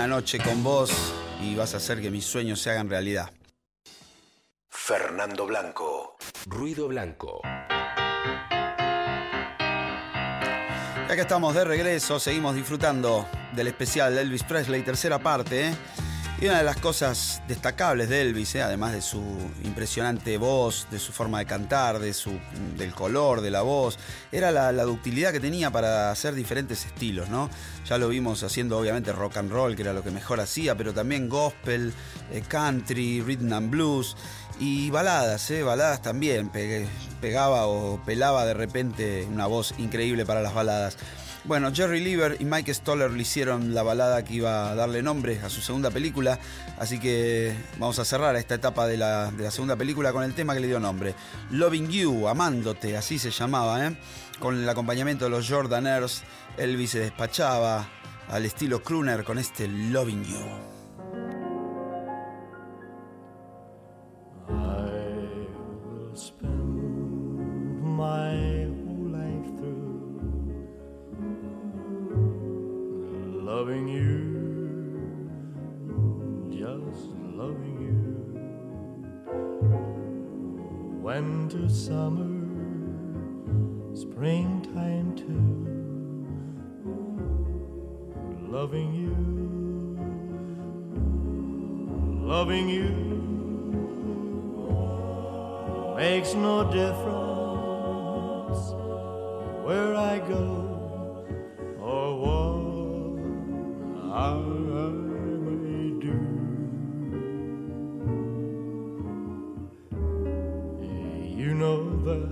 una 0.00 0.16
noche 0.16 0.38
con 0.38 0.64
vos 0.64 0.90
y 1.42 1.54
vas 1.54 1.74
a 1.74 1.76
hacer 1.76 2.00
que 2.00 2.10
mis 2.10 2.24
sueños 2.24 2.58
se 2.58 2.70
hagan 2.70 2.88
realidad. 2.88 3.30
Fernando 4.70 5.44
Blanco. 5.44 6.16
Ruido 6.46 6.88
Blanco. 6.88 7.42
Ya 11.06 11.14
que 11.14 11.20
estamos 11.20 11.54
de 11.54 11.64
regreso, 11.64 12.18
seguimos 12.18 12.54
disfrutando 12.54 13.28
del 13.52 13.66
especial 13.66 14.14
de 14.14 14.22
Elvis 14.22 14.42
Presley, 14.42 14.80
tercera 14.80 15.18
parte. 15.18 15.68
¿eh? 15.68 15.74
Y 16.40 16.46
una 16.46 16.56
de 16.56 16.64
las 16.64 16.78
cosas 16.78 17.42
destacables 17.48 18.08
de 18.08 18.22
Elvis, 18.22 18.54
¿eh? 18.54 18.62
además 18.62 18.92
de 18.94 19.02
su 19.02 19.20
impresionante 19.62 20.38
voz, 20.38 20.86
de 20.90 20.98
su 20.98 21.12
forma 21.12 21.38
de 21.38 21.44
cantar, 21.44 21.98
de 21.98 22.14
su, 22.14 22.32
del 22.78 22.94
color 22.94 23.42
de 23.42 23.50
la 23.50 23.60
voz, 23.60 23.98
era 24.32 24.50
la, 24.50 24.72
ductilidad 24.84 25.32
que 25.32 25.40
tenía 25.40 25.70
para 25.70 26.10
hacer 26.10 26.34
diferentes 26.34 26.86
estilos, 26.86 27.28
¿no? 27.28 27.50
Ya 27.86 27.98
lo 27.98 28.08
vimos 28.08 28.42
haciendo 28.42 28.78
obviamente 28.78 29.12
rock 29.12 29.36
and 29.36 29.52
roll, 29.52 29.76
que 29.76 29.82
era 29.82 29.92
lo 29.92 30.02
que 30.02 30.10
mejor 30.10 30.40
hacía, 30.40 30.74
pero 30.74 30.94
también 30.94 31.28
gospel, 31.28 31.92
eh, 32.32 32.42
country, 32.48 33.20
rhythm 33.20 33.52
and 33.52 33.70
blues 33.70 34.16
y 34.58 34.88
baladas, 34.88 35.50
¿eh? 35.50 35.62
baladas 35.62 36.00
también. 36.00 36.48
Pe- 36.48 36.86
pegaba 37.20 37.66
o 37.66 38.02
pelaba 38.06 38.46
de 38.46 38.54
repente 38.54 39.26
una 39.30 39.46
voz 39.46 39.74
increíble 39.76 40.24
para 40.24 40.40
las 40.40 40.54
baladas. 40.54 40.96
Bueno, 41.44 41.72
Jerry 41.74 42.00
Lieber 42.00 42.36
y 42.38 42.44
Mike 42.44 42.74
Stoller 42.74 43.10
le 43.10 43.22
hicieron 43.22 43.74
la 43.74 43.82
balada 43.82 44.22
que 44.22 44.34
iba 44.34 44.70
a 44.70 44.74
darle 44.74 45.02
nombre 45.02 45.40
a 45.40 45.48
su 45.48 45.62
segunda 45.62 45.90
película, 45.90 46.38
así 46.78 47.00
que 47.00 47.54
vamos 47.78 47.98
a 47.98 48.04
cerrar 48.04 48.36
esta 48.36 48.56
etapa 48.56 48.86
de 48.86 48.98
la, 48.98 49.32
segunda 49.50 49.74
película 49.74 50.12
con 50.12 50.22
el 50.22 50.34
tema 50.34 50.52
que 50.54 50.60
le 50.60 50.66
dio 50.66 50.78
nombre. 50.78 51.14
Loving 51.50 51.88
You, 51.88 52.28
Amándote, 52.28 52.96
así 52.96 53.18
se 53.18 53.30
llamaba, 53.30 53.86
¿eh? 53.86 53.96
con 54.38 54.56
el 54.56 54.68
acompañamiento 54.68 55.24
de 55.24 55.30
los 55.30 55.48
Jordaners, 55.48 56.22
Elvis 56.58 56.90
se 56.90 57.00
despachaba 57.00 57.88
al 58.28 58.44
estilo 58.44 58.82
crooner 58.82 59.24
con 59.24 59.38
este 59.38 59.66
Loving 59.66 60.24
You. 60.24 60.80
My 67.96 68.49
loving 73.60 73.88
you, 73.88 74.08
just 76.50 77.08
loving 77.40 77.76
you. 77.86 78.00
Winter, 81.02 81.68
summer, 81.68 82.32
springtime 83.94 85.14
too, 85.14 85.66
loving 88.50 88.94
you, 88.94 89.14
loving 92.26 92.66
you. 92.70 92.88
Makes 95.98 96.32
no 96.32 96.64
difference 96.72 98.60
where 99.66 99.94
I 99.94 100.18
go 100.18 101.26
or 101.78 102.18
what 102.18 102.39
I 104.12 104.34
may 104.34 105.90
do. 106.00 106.14
You 111.36 111.54
know 111.54 111.96
that 112.02 112.28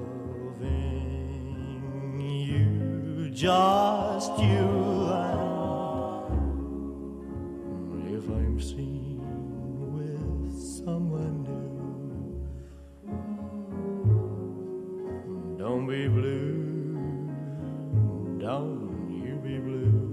you, 2.20 3.30
just 3.30 4.38
you. 4.38 4.77
Be 15.88 16.06
blue, 16.06 17.30
don't 18.38 19.08
you 19.10 19.36
be 19.36 19.58
blue. 19.58 20.04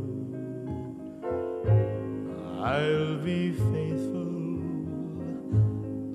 I'll 2.64 3.18
be 3.18 3.52
faithful, 3.52 4.54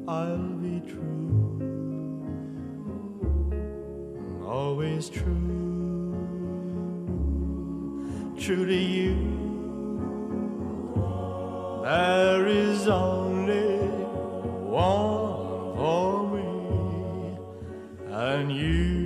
I'll 0.08 0.54
be 0.64 0.80
true, 0.80 1.60
always 4.46 5.10
true, 5.10 6.16
true 8.38 8.64
to 8.64 8.74
you. 8.74 9.14
There 11.84 12.46
is 12.46 12.88
only 12.88 13.76
one 14.64 15.76
for 15.76 16.30
me, 16.34 17.36
and 18.08 18.50
you 18.50 18.99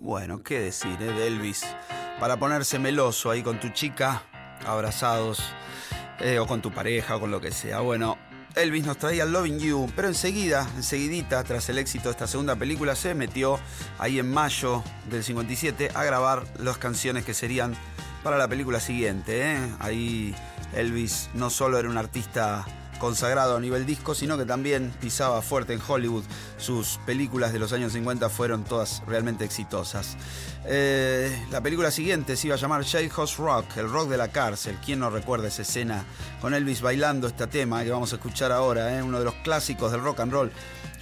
Bueno, 0.00 0.42
qué 0.44 0.60
decir, 0.60 0.96
¿eh? 1.00 1.12
De 1.12 1.26
Elvis. 1.26 1.64
Para 2.20 2.38
ponerse 2.38 2.78
meloso 2.78 3.30
ahí 3.30 3.42
con 3.42 3.58
tu 3.58 3.70
chica, 3.70 4.22
abrazados, 4.66 5.42
eh, 6.20 6.38
o 6.38 6.46
con 6.46 6.62
tu 6.62 6.72
pareja, 6.72 7.16
o 7.16 7.20
con 7.20 7.30
lo 7.30 7.40
que 7.40 7.52
sea. 7.52 7.80
Bueno, 7.80 8.18
Elvis 8.54 8.84
nos 8.84 8.98
traía 8.98 9.24
Loving 9.24 9.58
You, 9.58 9.92
pero 9.96 10.08
enseguida, 10.08 10.68
enseguidita, 10.76 11.42
tras 11.42 11.68
el 11.68 11.78
éxito 11.78 12.04
de 12.04 12.12
esta 12.12 12.26
segunda 12.26 12.54
película, 12.54 12.94
se 12.94 13.14
metió 13.14 13.58
ahí 13.98 14.18
en 14.18 14.30
mayo 14.30 14.84
del 15.10 15.24
57 15.24 15.90
a 15.94 16.04
grabar 16.04 16.44
las 16.58 16.78
canciones 16.78 17.24
que 17.24 17.34
serían 17.34 17.74
para 18.22 18.38
la 18.38 18.46
película 18.46 18.78
siguiente. 18.78 19.54
¿eh? 19.54 19.58
Ahí 19.80 20.34
Elvis 20.72 21.30
no 21.34 21.50
solo 21.50 21.78
era 21.78 21.88
un 21.88 21.98
artista 21.98 22.64
consagrado 23.04 23.56
a 23.56 23.60
nivel 23.60 23.84
disco, 23.84 24.14
sino 24.14 24.38
que 24.38 24.46
también 24.46 24.90
pisaba 24.98 25.42
fuerte 25.42 25.74
en 25.74 25.80
Hollywood. 25.86 26.24
Sus 26.56 26.98
películas 27.04 27.52
de 27.52 27.58
los 27.58 27.72
años 27.74 27.92
50 27.92 28.30
fueron 28.30 28.64
todas 28.64 29.02
realmente 29.06 29.44
exitosas. 29.44 30.16
Eh, 30.64 31.46
la 31.50 31.60
película 31.60 31.90
siguiente 31.90 32.34
se 32.34 32.46
iba 32.46 32.56
a 32.56 32.58
llamar 32.58 32.82
Jailhouse 32.82 33.36
Rock, 33.36 33.76
el 33.76 33.90
rock 33.90 34.08
de 34.08 34.16
la 34.16 34.28
cárcel. 34.28 34.78
¿Quién 34.82 35.00
no 35.00 35.10
recuerda 35.10 35.48
esa 35.48 35.60
escena 35.60 36.06
con 36.40 36.54
Elvis 36.54 36.80
bailando 36.80 37.26
este 37.26 37.46
tema 37.46 37.84
que 37.84 37.90
vamos 37.90 38.10
a 38.12 38.16
escuchar 38.16 38.50
ahora? 38.52 38.96
eh? 38.96 39.02
Uno 39.02 39.18
de 39.18 39.26
los 39.26 39.34
clásicos 39.44 39.92
del 39.92 40.00
rock 40.00 40.20
and 40.20 40.32
roll. 40.32 40.50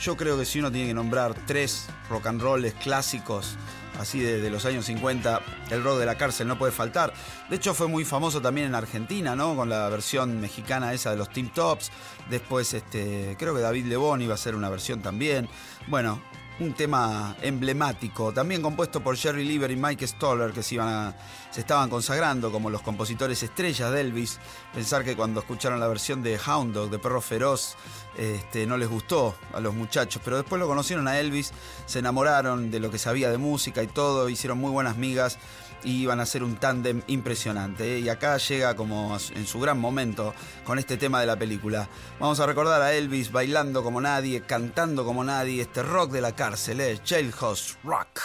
Yo 0.00 0.16
creo 0.16 0.36
que 0.36 0.44
si 0.44 0.58
uno 0.58 0.72
tiene 0.72 0.88
que 0.88 0.94
nombrar 0.94 1.34
tres 1.46 1.86
rock 2.10 2.26
and 2.26 2.42
rolls 2.42 2.74
clásicos, 2.82 3.56
así 3.98 4.20
de, 4.20 4.50
los 4.50 4.64
años 4.64 4.84
50, 4.86 5.40
el 5.70 5.82
rock 5.82 5.98
de 5.98 6.06
la 6.06 6.16
cárcel 6.16 6.48
no 6.48 6.58
puede 6.58 6.72
faltar. 6.72 7.12
De 7.48 7.56
hecho 7.56 7.74
fue 7.74 7.88
muy 7.88 8.04
famoso 8.04 8.40
también 8.40 8.68
en 8.68 8.74
Argentina, 8.74 9.36
¿no? 9.36 9.56
Con 9.56 9.68
la 9.68 9.88
versión 9.88 10.40
mexicana 10.40 10.92
esa 10.92 11.10
de 11.10 11.16
los 11.16 11.30
Team 11.30 11.50
Tops. 11.54 11.90
Después, 12.30 12.72
este, 12.74 13.36
creo 13.38 13.54
que 13.54 13.60
David 13.60 13.86
Lebón 13.86 14.22
iba 14.22 14.32
a 14.32 14.34
hacer 14.34 14.54
una 14.54 14.70
versión 14.70 15.00
también. 15.00 15.48
Bueno, 15.88 16.20
un 16.60 16.74
tema 16.74 17.34
emblemático, 17.42 18.32
también 18.32 18.62
compuesto 18.62 19.00
por 19.02 19.16
Jerry 19.16 19.44
Lieber 19.44 19.70
y 19.70 19.76
Mike 19.76 20.06
Stoller, 20.06 20.52
que 20.52 20.62
se, 20.62 20.74
iban 20.76 20.88
a- 20.88 21.14
se 21.50 21.60
estaban 21.60 21.88
consagrando 21.90 22.52
como 22.52 22.70
los 22.70 22.82
compositores 22.82 23.42
estrellas 23.42 23.90
de 23.90 24.00
Elvis. 24.00 24.38
Pensar 24.72 25.02
que 25.04 25.16
cuando 25.16 25.40
escucharon 25.40 25.80
la 25.80 25.88
versión 25.88 26.22
de 26.22 26.38
Hound 26.46 26.74
Dog, 26.74 26.90
de 26.90 26.98
Perro 26.98 27.20
Feroz, 27.20 27.74
este, 28.16 28.66
no 28.66 28.76
les 28.76 28.88
gustó 28.88 29.34
a 29.54 29.60
los 29.60 29.74
muchachos, 29.74 30.20
pero 30.24 30.36
después 30.36 30.60
lo 30.60 30.68
conocieron 30.68 31.08
a 31.08 31.18
Elvis, 31.18 31.52
se 31.86 31.98
enamoraron 32.00 32.70
de 32.70 32.78
lo 32.80 32.90
que 32.90 32.98
sabía 32.98 33.30
de 33.30 33.38
música 33.38 33.82
y 33.82 33.86
todo, 33.86 34.28
hicieron 34.28 34.58
muy 34.58 34.70
buenas 34.70 34.96
migas 34.96 35.38
y 35.84 36.02
iban 36.02 36.20
a 36.20 36.26
ser 36.26 36.42
un 36.42 36.56
tándem 36.56 37.02
impresionante. 37.06 37.96
¿eh? 37.96 38.00
Y 38.00 38.08
acá 38.08 38.36
llega 38.36 38.74
como 38.74 39.16
en 39.34 39.46
su 39.46 39.60
gran 39.60 39.78
momento 39.78 40.34
con 40.64 40.78
este 40.78 40.96
tema 40.96 41.20
de 41.20 41.26
la 41.26 41.36
película. 41.36 41.88
Vamos 42.18 42.40
a 42.40 42.46
recordar 42.46 42.82
a 42.82 42.92
Elvis 42.92 43.32
bailando 43.32 43.82
como 43.82 44.00
nadie, 44.00 44.42
cantando 44.42 45.04
como 45.04 45.24
nadie, 45.24 45.62
este 45.62 45.82
rock 45.82 46.12
de 46.12 46.20
la 46.20 46.34
cárcel, 46.34 46.80
¿eh? 46.80 47.00
Jailhouse 47.04 47.76
Rock. 47.84 48.20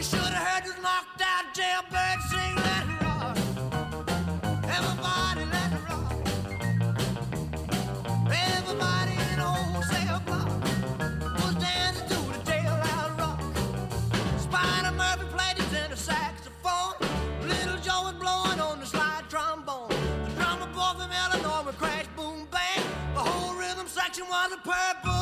You 0.00 0.06
should 0.06 0.32
have 0.32 0.32
heard 0.32 0.64
those 0.64 0.82
knocked 0.82 1.20
out 1.20 2.29
purple 24.64 25.19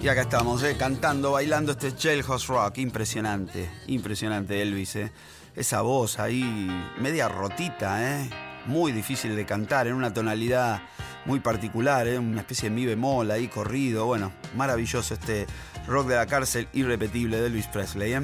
Y 0.00 0.10
acá 0.10 0.22
estamos, 0.22 0.62
eh, 0.62 0.76
cantando, 0.78 1.32
bailando 1.32 1.72
este 1.72 1.92
Jailhouse 1.92 2.46
Rock. 2.46 2.78
Impresionante, 2.78 3.70
impresionante 3.88 4.62
Elvis. 4.62 4.96
Eh. 4.96 5.12
Esa 5.58 5.80
voz 5.82 6.20
ahí, 6.20 6.70
media 7.00 7.26
rotita, 7.26 8.20
¿eh? 8.20 8.30
muy 8.66 8.92
difícil 8.92 9.34
de 9.34 9.44
cantar, 9.44 9.88
en 9.88 9.94
una 9.94 10.14
tonalidad 10.14 10.80
muy 11.24 11.40
particular, 11.40 12.06
¿eh? 12.06 12.16
una 12.16 12.42
especie 12.42 12.68
de 12.68 12.76
mi 12.76 12.86
bemol 12.86 13.28
ahí 13.32 13.48
corrido. 13.48 14.06
Bueno, 14.06 14.30
maravilloso 14.56 15.14
este 15.14 15.48
rock 15.88 16.06
de 16.10 16.14
la 16.14 16.26
cárcel 16.26 16.68
irrepetible 16.74 17.40
de 17.40 17.48
Elvis 17.48 17.66
Presley. 17.66 18.12
¿eh? 18.12 18.22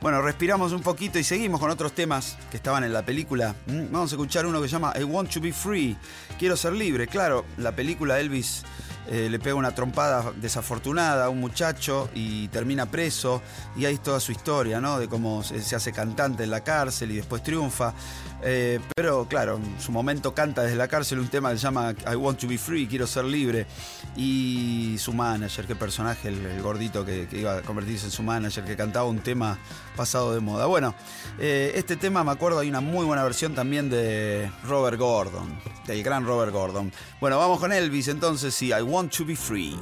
Bueno, 0.00 0.22
respiramos 0.22 0.72
un 0.72 0.80
poquito 0.80 1.18
y 1.18 1.24
seguimos 1.24 1.60
con 1.60 1.70
otros 1.70 1.92
temas 1.92 2.38
que 2.50 2.56
estaban 2.56 2.84
en 2.84 2.94
la 2.94 3.04
película. 3.04 3.54
Mm, 3.66 3.92
Vamos 3.92 4.10
a 4.10 4.14
escuchar 4.14 4.46
uno 4.46 4.62
que 4.62 4.68
se 4.68 4.72
llama 4.72 4.94
I 4.98 5.04
Want 5.04 5.30
to 5.30 5.42
Be 5.42 5.52
Free. 5.52 5.94
Quiero 6.38 6.56
ser 6.56 6.72
libre. 6.72 7.06
Claro, 7.06 7.44
la 7.58 7.72
película 7.72 8.18
Elvis 8.18 8.64
eh, 9.08 9.28
le 9.28 9.38
pega 9.38 9.56
una 9.56 9.74
trompada 9.74 10.32
desafortunada 10.36 11.26
a 11.26 11.28
un 11.28 11.40
muchacho 11.40 12.08
y 12.14 12.48
termina 12.48 12.86
preso. 12.86 13.42
Y 13.76 13.84
ahí 13.84 13.94
es 13.94 14.02
toda 14.02 14.20
su 14.20 14.32
historia, 14.32 14.80
¿no? 14.80 14.98
De 14.98 15.08
cómo 15.08 15.42
se, 15.42 15.74
hace 15.74 15.92
cantante 15.92 16.44
en 16.44 16.50
la 16.50 16.62
cárcel 16.62 17.10
y 17.10 17.16
después 17.16 17.42
triunfa. 17.42 17.94
Eh, 18.44 18.80
pero 18.94 19.26
claro, 19.28 19.56
en 19.56 19.80
su 19.80 19.92
momento 19.92 20.34
canta 20.34 20.62
desde 20.62 20.76
la 20.76 20.88
cárcel 20.88 21.20
un 21.20 21.28
tema 21.28 21.50
que 21.50 21.58
se 21.58 21.62
llama 21.62 21.94
I 22.10 22.16
Want 22.16 22.40
to 22.40 22.48
Be 22.48 22.58
Free, 22.58 22.86
quiero 22.86 23.06
ser 23.06 23.24
libre. 23.24 23.66
Y 24.16 24.96
su 24.98 25.12
manager, 25.12 25.66
qué 25.66 25.74
personaje, 25.74 26.28
el, 26.28 26.62
gordito 26.62 27.04
que, 27.04 27.26
que 27.26 27.40
iba 27.40 27.58
a 27.58 27.62
convertirse 27.62 28.06
en 28.06 28.12
su 28.12 28.22
manager, 28.22 28.64
que 28.64 28.76
cantaba 28.76 29.06
un 29.06 29.20
tema 29.20 29.58
pasado 29.96 30.34
de 30.34 30.40
moda. 30.40 30.66
Bueno, 30.66 30.94
eh, 31.38 31.72
este 31.74 31.96
tema 31.96 32.24
me 32.24 32.30
acuerdo, 32.30 32.58
hay 32.58 32.68
una 32.68 32.80
muy 32.80 33.04
buena 33.04 33.22
versión 33.22 33.54
también 33.54 33.90
de 33.90 34.50
Robert 34.64 34.98
Gordon, 34.98 35.58
del 35.86 36.02
gran 36.02 36.24
Robert 36.24 36.52
Gordon. 36.52 36.92
Bueno, 37.20 37.38
vamos 37.38 37.60
con 37.60 37.72
Elvis 37.72 38.08
entonces, 38.08 38.54
sí, 38.54 38.68
I 38.68 38.82
Want 38.92 39.10
to 39.12 39.24
Be 39.24 39.34
Free. 39.34 39.74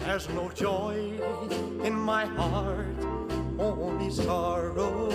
There's 0.00 0.28
no 0.28 0.50
joy 0.50 1.18
in 1.82 1.94
my 1.94 2.26
heart, 2.26 2.94
only 3.58 4.10
sorrow. 4.10 5.08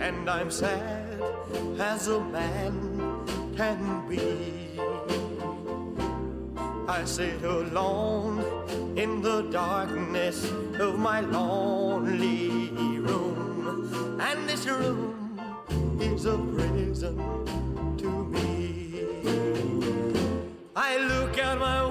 And 0.00 0.28
I'm 0.28 0.50
sad 0.50 1.22
as 1.78 2.08
a 2.08 2.18
man 2.18 3.54
can 3.56 4.08
be. 4.08 4.80
I 6.88 7.04
sit 7.04 7.44
alone 7.44 8.42
in 8.98 9.22
the 9.22 9.42
darkness 9.42 10.50
of 10.80 10.98
my 10.98 11.20
lonely 11.20 12.98
room. 12.98 14.18
And 14.20 14.48
this 14.48 14.66
room 14.66 15.15
is 16.00 16.26
a 16.26 16.36
prison 16.54 17.16
to 17.96 18.24
me. 18.24 19.04
I 20.74 20.98
look 20.98 21.38
out 21.38 21.58
my 21.58 21.84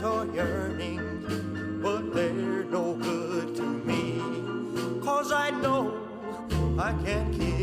Are 0.06 0.26
yearning, 0.28 1.80
but 1.82 2.14
they're 2.14 2.64
no 2.66 2.94
good 2.94 3.56
to 3.56 3.64
me. 3.64 4.22
Cause 5.04 5.32
I 5.32 5.50
know 5.50 5.82
I 6.78 6.94
can't 7.04 7.34
kiss 7.34 7.55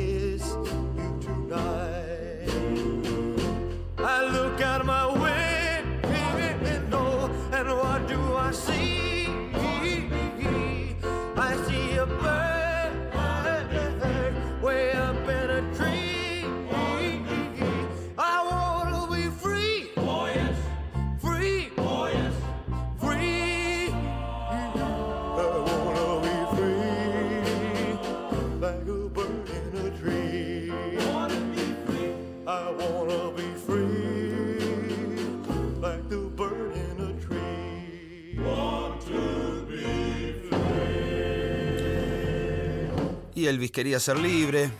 Elvis 43.46 43.70
quería 43.70 44.00
ser 44.00 44.18
libre, 44.18 44.70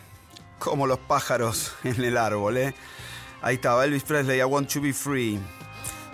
como 0.58 0.86
los 0.86 0.98
pájaros 0.98 1.74
en 1.84 2.02
el 2.04 2.16
árbol, 2.16 2.56
¿eh? 2.56 2.74
Ahí 3.40 3.56
estaba, 3.56 3.84
Elvis 3.84 4.04
Presley, 4.04 4.38
I 4.38 4.44
want 4.44 4.72
to 4.72 4.80
be 4.80 4.92
free. 4.92 5.38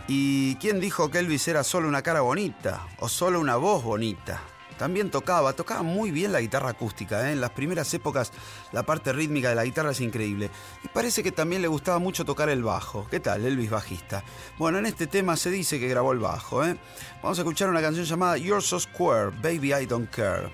¿Y 0.07 0.55
quién 0.57 0.81
dijo 0.81 1.11
que 1.11 1.19
Elvis 1.19 1.47
era 1.49 1.63
solo 1.63 1.87
una 1.87 2.01
cara 2.01 2.23
bonita 2.23 2.87
o 3.01 3.09
solo 3.09 3.41
una 3.41 3.57
voz 3.57 3.85
bonita? 3.85 4.41
También 4.79 5.11
tocaba, 5.11 5.53
tocaba 5.53 5.83
muy 5.83 6.13
bien 6.13 6.33
la 6.33 6.41
guitarra 6.41 6.71
acústica. 6.71 7.29
¿eh? 7.29 7.33
En 7.33 7.41
las 7.41 7.51
primeras 7.51 7.93
épocas 7.93 8.33
la 8.73 8.85
parte 8.85 9.13
rítmica 9.13 9.51
de 9.51 9.57
la 9.57 9.65
guitarra 9.65 9.91
es 9.91 10.01
increíble. 10.01 10.51
Y 10.85 10.89
parece 10.89 11.23
que 11.23 11.33
también 11.33 11.61
le 11.61 11.69
gustaba 11.69 11.99
mucho 11.99 12.25
tocar 12.25 12.49
el 12.49 12.63
bajo. 12.63 13.07
¿Qué 13.11 13.19
tal, 13.19 13.45
Elvis 13.45 13.71
bajista? 13.71 14.23
Bueno, 14.57 14.79
en 14.79 14.87
este 14.87 15.09
tema 15.09 15.37
se 15.37 15.51
dice 15.51 15.81
que 15.81 15.89
grabó 15.89 16.13
el 16.13 16.21
bajo. 16.21 16.65
¿eh? 16.65 16.77
Vamos 17.23 17.39
a 17.39 17.43
escuchar 17.43 17.69
una 17.69 17.83
canción 17.83 18.07
llamada 18.07 18.39
You're 18.39 18.63
So 18.63 18.79
Square, 18.79 19.33
Baby 19.43 19.75
I 19.75 19.85
Don't 19.85 20.09
Care. 20.11 20.49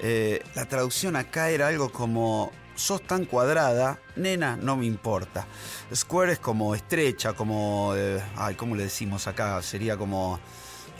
Eh, 0.00 0.42
la 0.54 0.64
traducción 0.66 1.16
acá 1.16 1.50
era 1.50 1.68
algo 1.68 1.90
como 1.90 2.52
sos 2.74 3.02
tan 3.02 3.24
cuadrada, 3.24 3.98
nena, 4.16 4.56
no 4.56 4.76
me 4.76 4.86
importa. 4.86 5.46
Square 5.94 6.32
es 6.34 6.38
como 6.38 6.74
estrecha, 6.74 7.32
como... 7.32 7.92
eh, 7.96 8.22
ay, 8.36 8.54
¿cómo 8.54 8.76
le 8.76 8.84
decimos 8.84 9.26
acá? 9.26 9.60
Sería 9.62 9.96
como 9.96 10.38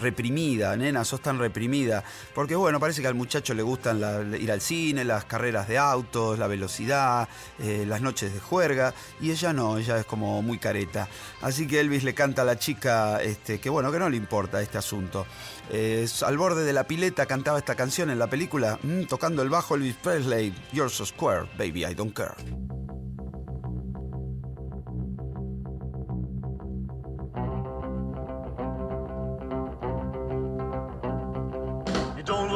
reprimida, 0.00 0.76
nena, 0.76 1.04
sos 1.04 1.20
tan 1.20 1.38
reprimida. 1.38 2.04
Porque 2.34 2.54
bueno, 2.54 2.80
parece 2.80 3.02
que 3.02 3.08
al 3.08 3.14
muchacho 3.14 3.54
le 3.54 3.62
gustan 3.62 3.98
ir 4.40 4.50
al 4.50 4.60
cine, 4.60 5.04
las 5.04 5.24
carreras 5.24 5.68
de 5.68 5.78
autos, 5.78 6.38
la 6.38 6.46
velocidad, 6.46 7.28
eh, 7.58 7.84
las 7.86 8.00
noches 8.00 8.32
de 8.32 8.40
juerga, 8.40 8.94
y 9.20 9.30
ella 9.30 9.52
no, 9.52 9.78
ella 9.78 9.98
es 9.98 10.06
como 10.06 10.42
muy 10.42 10.58
careta. 10.58 11.08
Así 11.42 11.66
que 11.66 11.80
Elvis 11.80 12.04
le 12.04 12.14
canta 12.14 12.42
a 12.42 12.44
la 12.44 12.58
chica 12.58 13.22
este, 13.22 13.60
que 13.60 13.70
bueno, 13.70 13.92
que 13.92 13.98
no 13.98 14.08
le 14.08 14.16
importa 14.16 14.60
este 14.60 14.78
asunto. 14.78 15.26
Eh, 15.70 16.06
al 16.24 16.38
borde 16.38 16.64
de 16.64 16.72
la 16.72 16.84
pileta 16.84 17.26
cantaba 17.26 17.58
esta 17.58 17.74
canción 17.74 18.10
en 18.10 18.18
la 18.18 18.28
película, 18.28 18.78
mm, 18.82 19.04
tocando 19.04 19.42
el 19.42 19.50
bajo 19.50 19.74
Elvis 19.74 19.96
Presley, 19.96 20.54
You're 20.72 20.90
so 20.90 21.04
square, 21.04 21.46
baby, 21.58 21.84
I 21.84 21.94
don't 21.94 22.14
care. 22.14 22.34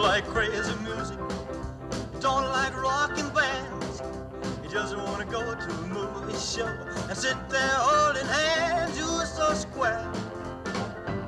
Like 0.03 0.27
crazy 0.27 0.75
music, 0.83 1.17
don't 2.19 2.45
like 2.49 2.77
rocking 2.83 3.29
bands. 3.31 4.03
You 4.63 4.69
just 4.69 4.97
wanna 4.97 5.25
go 5.25 5.43
to 5.55 5.71
a 5.71 5.87
movie 5.87 6.37
show 6.39 6.67
and 7.09 7.17
sit 7.17 7.37
there 7.49 7.77
holding 7.77 8.27
hands. 8.27 8.99
You're 8.99 9.25
so 9.27 9.55
square, 9.55 10.05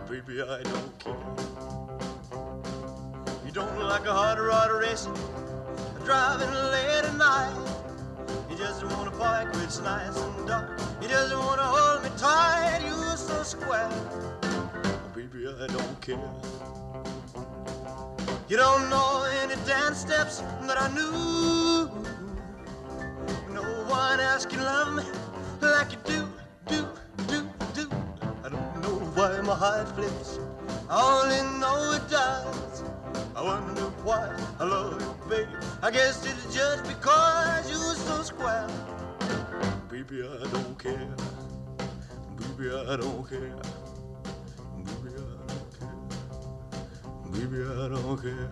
baby. 0.09 0.43
I 0.43 0.63
don't 0.63 0.99
care. 0.99 1.15
You 3.47 3.53
don't 3.53 3.79
like 3.79 4.07
a 4.07 4.13
hot 4.13 4.39
rod 4.39 4.73
racing, 4.73 5.15
driving 6.05 6.51
late 6.51 7.05
at 7.05 7.17
night. 7.17 7.55
You 8.51 8.57
just 8.57 8.85
wanna 8.85 9.13
park 9.13 9.55
where 9.55 9.63
it's 9.63 9.81
nice 9.81 10.17
and 10.17 10.49
dark. 10.49 10.81
You 11.01 11.09
just 11.09 11.33
wanna 11.33 11.63
hold 11.63 12.03
me 12.03 12.11
tight. 12.19 12.81
You're 12.85 13.17
so 13.17 13.43
square, 13.45 13.89
baby. 15.15 15.47
I 15.47 15.69
don't 15.69 16.01
care. 16.01 16.19
You 18.55 18.61
don't 18.61 18.89
know 18.89 19.27
any 19.43 19.57
dance 19.67 19.99
steps 19.99 20.39
that 20.69 20.81
I 20.81 20.87
knew. 20.95 21.91
No 23.53 23.65
one 23.89 24.21
else 24.21 24.47
can 24.47 24.63
love 24.63 24.95
me 24.95 25.03
like 25.61 25.91
you 25.91 25.99
do, 26.05 26.29
do, 26.69 26.89
do. 27.27 27.51
Do. 27.75 27.91
I 28.45 28.51
don't 28.51 28.81
know 28.81 28.95
why 29.17 29.41
my 29.41 29.57
heart 29.57 29.89
flips. 29.97 30.39
I 30.89 31.03
only 31.03 31.43
know 31.59 31.95
it 31.95 32.09
does. 32.09 32.85
I 33.35 33.43
wonder 33.43 33.91
why 34.07 34.31
I 34.61 34.65
love 34.65 35.03
you, 35.03 35.29
baby. 35.29 35.51
I 35.83 35.91
guess 35.91 36.25
it's 36.25 36.55
just 36.55 36.85
because 36.85 37.69
you're 37.69 37.97
so 38.07 38.23
square. 38.23 38.69
Baby, 39.91 40.23
I 40.23 40.47
don't 40.53 40.79
care. 40.79 41.11
Baby, 42.39 42.71
I 42.71 42.95
don't 42.99 43.29
care. 43.29 43.59
Baby, 47.35 47.65
I 47.65 47.89
don't 47.89 48.23
care. 48.23 48.51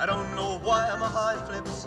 I 0.00 0.06
don't 0.06 0.34
know 0.34 0.58
why 0.64 0.96
my 0.98 1.06
heart 1.06 1.46
flips. 1.48 1.86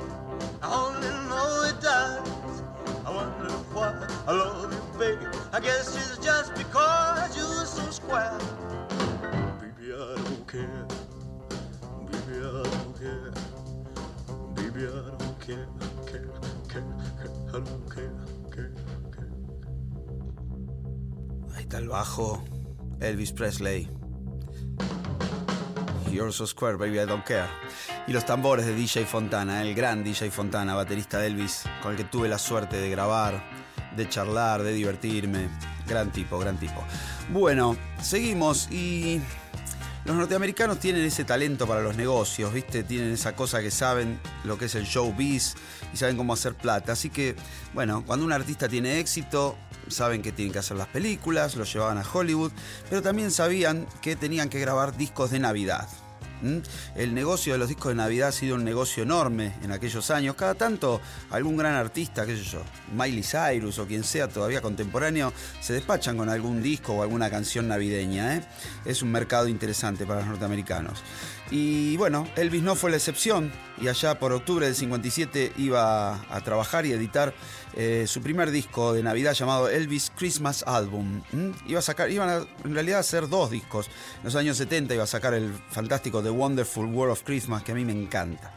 I 0.62 0.74
only 0.74 1.10
know 1.28 1.64
it 1.70 1.82
does. 1.82 2.64
I 3.06 3.14
wonder 3.14 3.52
why 3.74 4.08
I 4.28 4.32
love 4.32 4.72
you, 4.72 5.00
baby. 5.00 5.26
I 5.52 5.60
guess 5.60 5.94
it's 5.94 6.26
just 6.26 6.56
because 6.56 7.36
you're 7.36 7.66
so 7.66 7.92
square. 7.92 8.40
Baby, 9.60 9.94
I 9.94 10.16
don't 10.16 10.48
care. 10.48 10.91
Ahí 21.56 21.64
está 21.64 21.78
el 21.78 21.88
bajo. 21.88 22.44
Elvis 23.00 23.32
Presley. 23.32 23.90
You're 26.12 26.32
so 26.32 26.46
square, 26.46 26.78
baby, 26.78 27.00
I 27.00 27.06
don't 27.06 27.24
care. 27.24 27.48
Y 28.08 28.14
los 28.14 28.26
tambores 28.26 28.66
de 28.66 28.76
DJ 28.76 29.06
Fontana, 29.06 29.62
el 29.62 29.74
gran 29.74 30.04
DJ 30.04 30.30
Fontana, 30.30 30.76
baterista 30.76 31.20
de 31.20 31.28
Elvis, 31.28 31.64
con 31.82 31.92
el 31.92 31.98
que 31.98 32.04
tuve 32.04 32.28
la 32.28 32.38
suerte 32.38 32.78
de 32.78 32.90
grabar, 32.90 33.42
de 33.96 34.10
charlar, 34.10 34.62
de 34.64 34.74
divertirme. 34.74 35.50
Gran 35.88 36.12
tipo, 36.12 36.38
gran 36.38 36.58
tipo. 36.58 36.84
Bueno, 37.30 37.78
seguimos 38.02 38.70
y 38.72 39.22
los 40.06 40.16
norteamericanos 40.16 40.80
tienen 40.80 41.04
ese 41.04 41.24
talento 41.24 41.68
para 41.68 41.82
los 41.82 41.96
negocios, 41.96 42.52
¿viste? 42.54 42.84
Tienen 42.84 43.12
esa 43.12 43.36
cosa 43.36 43.62
que 43.62 43.72
saben 43.72 44.20
lo 44.44 44.58
que 44.58 44.66
es 44.66 44.76
el 44.76 44.86
showbiz 44.86 45.56
y 45.94 45.98
saben 45.98 46.18
cómo 46.18 46.34
hacer 46.34 46.56
plata. 46.56 46.94
Así 46.94 47.10
que, 47.10 47.36
bueno, 47.74 48.04
cuando 48.06 48.26
un 48.26 48.32
artista 48.32 48.68
tiene 48.68 49.00
éxito, 49.00 49.58
saben 49.88 50.22
que 50.22 50.32
tienen 50.32 50.52
que 50.52 50.60
hacer 50.60 50.78
las 50.78 50.88
películas, 50.88 51.56
lo 51.56 51.66
llevaban 51.66 51.98
a 51.98 52.04
Hollywood, 52.12 52.52
pero 52.90 53.02
también 53.02 53.32
sabían 53.32 53.86
que 54.02 54.16
tenían 54.16 54.50
que 54.50 54.60
grabar 54.60 54.98
discos 54.98 55.32
de 55.32 55.40
Navidad. 55.40 55.88
El 56.96 57.14
negocio 57.14 57.54
de 57.54 57.60
los 57.60 57.68
discos 57.68 57.90
de 57.90 57.96
Navidad 57.96 58.30
ha 58.30 58.32
sido 58.32 58.56
un 58.56 58.64
negocio 58.64 59.04
enorme 59.04 59.54
en 59.64 59.72
aquellos 59.72 60.10
años. 60.12 60.36
Cada 60.36 60.56
tanto 60.56 61.02
algún 61.30 61.58
gran 61.58 61.76
artista, 61.76 62.26
qué 62.26 62.36
sé 62.36 62.44
yo, 62.44 62.62
Miley 62.94 63.24
Cyrus 63.24 63.80
o 63.80 63.86
quien 63.86 64.04
sea 64.04 64.28
todavía 64.28 64.62
contemporáneo, 64.62 65.34
se 65.60 65.74
despachan 65.74 66.18
con 66.18 66.30
algún 66.30 66.62
disco 66.62 66.94
o 66.94 67.04
alguna 67.04 67.30
canción 67.30 67.68
navideña. 67.68 68.38
¿eh? 68.38 68.44
Es 68.86 69.02
un 69.02 69.12
mercado 69.12 69.48
interesante 69.48 70.06
para 70.06 70.22
los 70.22 70.30
norteamericanos. 70.30 71.04
Y 71.52 71.98
bueno, 71.98 72.26
Elvis 72.38 72.64
no 72.64 72.76
fue 72.76 72.92
la 72.92 72.98
excepción 72.98 73.52
y 73.82 73.90
allá 73.90 74.18
por 74.18 74.32
octubre 74.32 74.66
del 74.66 74.74
57 74.74 75.52
iba 75.58 76.14
a 76.34 76.42
trabajar 76.42 76.86
y 76.86 76.94
editar 76.94 77.34
eh, 77.74 78.06
su 78.08 78.22
primer 78.22 78.52
disco 78.52 78.94
de 78.94 79.04
Navidad 79.04 79.34
llamado 79.34 79.68
Elvis 79.68 80.14
Christmas 80.16 80.64
Album. 80.66 81.22
¿Mm? 81.34 81.50
Iba 81.68 81.80
a 81.80 81.82
sacar, 81.82 82.10
iban 82.10 82.30
a, 82.30 82.46
en 82.64 82.74
realidad 82.74 82.98
a 82.98 83.02
hacer 83.02 83.28
dos 83.28 83.52
discos. 83.52 83.88
En 84.20 84.26
los 84.26 84.36
años 84.36 84.56
70 84.56 84.94
iba 84.94 85.04
a 85.04 85.08
sacar 85.08 85.34
el 85.34 85.54
fantástico 85.70 86.24
The 86.24 86.30
Wonderful 86.30 86.86
World 86.86 87.12
of 87.12 87.24
Christmas, 87.24 87.64
que 87.64 87.74
a 87.74 87.76
mí 87.76 87.84
me 87.84 87.92
encanta. 87.92 88.54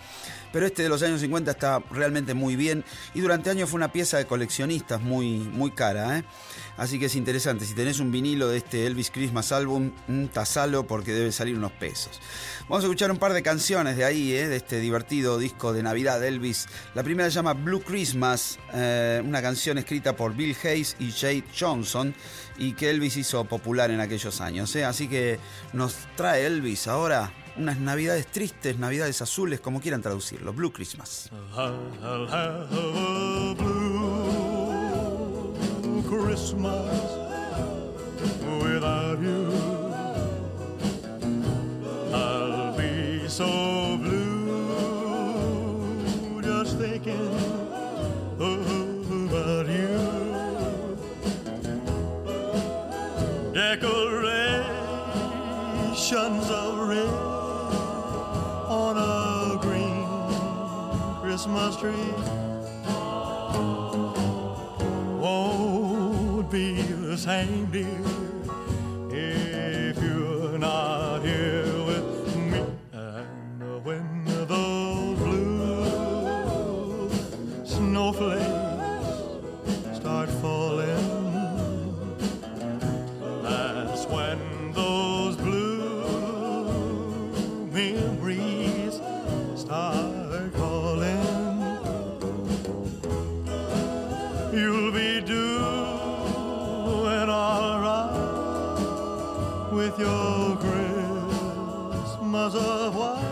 Pero 0.53 0.67
este 0.67 0.85
de 0.85 0.89
los 0.89 1.03
años 1.03 1.21
50 1.21 1.51
está 1.51 1.83
realmente 1.91 2.33
muy 2.33 2.55
bien 2.55 2.85
y 3.13 3.21
durante 3.21 3.51
años 3.51 3.69
fue 3.69 3.77
una 3.79 3.91
pieza 3.91 4.19
de 4.19 4.27
coleccionistas 4.27 5.01
muy, 5.01 5.39
muy 5.39 5.73
cara. 5.73 6.19
¿eh? 6.19 6.25
Así 6.77 6.99
que 6.99 7.07
es 7.07 7.15
interesante, 7.15 7.65
si 7.65 7.75
tenés 7.75 8.01
un 8.01 8.11
vinilo 8.11 8.49
de 8.49 8.59
este 8.59 8.87
Elvis 8.87 9.11
Christmas 9.11 9.53
Album, 9.53 9.93
mm, 10.09 10.27
tasalo 10.27 10.87
porque 10.87 11.13
debe 11.13 11.31
salir 11.31 11.57
unos 11.57 11.73
pesos. 11.73 12.21
Vamos 12.63 12.83
a 12.83 12.87
escuchar 12.87 13.11
un 13.11 13.19
par 13.19 13.33
de 13.33 13.43
canciones 13.43 13.97
de 13.97 14.05
ahí, 14.05 14.33
¿eh? 14.33 14.49
de 14.49 14.57
este 14.57 14.81
divertido 14.81 15.39
disco 15.39 15.73
de 15.73 15.83
Navidad 15.83 16.21
de 16.21 16.29
Elvis. 16.29 16.67
La 16.95 17.03
primera 17.03 17.31
se 17.31 17.37
llama 17.37 17.53
Blue 17.53 17.83
Christmas, 17.83 18.59
eh, 18.73 19.23
una 19.25 19.41
canción 19.41 19.79
escrita 19.79 20.17
por 20.17 20.35
Bill 20.35 20.57
Hayes 20.65 20.97
y 20.99 21.13
Jade 21.13 21.45
Johnson 21.59 22.15
y 22.59 22.73
que 22.73 22.91
Elvis 22.91 23.17
hizo 23.17 23.45
popular 23.45 23.91
en 23.91 24.01
aquellos 24.01 24.41
años. 24.41 24.75
¿eh? 24.75 24.85
Así 24.85 25.09
que 25.09 25.39
nos 25.73 25.95
trae 26.17 26.47
Elvis 26.47 26.89
ahora 26.89 27.33
unas 27.57 27.79
navidades 27.79 28.27
tristes, 28.27 28.79
navidades 28.79 29.23
azules, 29.23 29.61
como 29.61 29.81
quieran 29.81 30.03
traducirlo. 30.03 30.53
Blue 30.53 30.73
Christmas. 30.73 31.31
Christmas 36.21 37.01
without 38.63 39.19
you. 39.21 39.53
I'll 42.15 42.77
be 42.77 43.27
so 43.27 43.97
blue 43.97 44.43
just 46.41 46.79
thinking 46.79 47.35
about 48.39 49.67
you. 49.67 49.99
Decorations 53.53 54.07
of 56.51 56.89
red 56.89 57.09
on 58.69 58.97
a 58.97 59.59
green 59.61 60.07
Christmas 61.21 61.77
tree 61.77 62.13
won't 65.21 65.74
be 66.55 66.81
the 66.83 67.19
same, 67.19 67.67
dear, 67.73 67.85
if 69.11 70.01
you're 70.01 70.57
not 70.57 71.19
here 71.25 71.54
with 99.97 100.07
your 100.07 100.57
Christmas 100.57 102.55
of 102.55 102.95
white, 102.97 103.24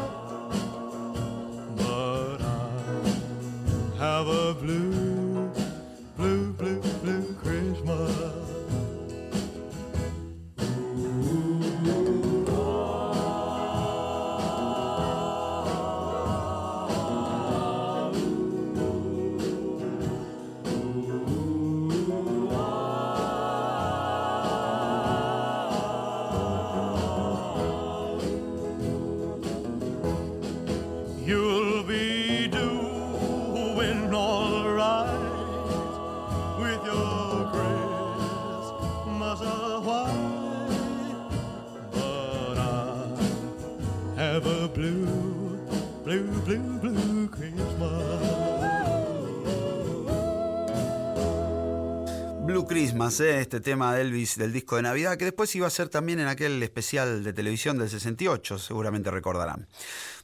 Este 53.09 53.61
tema 53.61 53.93
de 53.95 54.03
Elvis 54.03 54.37
del 54.37 54.53
disco 54.53 54.77
de 54.77 54.83
Navidad, 54.83 55.17
que 55.17 55.25
después 55.25 55.53
iba 55.57 55.67
a 55.67 55.71
ser 55.71 55.89
también 55.89 56.21
en 56.21 56.29
aquel 56.29 56.63
especial 56.63 57.25
de 57.25 57.33
televisión 57.33 57.77
del 57.77 57.91
68, 57.91 58.59
seguramente 58.59 59.11
recordarán. 59.11 59.67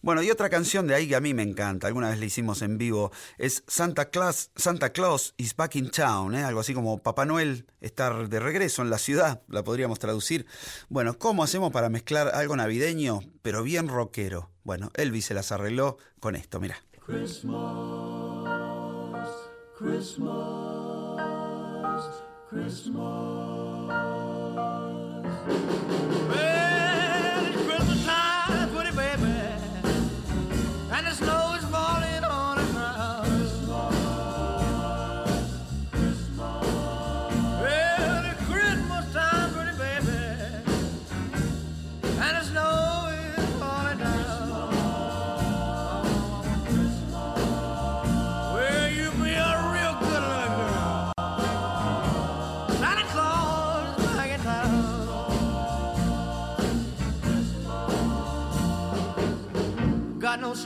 Bueno, 0.00 0.22
y 0.22 0.30
otra 0.30 0.48
canción 0.48 0.86
de 0.86 0.94
ahí 0.94 1.08
que 1.08 1.16
a 1.16 1.20
mí 1.20 1.34
me 1.34 1.42
encanta, 1.42 1.88
alguna 1.88 2.08
vez 2.08 2.20
la 2.20 2.26
hicimos 2.26 2.62
en 2.62 2.78
vivo, 2.78 3.10
es 3.36 3.64
Santa 3.66 4.10
Claus, 4.10 4.52
Santa 4.54 4.90
Claus 4.90 5.34
is 5.38 5.56
back 5.56 5.74
in 5.74 5.90
town, 5.90 6.36
¿eh? 6.36 6.44
algo 6.44 6.60
así 6.60 6.72
como 6.72 7.02
Papá 7.02 7.24
Noel 7.24 7.66
está 7.80 8.14
de 8.14 8.38
regreso 8.38 8.82
en 8.82 8.90
la 8.90 8.98
ciudad, 8.98 9.42
la 9.48 9.64
podríamos 9.64 9.98
traducir. 9.98 10.46
Bueno, 10.88 11.18
¿cómo 11.18 11.42
hacemos 11.42 11.72
para 11.72 11.88
mezclar 11.88 12.28
algo 12.28 12.54
navideño, 12.54 13.20
pero 13.42 13.64
bien 13.64 13.88
rockero? 13.88 14.50
Bueno, 14.62 14.92
Elvis 14.94 15.26
se 15.26 15.34
las 15.34 15.50
arregló 15.50 15.98
con 16.20 16.36
esto, 16.36 16.60
mira. 16.60 16.76
Christmas, 17.04 17.58
Christmas. 22.50 22.94
Well, 26.28 26.57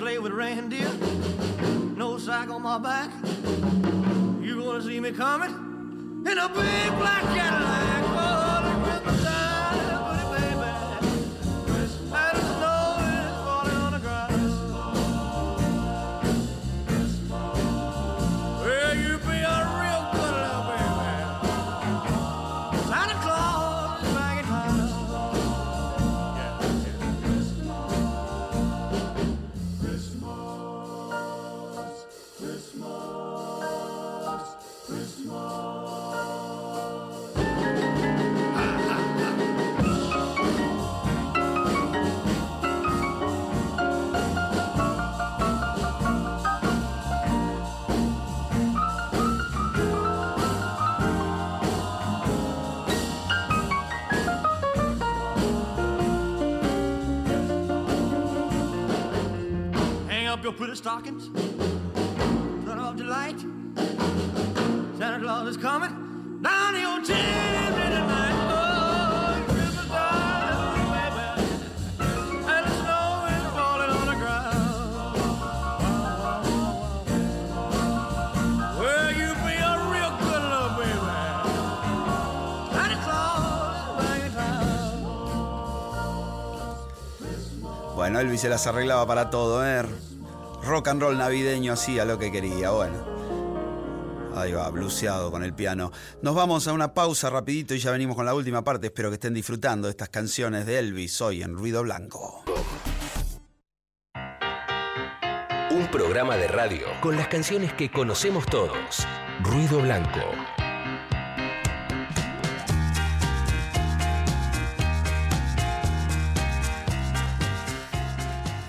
sleigh 0.03 0.19
with 0.19 0.33
reindeer, 0.33 0.91
no 1.97 2.19
sack 2.19 2.51
on 2.51 2.61
my 2.61 2.77
back. 2.77 3.09
You 4.43 4.61
gonna 4.61 4.83
see 4.83 4.99
me 4.99 5.13
coming 5.13 5.51
in 6.27 6.39
a 6.39 6.49
big 6.49 6.91
black 6.99 7.23
Cadillac. 7.37 8.03
The 8.65 8.73
Christmas 8.83 9.23
time, 9.23 9.52
your 60.43 60.75
stockings. 60.75 61.31
Santa 64.99 65.21
Claus 65.21 65.49
is 65.49 65.57
coming. 65.57 66.03
Bueno, 87.95 88.19
Elvis 88.19 88.41
se 88.41 88.49
las 88.49 88.67
arreglaba 88.67 89.07
para 89.07 89.31
todo, 89.31 89.65
¿eh? 89.65 89.85
Rock 90.65 90.89
and 90.89 91.03
roll 91.03 91.19
navideño 91.19 91.73
hacía 91.73 92.05
lo 92.05 92.19
que 92.19 92.31
quería, 92.31 92.71
bueno. 92.71 93.05
Ahí 94.35 94.53
va, 94.53 94.69
bluseado 94.71 95.31
con 95.31 95.45
el 95.45 95.53
piano. 95.53 95.93
Nos 96.23 96.35
vamos 96.35 96.67
a 96.67 96.73
una 96.73 96.95
pausa 96.95 97.29
rapidito 97.31 97.75
y 97.75 97.79
ya 97.79 97.91
venimos 97.91 98.17
con 98.17 98.25
la 98.25 98.35
última 98.35 98.63
parte. 98.63 98.87
Espero 98.87 99.11
que 99.11 99.15
estén 99.15 99.35
disfrutando 99.35 99.89
estas 99.89 100.09
canciones 100.09 100.65
de 100.65 100.79
Elvis 100.79 101.21
hoy 101.21 101.43
en 101.43 101.55
Ruido 101.55 101.83
Blanco. 101.83 102.45
Un 105.71 105.89
programa 105.91 106.37
de 106.37 106.49
radio 106.49 106.87
con 107.01 107.17
las 107.17 107.29
canciones 107.29 107.73
que 107.73 107.91
conocemos 107.91 108.47
todos. 108.47 109.07
Ruido 109.43 109.81
Blanco. 109.81 110.21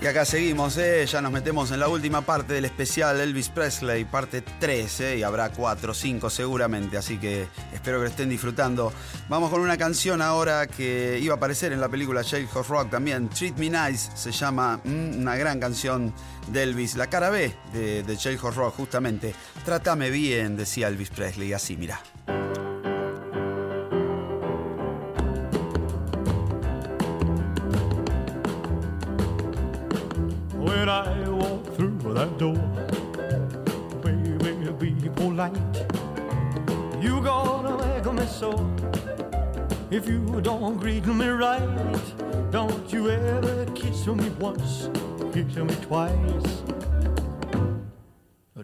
Y 0.03 0.05
acá 0.05 0.25
seguimos, 0.25 0.77
¿eh? 0.79 1.05
ya 1.05 1.21
nos 1.21 1.31
metemos 1.31 1.71
en 1.71 1.79
la 1.79 1.87
última 1.87 2.23
parte 2.23 2.55
del 2.55 2.65
especial 2.65 3.21
Elvis 3.21 3.47
Presley, 3.47 4.03
parte 4.03 4.43
3, 4.59 4.99
¿eh? 4.99 5.17
y 5.19 5.23
habrá 5.23 5.47
4 5.51 5.91
o 5.91 5.95
5 5.95 6.29
seguramente, 6.29 6.97
así 6.97 7.17
que 7.17 7.47
espero 7.71 7.99
que 7.99 8.03
lo 8.03 8.09
estén 8.09 8.27
disfrutando. 8.27 8.91
Vamos 9.29 9.49
con 9.49 9.61
una 9.61 9.77
canción 9.77 10.21
ahora 10.21 10.67
que 10.67 11.19
iba 11.21 11.35
a 11.35 11.37
aparecer 11.37 11.71
en 11.71 11.79
la 11.79 11.87
película 11.87 12.21
Jailhouse 12.21 12.67
Rock 12.67 12.89
también, 12.89 13.29
Treat 13.29 13.57
Me 13.57 13.69
Nice, 13.69 14.11
se 14.15 14.33
llama, 14.33 14.81
mm, 14.83 15.21
una 15.21 15.37
gran 15.37 15.61
canción 15.61 16.13
de 16.49 16.63
Elvis, 16.63 16.97
la 16.97 17.07
cara 17.07 17.29
B 17.29 17.55
de, 17.71 18.03
de 18.03 18.17
Jailhouse 18.17 18.55
Rock 18.55 18.75
justamente. 18.75 19.33
Trátame 19.63 20.09
bien, 20.09 20.57
decía 20.57 20.89
Elvis 20.89 21.11
Presley, 21.11 21.53
así, 21.53 21.77
mira. 21.77 22.01
When 30.73 30.89
I 30.89 31.29
walk 31.29 31.65
through 31.75 32.13
that 32.15 32.37
door, 32.39 32.57
baby, 34.01 34.91
be 34.91 35.09
polite. 35.09 35.53
You 36.99 37.21
gonna 37.21 37.77
make 37.77 38.11
me 38.11 38.25
so 38.25 38.51
if 39.91 40.07
you 40.07 40.41
don't 40.41 40.77
greet 40.77 41.05
me 41.05 41.27
right. 41.27 42.51
Don't 42.51 42.91
you 42.91 43.11
ever 43.11 43.65
kiss 43.75 44.07
me 44.07 44.29
once, 44.39 44.89
kiss 45.31 45.55
me 45.55 45.75
twice. 45.83 46.63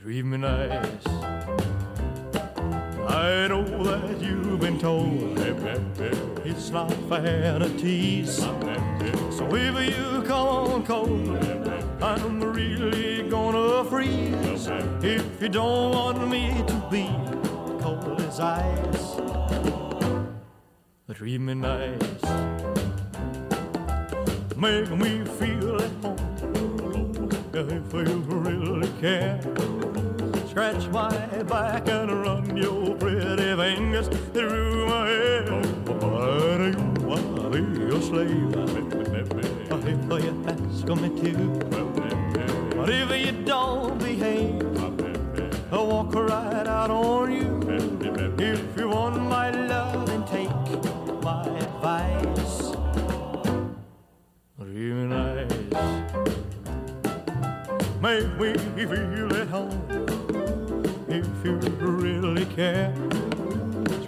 Treat 0.02 0.26
me 0.26 0.38
nice. 0.38 1.06
I 3.08 3.48
know 3.48 3.64
that 3.84 4.20
you've 4.20 4.60
been 4.60 4.80
told 4.80 5.38
it's 6.44 6.72
not 6.72 6.92
fair 7.08 7.60
tease. 7.78 8.38
So 9.38 9.48
if 9.56 9.76
you 9.90 10.24
come 10.24 10.74
on 10.74 10.86
cold, 10.86 11.59
I'm 12.10 12.42
really 12.42 13.30
gonna 13.30 13.86
freeze. 13.86 14.68
If 15.04 15.40
you 15.44 15.50
don't 15.50 15.92
want 15.92 16.28
me 16.28 16.64
to 16.66 16.88
be 16.90 17.06
cold 17.80 18.20
as 18.22 18.40
ice, 18.40 19.22
treat 21.14 21.40
me 21.40 21.54
nice. 21.54 22.24
Make 24.58 24.90
me 24.90 25.24
feel 25.38 25.76
at 25.76 25.92
home 26.02 27.30
if 27.54 27.94
you 27.94 28.18
really 28.26 28.90
care. 29.00 29.40
Scratch 30.50 30.88
my 30.88 31.44
back 31.44 31.88
and 31.90 32.26
run 32.26 32.58
your 32.58 32.96
pretty 32.96 33.56
fingers 33.56 34.08
through 34.34 34.88
my 34.88 35.08
hair. 35.10 35.62
But 35.86 36.60
you 36.74 36.82
wanna 37.06 37.50
be 37.52 37.62
a 37.96 38.02
slave 38.02 38.56
If 39.86 40.26
you 40.26 40.44
ask 40.48 40.88
me 41.02 41.10
to, 41.22 41.89
but 42.80 42.90
if 42.90 43.26
you 43.26 43.32
don't 43.44 44.00
behave, 44.00 44.62
I'll 45.70 45.86
walk 45.88 46.16
right 46.16 46.66
out 46.66 46.90
on 46.90 47.32
you. 47.32 47.60
If 48.40 48.78
you 48.78 48.88
want 48.88 49.22
my 49.22 49.52
love, 49.52 50.08
then 50.08 50.24
take 50.26 50.50
my 51.22 51.46
advice. 51.58 52.72
Real 54.58 54.96
nice 54.96 55.52
Make 58.02 58.40
me 58.40 58.54
feel 58.86 59.36
at 59.36 59.48
home 59.50 59.82
If 61.10 61.28
you 61.44 61.56
really 61.80 62.46
care 62.46 62.94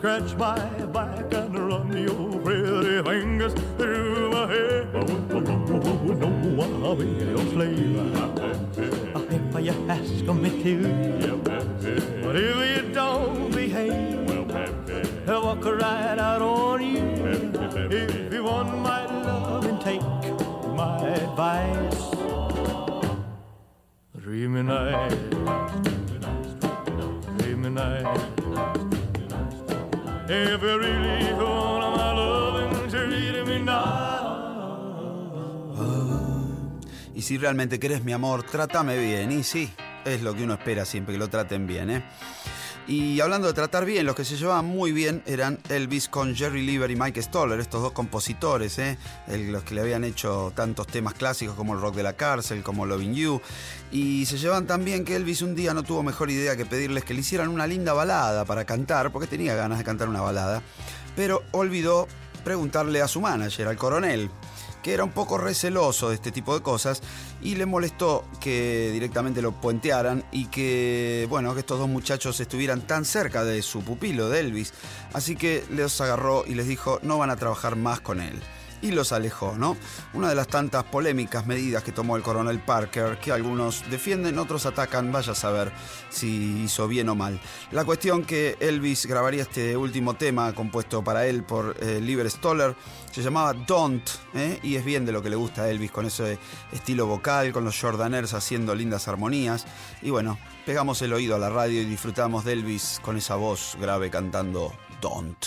scratch 0.02 0.35
my 0.35 0.57
back 0.88 1.31
and 1.31 1.60
run 1.60 1.95
your 1.95 2.41
pretty 2.41 3.03
fingers 3.03 3.53
through 3.77 4.31
my 4.31 4.48
hair. 4.48 4.81
No, 6.61 6.85
I'll 6.85 6.95
be 6.95 7.05
your 7.05 7.38
slave. 7.38 7.97
If 9.31 9.65
you 9.65 9.73
ask 9.89 10.25
me 10.35 10.49
to, 10.61 10.75
but 12.21 12.35
if 12.35 12.85
you 12.85 12.93
don't 12.93 13.51
behave, 13.51 14.29
I'll 15.27 15.43
walk 15.43 15.65
right 15.65 16.19
out 16.19 16.41
on 16.43 16.81
you. 16.83 17.01
If 17.89 18.31
you 18.31 18.43
want 18.43 18.77
my 18.77 19.05
love 19.23 19.65
and 19.65 19.81
take 19.81 20.03
my 20.75 20.99
advice, 21.07 22.11
dream 24.19 24.53
me 24.53 24.61
night, 24.61 25.17
dream 27.39 27.61
me 27.63 27.69
night. 27.69 28.19
If 30.29 30.61
you 30.61 30.79
Y 37.22 37.23
si 37.23 37.38
realmente 37.38 37.80
querés 37.80 38.03
mi 38.03 38.14
amor, 38.14 38.41
trátame 38.41 38.98
bien. 38.98 39.31
Y 39.31 39.43
sí, 39.43 39.72
es 40.06 40.23
lo 40.23 40.34
que 40.34 40.43
uno 40.43 40.56
espera 40.56 40.85
siempre, 40.85 41.14
que 41.14 41.19
lo 41.19 41.30
traten 41.30 41.68
bien, 41.68 41.91
¿eh? 41.91 42.03
Y 42.88 43.22
hablando 43.22 43.48
de 43.48 43.53
tratar 43.53 43.85
bien, 43.85 44.07
los 44.07 44.15
que 44.15 44.26
se 44.26 44.38
llevaban 44.38 44.65
muy 44.65 44.91
bien 44.91 45.22
eran 45.27 45.60
Elvis 45.69 46.10
con 46.10 46.35
Jerry 46.35 46.65
Lieber 46.65 46.89
y 46.89 46.95
Mike 46.95 47.22
Stoller, 47.22 47.60
estos 47.60 47.84
dos 47.84 47.91
compositores, 47.91 48.80
¿eh? 48.80 48.98
Los 49.27 49.61
que 49.61 49.76
le 49.76 49.81
habían 49.81 50.03
hecho 50.03 50.52
tantos 50.56 50.88
temas 50.88 51.14
clásicos 51.14 51.53
como 51.53 51.76
el 51.76 51.80
rock 51.80 51.93
de 51.93 52.02
la 52.02 52.14
cárcel, 52.14 52.64
como 52.64 52.88
Loving 52.88 53.14
You. 53.14 53.39
Y 53.91 54.26
se 54.26 54.39
llevaban 54.39 54.65
tan 54.65 54.84
bien 54.84 55.06
que 55.06 55.15
Elvis 55.15 55.43
un 55.43 55.53
día 55.53 55.76
no 55.76 55.84
tuvo 55.84 56.02
mejor 56.02 56.31
idea 56.31 56.57
que 56.57 56.65
pedirles 56.65 57.03
que 57.03 57.14
le 57.14 57.19
hicieran 57.19 57.49
una 57.49 57.68
linda 57.68 57.93
balada 57.93 58.45
para 58.45 58.65
cantar, 58.65 59.11
porque 59.11 59.27
tenía 59.27 59.53
ganas 59.53 59.77
de 59.77 59.84
cantar 59.84 60.10
una 60.10 60.22
balada. 60.22 60.64
Pero 61.15 61.43
olvidó 61.52 62.07
preguntarle 62.43 62.99
a 62.99 63.07
su 63.07 63.22
manager, 63.22 63.68
al 63.68 63.77
coronel, 63.77 64.31
que 64.82 64.94
era 64.94 65.03
un 65.03 65.12
poco 65.12 65.38
receloso 65.38 66.10
de 66.10 66.16
este 66.16 66.32
tipo 66.32 66.53
de 66.53 66.62
cosas 66.62 67.02
y 67.41 67.56
le 67.56 67.66
molestó 67.66 68.26
que 68.40 68.90
directamente 68.91 69.41
lo 69.41 69.52
puentearan 69.52 70.24
y 70.32 70.45
que, 70.45 71.26
bueno, 71.30 71.53
que 71.53 71.62
estos 71.62 71.80
dos 71.80 71.90
muchachos 71.90 72.40
estuvieran 72.40 72.82
tan 72.82 73.06
cerca 73.06 73.44
de 73.44 73.62
su 73.62 73.82
pupilo, 73.82 74.30
de 74.30 74.40
Elvis. 74.40 74.74
Así 75.14 75.36
que 75.36 75.64
los 75.70 75.99
agarró 76.02 76.44
y 76.45 76.56
les 76.56 76.68
dijo, 76.68 76.99
no 77.03 77.18
van 77.18 77.30
a 77.30 77.36
trabajar 77.36 77.76
más 77.76 78.02
con 78.02 78.22
él. 78.22 78.40
Y 78.82 78.91
los 78.91 79.12
alejó, 79.12 79.56
¿no? 79.58 79.78
Una 80.14 80.30
de 80.30 80.36
las 80.36 80.48
tantas 80.48 80.84
polémicas 80.86 81.45
medidas 81.45 81.84
que 81.84 81.91
tomó 81.91 82.18
el 82.18 82.24
coronel 82.24 82.60
Parker, 82.60 83.20
que 83.20 83.32
algunos 83.32 83.84
defienden, 83.90 84.40
otros 84.40 84.66
atacan, 84.66 85.12
vaya 85.12 85.34
a 85.34 85.36
saber 85.36 85.72
si 86.10 86.64
hizo 86.64 86.88
bien 86.88 87.10
o 87.10 87.16
mal. 87.16 87.40
La 87.72 87.86
cuestión 87.86 88.24
que 88.24 88.58
Elvis 88.60 89.06
grabaría 89.06 89.44
este 89.44 89.78
último 89.78 90.16
tema 90.16 90.53
compuesto 90.53 91.03
para 91.03 91.28
él 91.28 91.44
por 91.44 91.76
eh, 91.80 92.30
Stoller, 92.30 92.76
se 93.12 93.22
llamaba 93.22 93.53
Don't, 93.53 94.10
¿eh? 94.34 94.60
y 94.64 94.76
es 94.76 94.86
bien 94.86 95.06
de 95.06 95.12
lo 95.12 95.22
que 95.22 95.30
le 95.30 95.36
gusta 95.36 95.64
a 95.64 95.70
Elvis 95.70 95.91
con 95.91 96.06
ese 96.06 96.40
estilo 96.72 97.08
vocal, 97.08 97.52
con 97.52 97.66
los 97.66 97.80
Jordaners 97.80 98.34
haciendo 98.34 98.74
lindas 98.74 99.08
armonías. 99.08 99.66
Y 100.02 100.10
bueno, 100.10 100.40
pegamos 100.66 101.02
el 101.02 101.14
oído 101.14 101.36
a 101.36 101.40
la 101.40 101.49
radio 101.49 101.82
y 101.82 101.86
disfrutamos 101.86 102.45
de 102.45 102.53
Elvis 102.53 102.99
con 103.02 103.18
esa 103.18 103.36
voz 103.36 103.76
grave 103.80 104.10
cantando 104.10 104.74
Don't. 105.02 105.45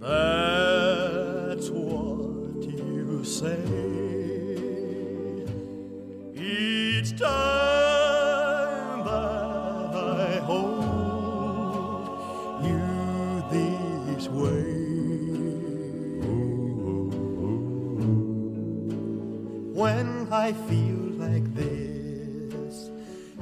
That's 0.00 1.68
what 1.68 2.62
you 2.64 3.22
say 3.22 3.60
each 6.34 7.18
time 7.18 9.04
that 9.04 9.94
I 9.94 10.40
hold 10.42 11.44
you 12.64 13.44
this 13.50 14.26
way. 14.28 14.72
When 19.74 20.28
I 20.32 20.54
feel 20.54 20.96
like 21.18 21.54
this 21.54 22.90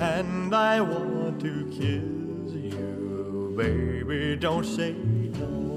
and 0.01 0.53
I 0.53 0.81
want 0.81 1.41
to 1.41 1.67
kiss 1.71 2.53
you, 2.53 3.55
baby, 3.57 4.35
don't 4.35 4.65
say 4.65 4.93
no. 4.93 5.68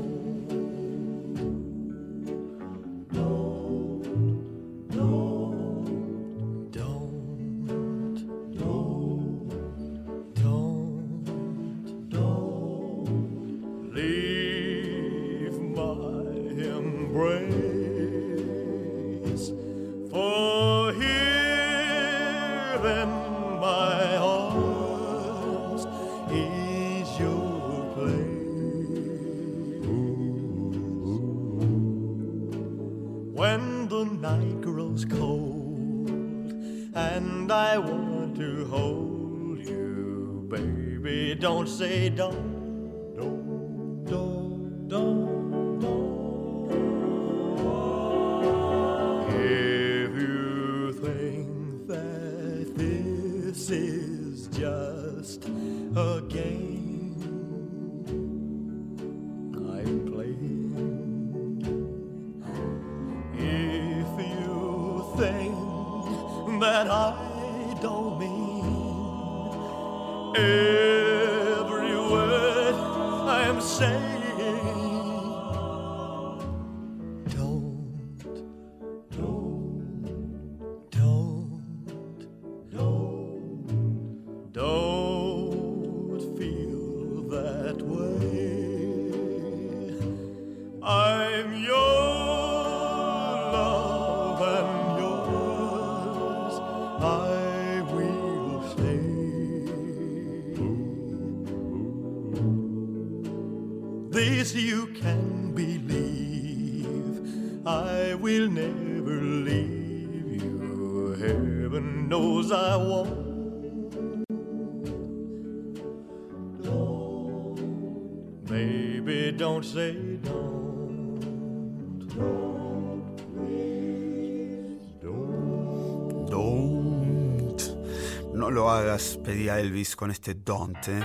Pedía 129.23 129.60
Elvis 129.60 129.95
con 129.95 130.11
este 130.11 130.34
Don't. 130.35 130.88
¿eh? 130.88 131.02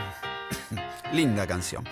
Linda 1.13 1.47
canción. 1.47 1.85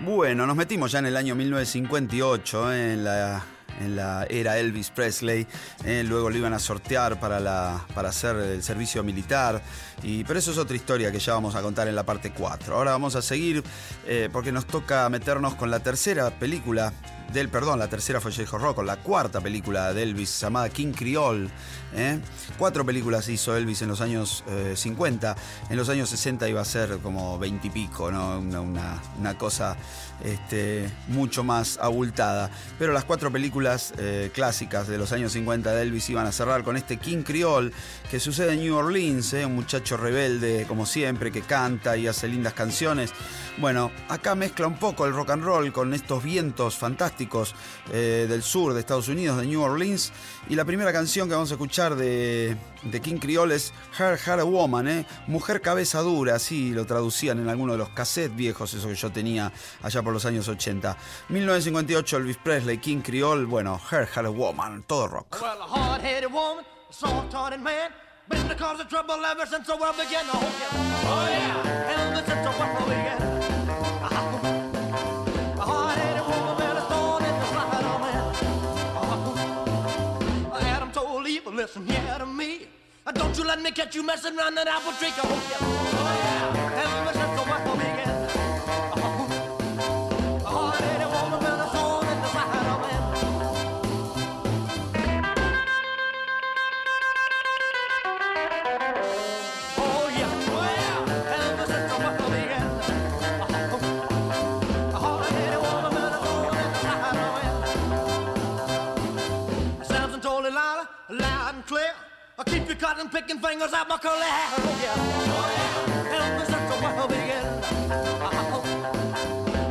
Bueno, 0.00 0.46
nos 0.46 0.56
metimos 0.56 0.92
ya 0.92 0.98
en 1.00 1.06
el 1.06 1.16
año 1.16 1.34
1958, 1.34 2.72
¿eh? 2.72 2.92
en, 2.94 3.04
la, 3.04 3.44
en 3.80 3.96
la 3.96 4.26
era 4.28 4.58
Elvis 4.58 4.90
Presley. 4.90 5.46
Eh, 5.84 6.04
luego 6.06 6.30
lo 6.30 6.36
iban 6.36 6.54
a 6.54 6.58
sortear 6.58 7.18
para, 7.20 7.84
para 7.94 8.08
hacer 8.10 8.36
el 8.36 8.62
servicio 8.62 9.02
militar. 9.02 9.62
Y, 10.02 10.24
pero 10.24 10.38
eso 10.38 10.50
es 10.50 10.58
otra 10.58 10.76
historia 10.76 11.12
que 11.12 11.18
ya 11.20 11.34
vamos 11.34 11.54
a 11.54 11.62
contar 11.62 11.86
en 11.88 11.94
la 11.94 12.02
parte 12.04 12.32
4. 12.32 12.74
Ahora 12.76 12.92
vamos 12.92 13.14
a 13.16 13.22
seguir 13.22 13.62
eh, 14.06 14.28
porque 14.32 14.50
nos 14.52 14.66
toca 14.66 15.08
meternos 15.08 15.54
con 15.54 15.70
la 15.70 15.80
tercera 15.80 16.30
película 16.38 16.92
del, 17.32 17.48
perdón, 17.48 17.78
la 17.78 17.88
tercera 17.88 18.20
fue 18.20 18.30
J.J. 18.30 18.58
Rocco, 18.58 18.82
la 18.82 18.96
cuarta 18.96 19.40
película 19.40 19.94
de 19.94 20.02
Elvis 20.02 20.38
llamada 20.38 20.68
King 20.68 20.92
Creole. 20.92 21.48
¿eh? 21.94 22.18
Cuatro 22.58 22.84
películas 22.84 23.26
hizo 23.30 23.56
Elvis 23.56 23.80
en 23.80 23.88
los 23.88 24.02
años 24.02 24.44
eh, 24.48 24.74
50, 24.76 25.34
en 25.70 25.76
los 25.78 25.88
años 25.88 26.10
60 26.10 26.46
iba 26.50 26.60
a 26.60 26.64
ser 26.66 26.98
como 26.98 27.38
20 27.38 27.68
y 27.68 27.70
pico, 27.70 28.10
¿no? 28.12 28.38
una- 28.38 29.00
una 29.18 29.38
cosa 29.38 29.76
este, 30.24 30.90
mucho 31.08 31.44
más 31.44 31.78
abultada. 31.78 32.50
Pero 32.78 32.92
las 32.92 33.04
cuatro 33.04 33.30
películas 33.30 33.92
eh, 33.98 34.30
clásicas 34.32 34.88
de 34.88 34.98
los 34.98 35.12
años 35.12 35.32
50 35.32 35.74
de 35.74 35.82
Elvis 35.82 36.10
iban 36.10 36.26
a 36.26 36.32
cerrar 36.32 36.64
con 36.64 36.76
este 36.76 36.96
King 36.98 37.22
Creole 37.22 37.72
que 38.10 38.20
sucede 38.20 38.54
en 38.54 38.60
New 38.60 38.76
Orleans, 38.76 39.32
¿eh? 39.34 39.46
un 39.46 39.54
muchacho 39.54 39.96
rebelde 39.96 40.64
como 40.68 40.86
siempre 40.86 41.32
que 41.32 41.42
canta 41.42 41.96
y 41.96 42.06
hace 42.06 42.28
lindas 42.28 42.54
canciones. 42.54 43.12
Bueno, 43.58 43.90
acá 44.08 44.34
mezcla 44.34 44.66
un 44.66 44.76
poco 44.76 45.06
el 45.06 45.12
rock 45.12 45.30
and 45.30 45.44
roll 45.44 45.72
con 45.72 45.92
estos 45.92 46.22
vientos 46.22 46.76
fantásticos 46.76 47.54
eh, 47.92 48.26
del 48.28 48.42
sur 48.42 48.72
de 48.74 48.80
Estados 48.80 49.08
Unidos, 49.08 49.38
de 49.38 49.46
New 49.46 49.60
Orleans. 49.60 50.12
Y 50.48 50.54
la 50.54 50.64
primera 50.64 50.92
canción 50.92 51.28
que 51.28 51.34
vamos 51.34 51.50
a 51.50 51.54
escuchar 51.54 51.94
de, 51.96 52.56
de 52.84 53.00
King 53.00 53.18
Creole 53.18 53.54
es 53.54 53.72
Her 53.98 54.18
Heart 54.18 54.40
a 54.40 54.44
Woman, 54.44 54.88
¿eh? 54.88 55.06
Mujer 55.26 55.60
Cabeza 55.60 56.00
Dura, 56.00 56.36
así 56.36 56.70
lo 56.70 56.86
traducían 56.86 57.38
en 57.38 57.48
alguno 57.48 57.72
de 57.72 57.78
los 57.78 57.90
cassettes 57.90 58.34
viejos, 58.34 58.74
eso 58.74 58.88
que 58.88 58.94
yo 58.94 59.10
tenía 59.10 59.52
allá 59.82 60.02
por 60.02 60.12
los 60.12 60.24
años 60.24 60.48
80. 60.48 60.96
1958, 61.28 62.16
Elvis 62.16 62.36
Presley, 62.38 62.78
King 62.78 63.00
Creole, 63.00 63.44
bueno, 63.44 63.80
Her 63.90 64.06
Heart 64.06 64.26
a 64.26 64.30
Woman, 64.30 64.84
todo 64.86 65.08
rock. 65.08 65.36
Listen 81.62 81.86
here 81.86 82.18
to 82.18 82.26
me. 82.26 82.66
Don't 83.14 83.38
you 83.38 83.44
let 83.44 83.62
me 83.62 83.70
catch 83.70 83.94
you 83.94 84.02
messing 84.02 84.36
around 84.36 84.56
that 84.56 84.66
apple 84.66 84.92
tree. 84.94 85.12
Oh 85.18 86.56
yeah, 86.56 86.61
Cutting, 112.82 113.08
picking 113.10 113.38
fingers 113.38 113.72
out 113.72 113.88
my 113.88 113.96
curly 113.96 114.26
hair. 114.26 114.58
Yeah, 114.82 114.94
oh 114.98 115.48
yeah, 115.54 116.18
since 116.46 116.66
the 116.68 116.74
world 116.82 117.08
began. 117.10 117.46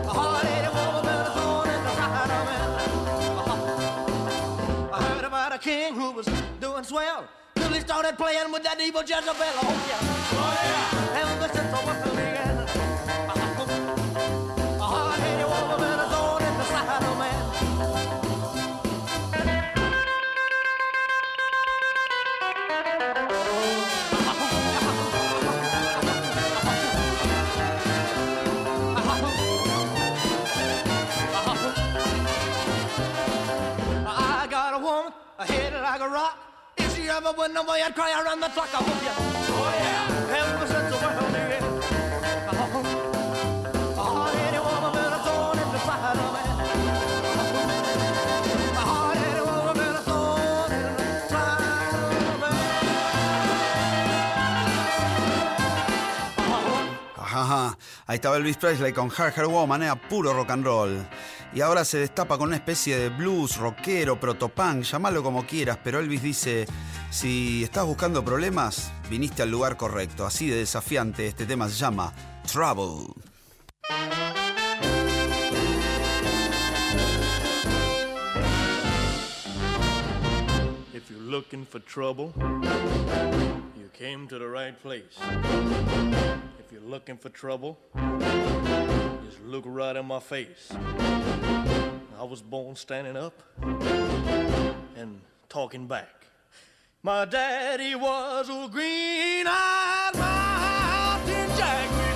A 0.05 0.13
hard-headed 0.13 0.71
woman, 0.71 1.19
a 1.19 1.29
in 1.67 1.83
the 1.83 1.91
side 1.91 2.31
of. 2.31 2.47
I 4.93 4.95
heard 5.03 5.25
about 5.25 5.51
a 5.53 5.57
king 5.57 5.93
who 5.93 6.11
was 6.13 6.25
doing 6.61 6.85
swell 6.85 7.25
till 7.55 7.73
he 7.73 7.81
started 7.81 8.17
playing 8.17 8.49
with 8.49 8.63
that 8.63 8.79
evil 8.79 9.01
Jezebel. 9.01 9.35
Oh 9.35 9.73
yeah, 9.89 9.99
oh 10.39 10.53
yeah, 10.63 11.19
since 11.51 11.69
the 11.69 11.81
began. 12.11 12.47
A 12.47 12.50
rock. 36.11 36.37
If 36.77 36.95
she 36.95 37.09
ever 37.09 37.31
went 37.37 37.57
away, 37.57 37.81
I'd 37.83 37.95
cry 37.95 38.11
around 38.21 38.41
the 38.41 38.49
clock. 38.49 38.69
I 38.73 38.77
hope 38.77 39.03
you. 39.07 39.13
Oh 39.53 39.71
yeah, 39.81 40.37
ever 40.39 40.67
since 40.67 40.99
the 40.99 41.07
world 41.07 41.31
began. 41.33 41.70
Ahí 58.11 58.15
estaba 58.15 58.35
Elvis 58.35 58.57
Presley 58.57 58.91
con 58.91 59.09
Her 59.09 59.33
Her 59.33 59.47
Woman, 59.47 59.83
era 59.83 59.95
puro 59.95 60.33
rock 60.33 60.49
and 60.51 60.65
roll. 60.65 61.07
Y 61.53 61.61
ahora 61.61 61.85
se 61.85 61.97
destapa 61.99 62.37
con 62.37 62.47
una 62.47 62.57
especie 62.57 62.97
de 62.97 63.07
blues, 63.07 63.55
rockero, 63.55 64.19
protopunk, 64.19 64.83
llamalo 64.83 65.23
como 65.23 65.45
quieras, 65.45 65.79
pero 65.81 65.99
Elvis 65.99 66.21
dice, 66.21 66.65
si 67.09 67.63
estás 67.63 67.85
buscando 67.85 68.23
problemas, 68.23 68.91
viniste 69.09 69.43
al 69.43 69.49
lugar 69.49 69.77
correcto. 69.77 70.25
Así 70.25 70.49
de 70.49 70.57
desafiante, 70.57 71.25
este 71.25 71.45
tema 71.45 71.69
se 71.69 71.75
llama 71.75 72.13
Trouble. 72.51 73.13
If 80.93 81.09
you're 81.09 81.31
looking 81.31 81.65
for 81.65 81.79
trouble, 81.81 82.33
you 83.77 83.89
came 83.97 84.27
to. 84.27 84.37
If 86.71 86.79
you're 86.79 86.89
looking 86.89 87.17
for 87.17 87.27
trouble, 87.27 87.77
just 89.25 89.41
look 89.43 89.65
right 89.67 89.93
in 89.93 90.05
my 90.05 90.21
face. 90.21 90.71
I 90.71 92.23
was 92.23 92.41
born 92.41 92.77
standing 92.77 93.17
up 93.17 93.43
and 94.95 95.19
talking 95.49 95.85
back. 95.87 96.27
My 97.03 97.25
daddy 97.25 97.93
was 97.95 98.47
a 98.47 98.69
green-eyed 98.71 100.15
mountain 100.15 101.57
jack 101.57 102.10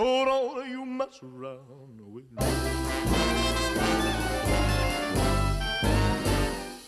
So 0.00 0.24
don't 0.24 0.66
you 0.70 0.86
mess 0.86 1.20
around 1.22 2.00
with 2.00 2.24
me. 2.32 2.38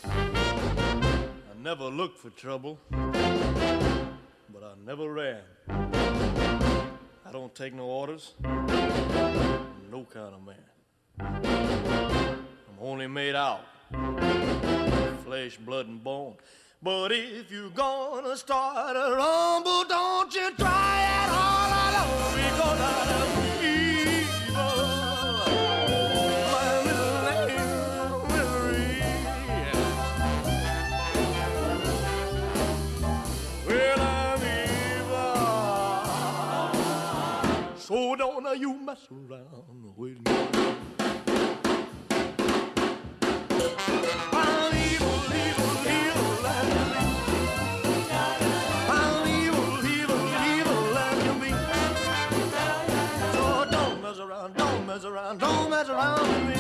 I 0.02 1.55
never 1.62 1.90
looked 1.90 2.16
for 2.16 2.30
trouble, 2.30 2.78
but 2.90 4.62
I 4.64 4.72
never 4.86 5.12
ran. 5.12 5.43
I 5.68 7.30
don't 7.30 7.55
take 7.55 7.74
no 7.74 7.84
orders, 7.84 8.32
no 8.40 10.06
kind 10.09 10.34
of 10.34 10.40
man. 10.47 10.64
I'm 11.20 12.78
only 12.80 13.09
made 13.09 13.34
out 13.34 13.66
of 13.93 15.20
flesh, 15.22 15.59
blood, 15.59 15.86
and 15.86 16.02
bone. 16.02 16.36
But 16.84 17.12
if 17.12 17.48
you're 17.52 17.70
gonna 17.70 18.36
start 18.36 18.96
a 18.96 19.14
rumble, 19.14 19.84
don't 19.88 20.34
you 20.34 20.50
try 20.56 21.04
it 21.22 21.30
all 21.30 21.70
alone 21.86 22.34
because 22.34 22.80
I'm 22.80 23.28
evil. 23.62 24.82
My 26.50 26.82
middle 26.82 27.22
name 27.30 27.54
is 27.60 27.70
Marie. 28.32 28.98
Well, 33.68 34.00
I'm 34.00 34.42
evil. 35.06 35.36
So 37.78 38.16
don't 38.16 38.59
you 38.59 38.72
mess 38.74 39.06
around 39.12 39.94
with 39.96 40.18
me. 40.26 40.61
Don't 55.84 55.96
mess 55.96 56.04
around, 56.04 56.30
don't 56.30 56.46
mess 56.46 56.51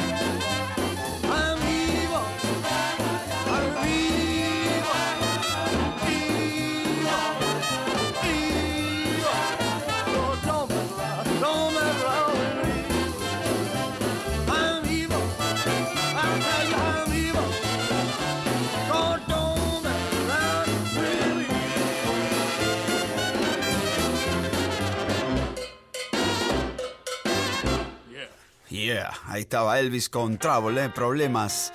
Yeah, 28.82 29.12
ahí 29.28 29.42
estaba 29.42 29.78
Elvis 29.78 30.08
con 30.08 30.38
Trouble, 30.38 30.84
¿eh? 30.84 30.88
Problemas. 30.88 31.72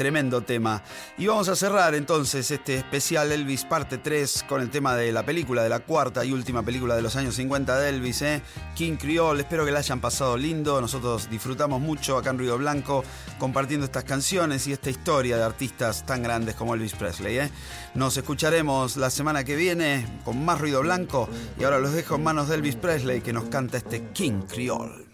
Tremendo 0.00 0.40
tema. 0.40 0.82
Y 1.18 1.26
vamos 1.26 1.50
a 1.50 1.54
cerrar 1.54 1.94
entonces 1.94 2.50
este 2.50 2.76
especial 2.76 3.32
Elvis 3.32 3.66
parte 3.66 3.98
3 3.98 4.46
con 4.48 4.62
el 4.62 4.70
tema 4.70 4.96
de 4.96 5.12
la 5.12 5.26
película, 5.26 5.62
de 5.62 5.68
la 5.68 5.80
cuarta 5.80 6.24
y 6.24 6.32
última 6.32 6.62
película 6.62 6.96
de 6.96 7.02
los 7.02 7.16
años 7.16 7.34
50 7.34 7.78
de 7.78 7.90
Elvis, 7.90 8.22
¿eh? 8.22 8.40
King 8.74 8.96
Creole. 8.96 9.42
Espero 9.42 9.66
que 9.66 9.72
la 9.72 9.80
hayan 9.80 10.00
pasado 10.00 10.38
lindo. 10.38 10.80
Nosotros 10.80 11.28
disfrutamos 11.28 11.82
mucho 11.82 12.16
acá 12.16 12.30
en 12.30 12.38
Ruido 12.38 12.56
Blanco 12.56 13.04
compartiendo 13.38 13.84
estas 13.84 14.04
canciones 14.04 14.66
y 14.68 14.72
esta 14.72 14.88
historia 14.88 15.36
de 15.36 15.42
artistas 15.42 16.06
tan 16.06 16.22
grandes 16.22 16.54
como 16.54 16.74
Elvis 16.74 16.94
Presley. 16.94 17.36
¿eh? 17.36 17.50
Nos 17.94 18.16
escucharemos 18.16 18.96
la 18.96 19.10
semana 19.10 19.44
que 19.44 19.54
viene 19.54 20.06
con 20.24 20.42
más 20.42 20.62
Ruido 20.62 20.80
Blanco. 20.80 21.28
Y 21.58 21.64
ahora 21.64 21.78
los 21.78 21.92
dejo 21.92 22.14
en 22.14 22.22
manos 22.22 22.48
de 22.48 22.54
Elvis 22.54 22.76
Presley 22.76 23.20
que 23.20 23.34
nos 23.34 23.50
canta 23.50 23.76
este 23.76 24.02
King 24.14 24.44
Creole. 24.48 25.04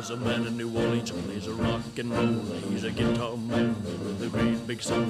There's 0.00 0.08
a 0.08 0.16
man 0.16 0.46
in 0.46 0.56
New 0.56 0.74
Orleans 0.74 1.10
plays 1.10 1.46
a 1.46 1.52
rock 1.52 1.98
and 1.98 2.10
roll. 2.10 2.40
He's 2.70 2.84
a 2.84 2.90
guitar 2.90 3.36
man 3.36 3.76
with 3.84 4.22
a 4.22 4.28
great 4.28 4.66
big 4.66 4.80
soul. 4.80 5.04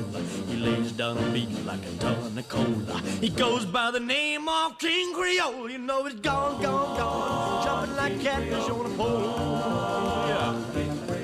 He 0.48 0.56
lays 0.56 0.90
down 0.90 1.16
a 1.16 1.30
beat 1.30 1.48
like 1.64 1.78
a 1.86 1.92
ton 2.00 2.36
of 2.36 2.48
cola. 2.48 3.00
He 3.20 3.28
goes 3.28 3.64
by 3.64 3.92
the 3.92 4.00
name 4.00 4.48
of 4.48 4.80
King 4.80 5.14
Creole. 5.14 5.70
You 5.70 5.78
know 5.78 6.06
he's 6.06 6.18
gone, 6.18 6.60
gone, 6.60 6.98
gone, 6.98 7.64
jumping 7.64 7.96
like 7.98 8.20
catfish 8.20 8.68
on 8.68 8.86
a 8.86 8.96
pole. 8.96 10.26
Yeah, 10.26 10.58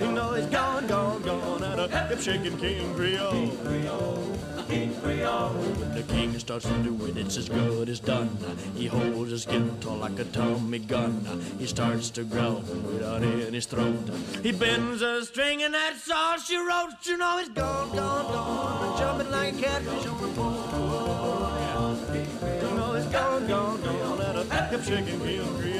you 0.00 0.12
know 0.12 0.34
he's 0.34 0.46
gone, 0.46 0.86
gone, 0.86 1.22
gone, 1.22 1.64
and 1.64 1.80
a 1.80 2.06
hip 2.06 2.20
shaking 2.20 2.56
King 2.58 2.94
Creole. 2.94 4.45
When 4.68 5.94
the 5.94 6.02
king 6.08 6.36
starts 6.38 6.66
to 6.66 6.82
do 6.82 7.06
it, 7.06 7.16
it's 7.16 7.36
as 7.36 7.48
good 7.48 7.88
as 7.88 8.00
done. 8.00 8.36
He 8.74 8.86
holds 8.86 9.30
his 9.30 9.46
guitar 9.46 9.96
like 9.96 10.18
a 10.18 10.24
Tommy 10.24 10.80
gun. 10.80 11.24
He 11.58 11.66
starts 11.66 12.10
to 12.10 12.24
growl 12.24 12.62
without 12.92 13.22
in 13.22 13.54
his 13.54 13.66
throat. 13.66 14.10
He 14.42 14.52
bends 14.52 15.02
a 15.02 15.24
string 15.24 15.62
and 15.62 15.72
that's 15.72 16.10
all 16.10 16.38
she 16.38 16.56
wrote. 16.56 16.94
You 17.04 17.16
know 17.16 17.38
he's 17.38 17.48
gone, 17.50 17.94
gone, 17.94 18.32
gone, 18.32 18.98
jumping 18.98 19.30
like 19.30 19.54
a 19.54 19.62
catfish 19.62 20.06
on 20.06 20.24
a 20.24 20.32
pole. 20.34 21.52
You 22.62 22.76
know 22.76 22.94
he's 22.94 23.06
gone, 23.06 23.46
gone, 23.46 23.82
gone, 23.82 24.20
and 24.20 24.38
a 24.50 24.66
hip 24.66 24.82
shaking 24.82 25.20
King 25.20 25.75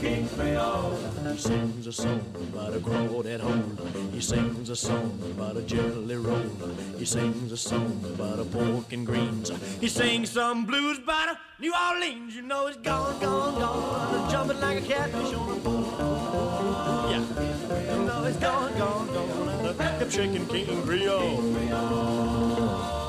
King 0.00 0.26
Creole. 0.28 0.96
He 1.30 1.36
sings 1.36 1.86
a 1.86 1.92
song 1.92 2.24
about 2.52 2.74
a 2.74 2.80
crawdad 2.80 3.40
hole. 3.40 3.86
He 4.12 4.20
sings 4.20 4.70
a 4.70 4.76
song 4.76 5.18
about 5.32 5.58
a 5.58 5.62
jelly 5.62 6.16
roll. 6.16 6.50
He 6.96 7.04
sings 7.04 7.52
a 7.52 7.56
song 7.56 8.02
about 8.06 8.38
a 8.38 8.44
pork 8.44 8.92
and 8.92 9.06
greens. 9.06 9.50
He 9.78 9.88
sings 9.88 10.30
some 10.30 10.64
blues 10.64 10.98
about 10.98 11.36
a 11.36 11.38
New 11.60 11.74
Orleans. 11.74 12.34
You 12.34 12.42
know 12.42 12.68
he's 12.68 12.78
gone, 12.78 13.20
gone, 13.20 13.60
gone, 13.60 14.30
jumping 14.30 14.60
like 14.60 14.78
a 14.78 14.86
catfish 14.86 15.34
on 15.34 15.58
a 15.58 15.60
pole. 15.60 17.10
Yeah, 17.10 17.94
you 17.94 18.02
know 18.04 18.24
he's 18.24 18.36
gone, 18.36 18.78
gone, 18.78 19.06
gone, 19.12 19.98
hip 19.98 20.10
shaking 20.10 20.46
King 20.46 20.82
Creole. 20.82 22.99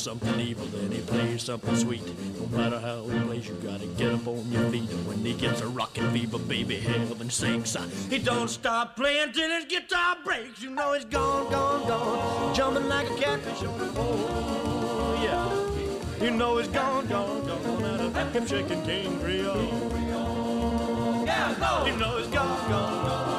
Something 0.00 0.40
evil, 0.40 0.66
then 0.66 0.90
he 0.90 1.00
plays 1.02 1.42
something 1.42 1.76
sweet. 1.76 2.02
No 2.38 2.56
matter 2.56 2.80
how 2.80 3.06
he 3.06 3.18
plays, 3.20 3.46
you 3.46 3.54
gotta 3.54 3.86
get 3.86 4.12
up 4.12 4.26
on 4.26 4.50
your 4.50 4.68
feet. 4.70 4.90
And 4.90 5.06
when 5.06 5.18
he 5.18 5.34
gets 5.34 5.60
a 5.60 5.66
rockin' 5.66 6.10
fever, 6.10 6.38
baby, 6.38 6.76
heaven 6.76 7.28
sinks. 7.28 7.76
He 8.08 8.18
don't 8.18 8.48
stop 8.48 8.96
playing 8.96 9.32
till 9.32 9.50
his 9.50 9.66
guitar 9.66 10.16
breaks. 10.24 10.62
You 10.62 10.70
know 10.70 10.94
he's 10.94 11.04
gone, 11.04 11.50
gone, 11.50 11.86
gone, 11.86 12.54
jumping 12.54 12.88
like 12.88 13.10
a 13.10 13.14
catfish 13.16 13.62
on 13.62 13.78
the 13.78 13.92
pole. 13.92 15.16
Yeah, 15.22 16.24
you 16.24 16.30
know 16.30 16.58
he's 16.58 16.68
gone, 16.68 17.06
gone, 17.06 17.46
gone, 17.46 17.84
and 17.84 18.16
a 18.16 18.30
hip 18.30 18.48
shaking 18.48 18.82
King 18.84 19.20
Creole. 19.20 19.90
Yeah, 21.26 21.54
go. 21.60 21.86
You 21.86 21.96
know 21.96 22.18
he's 22.18 22.28
gone, 22.28 22.70
gone, 22.70 23.06
gone. 23.06 23.29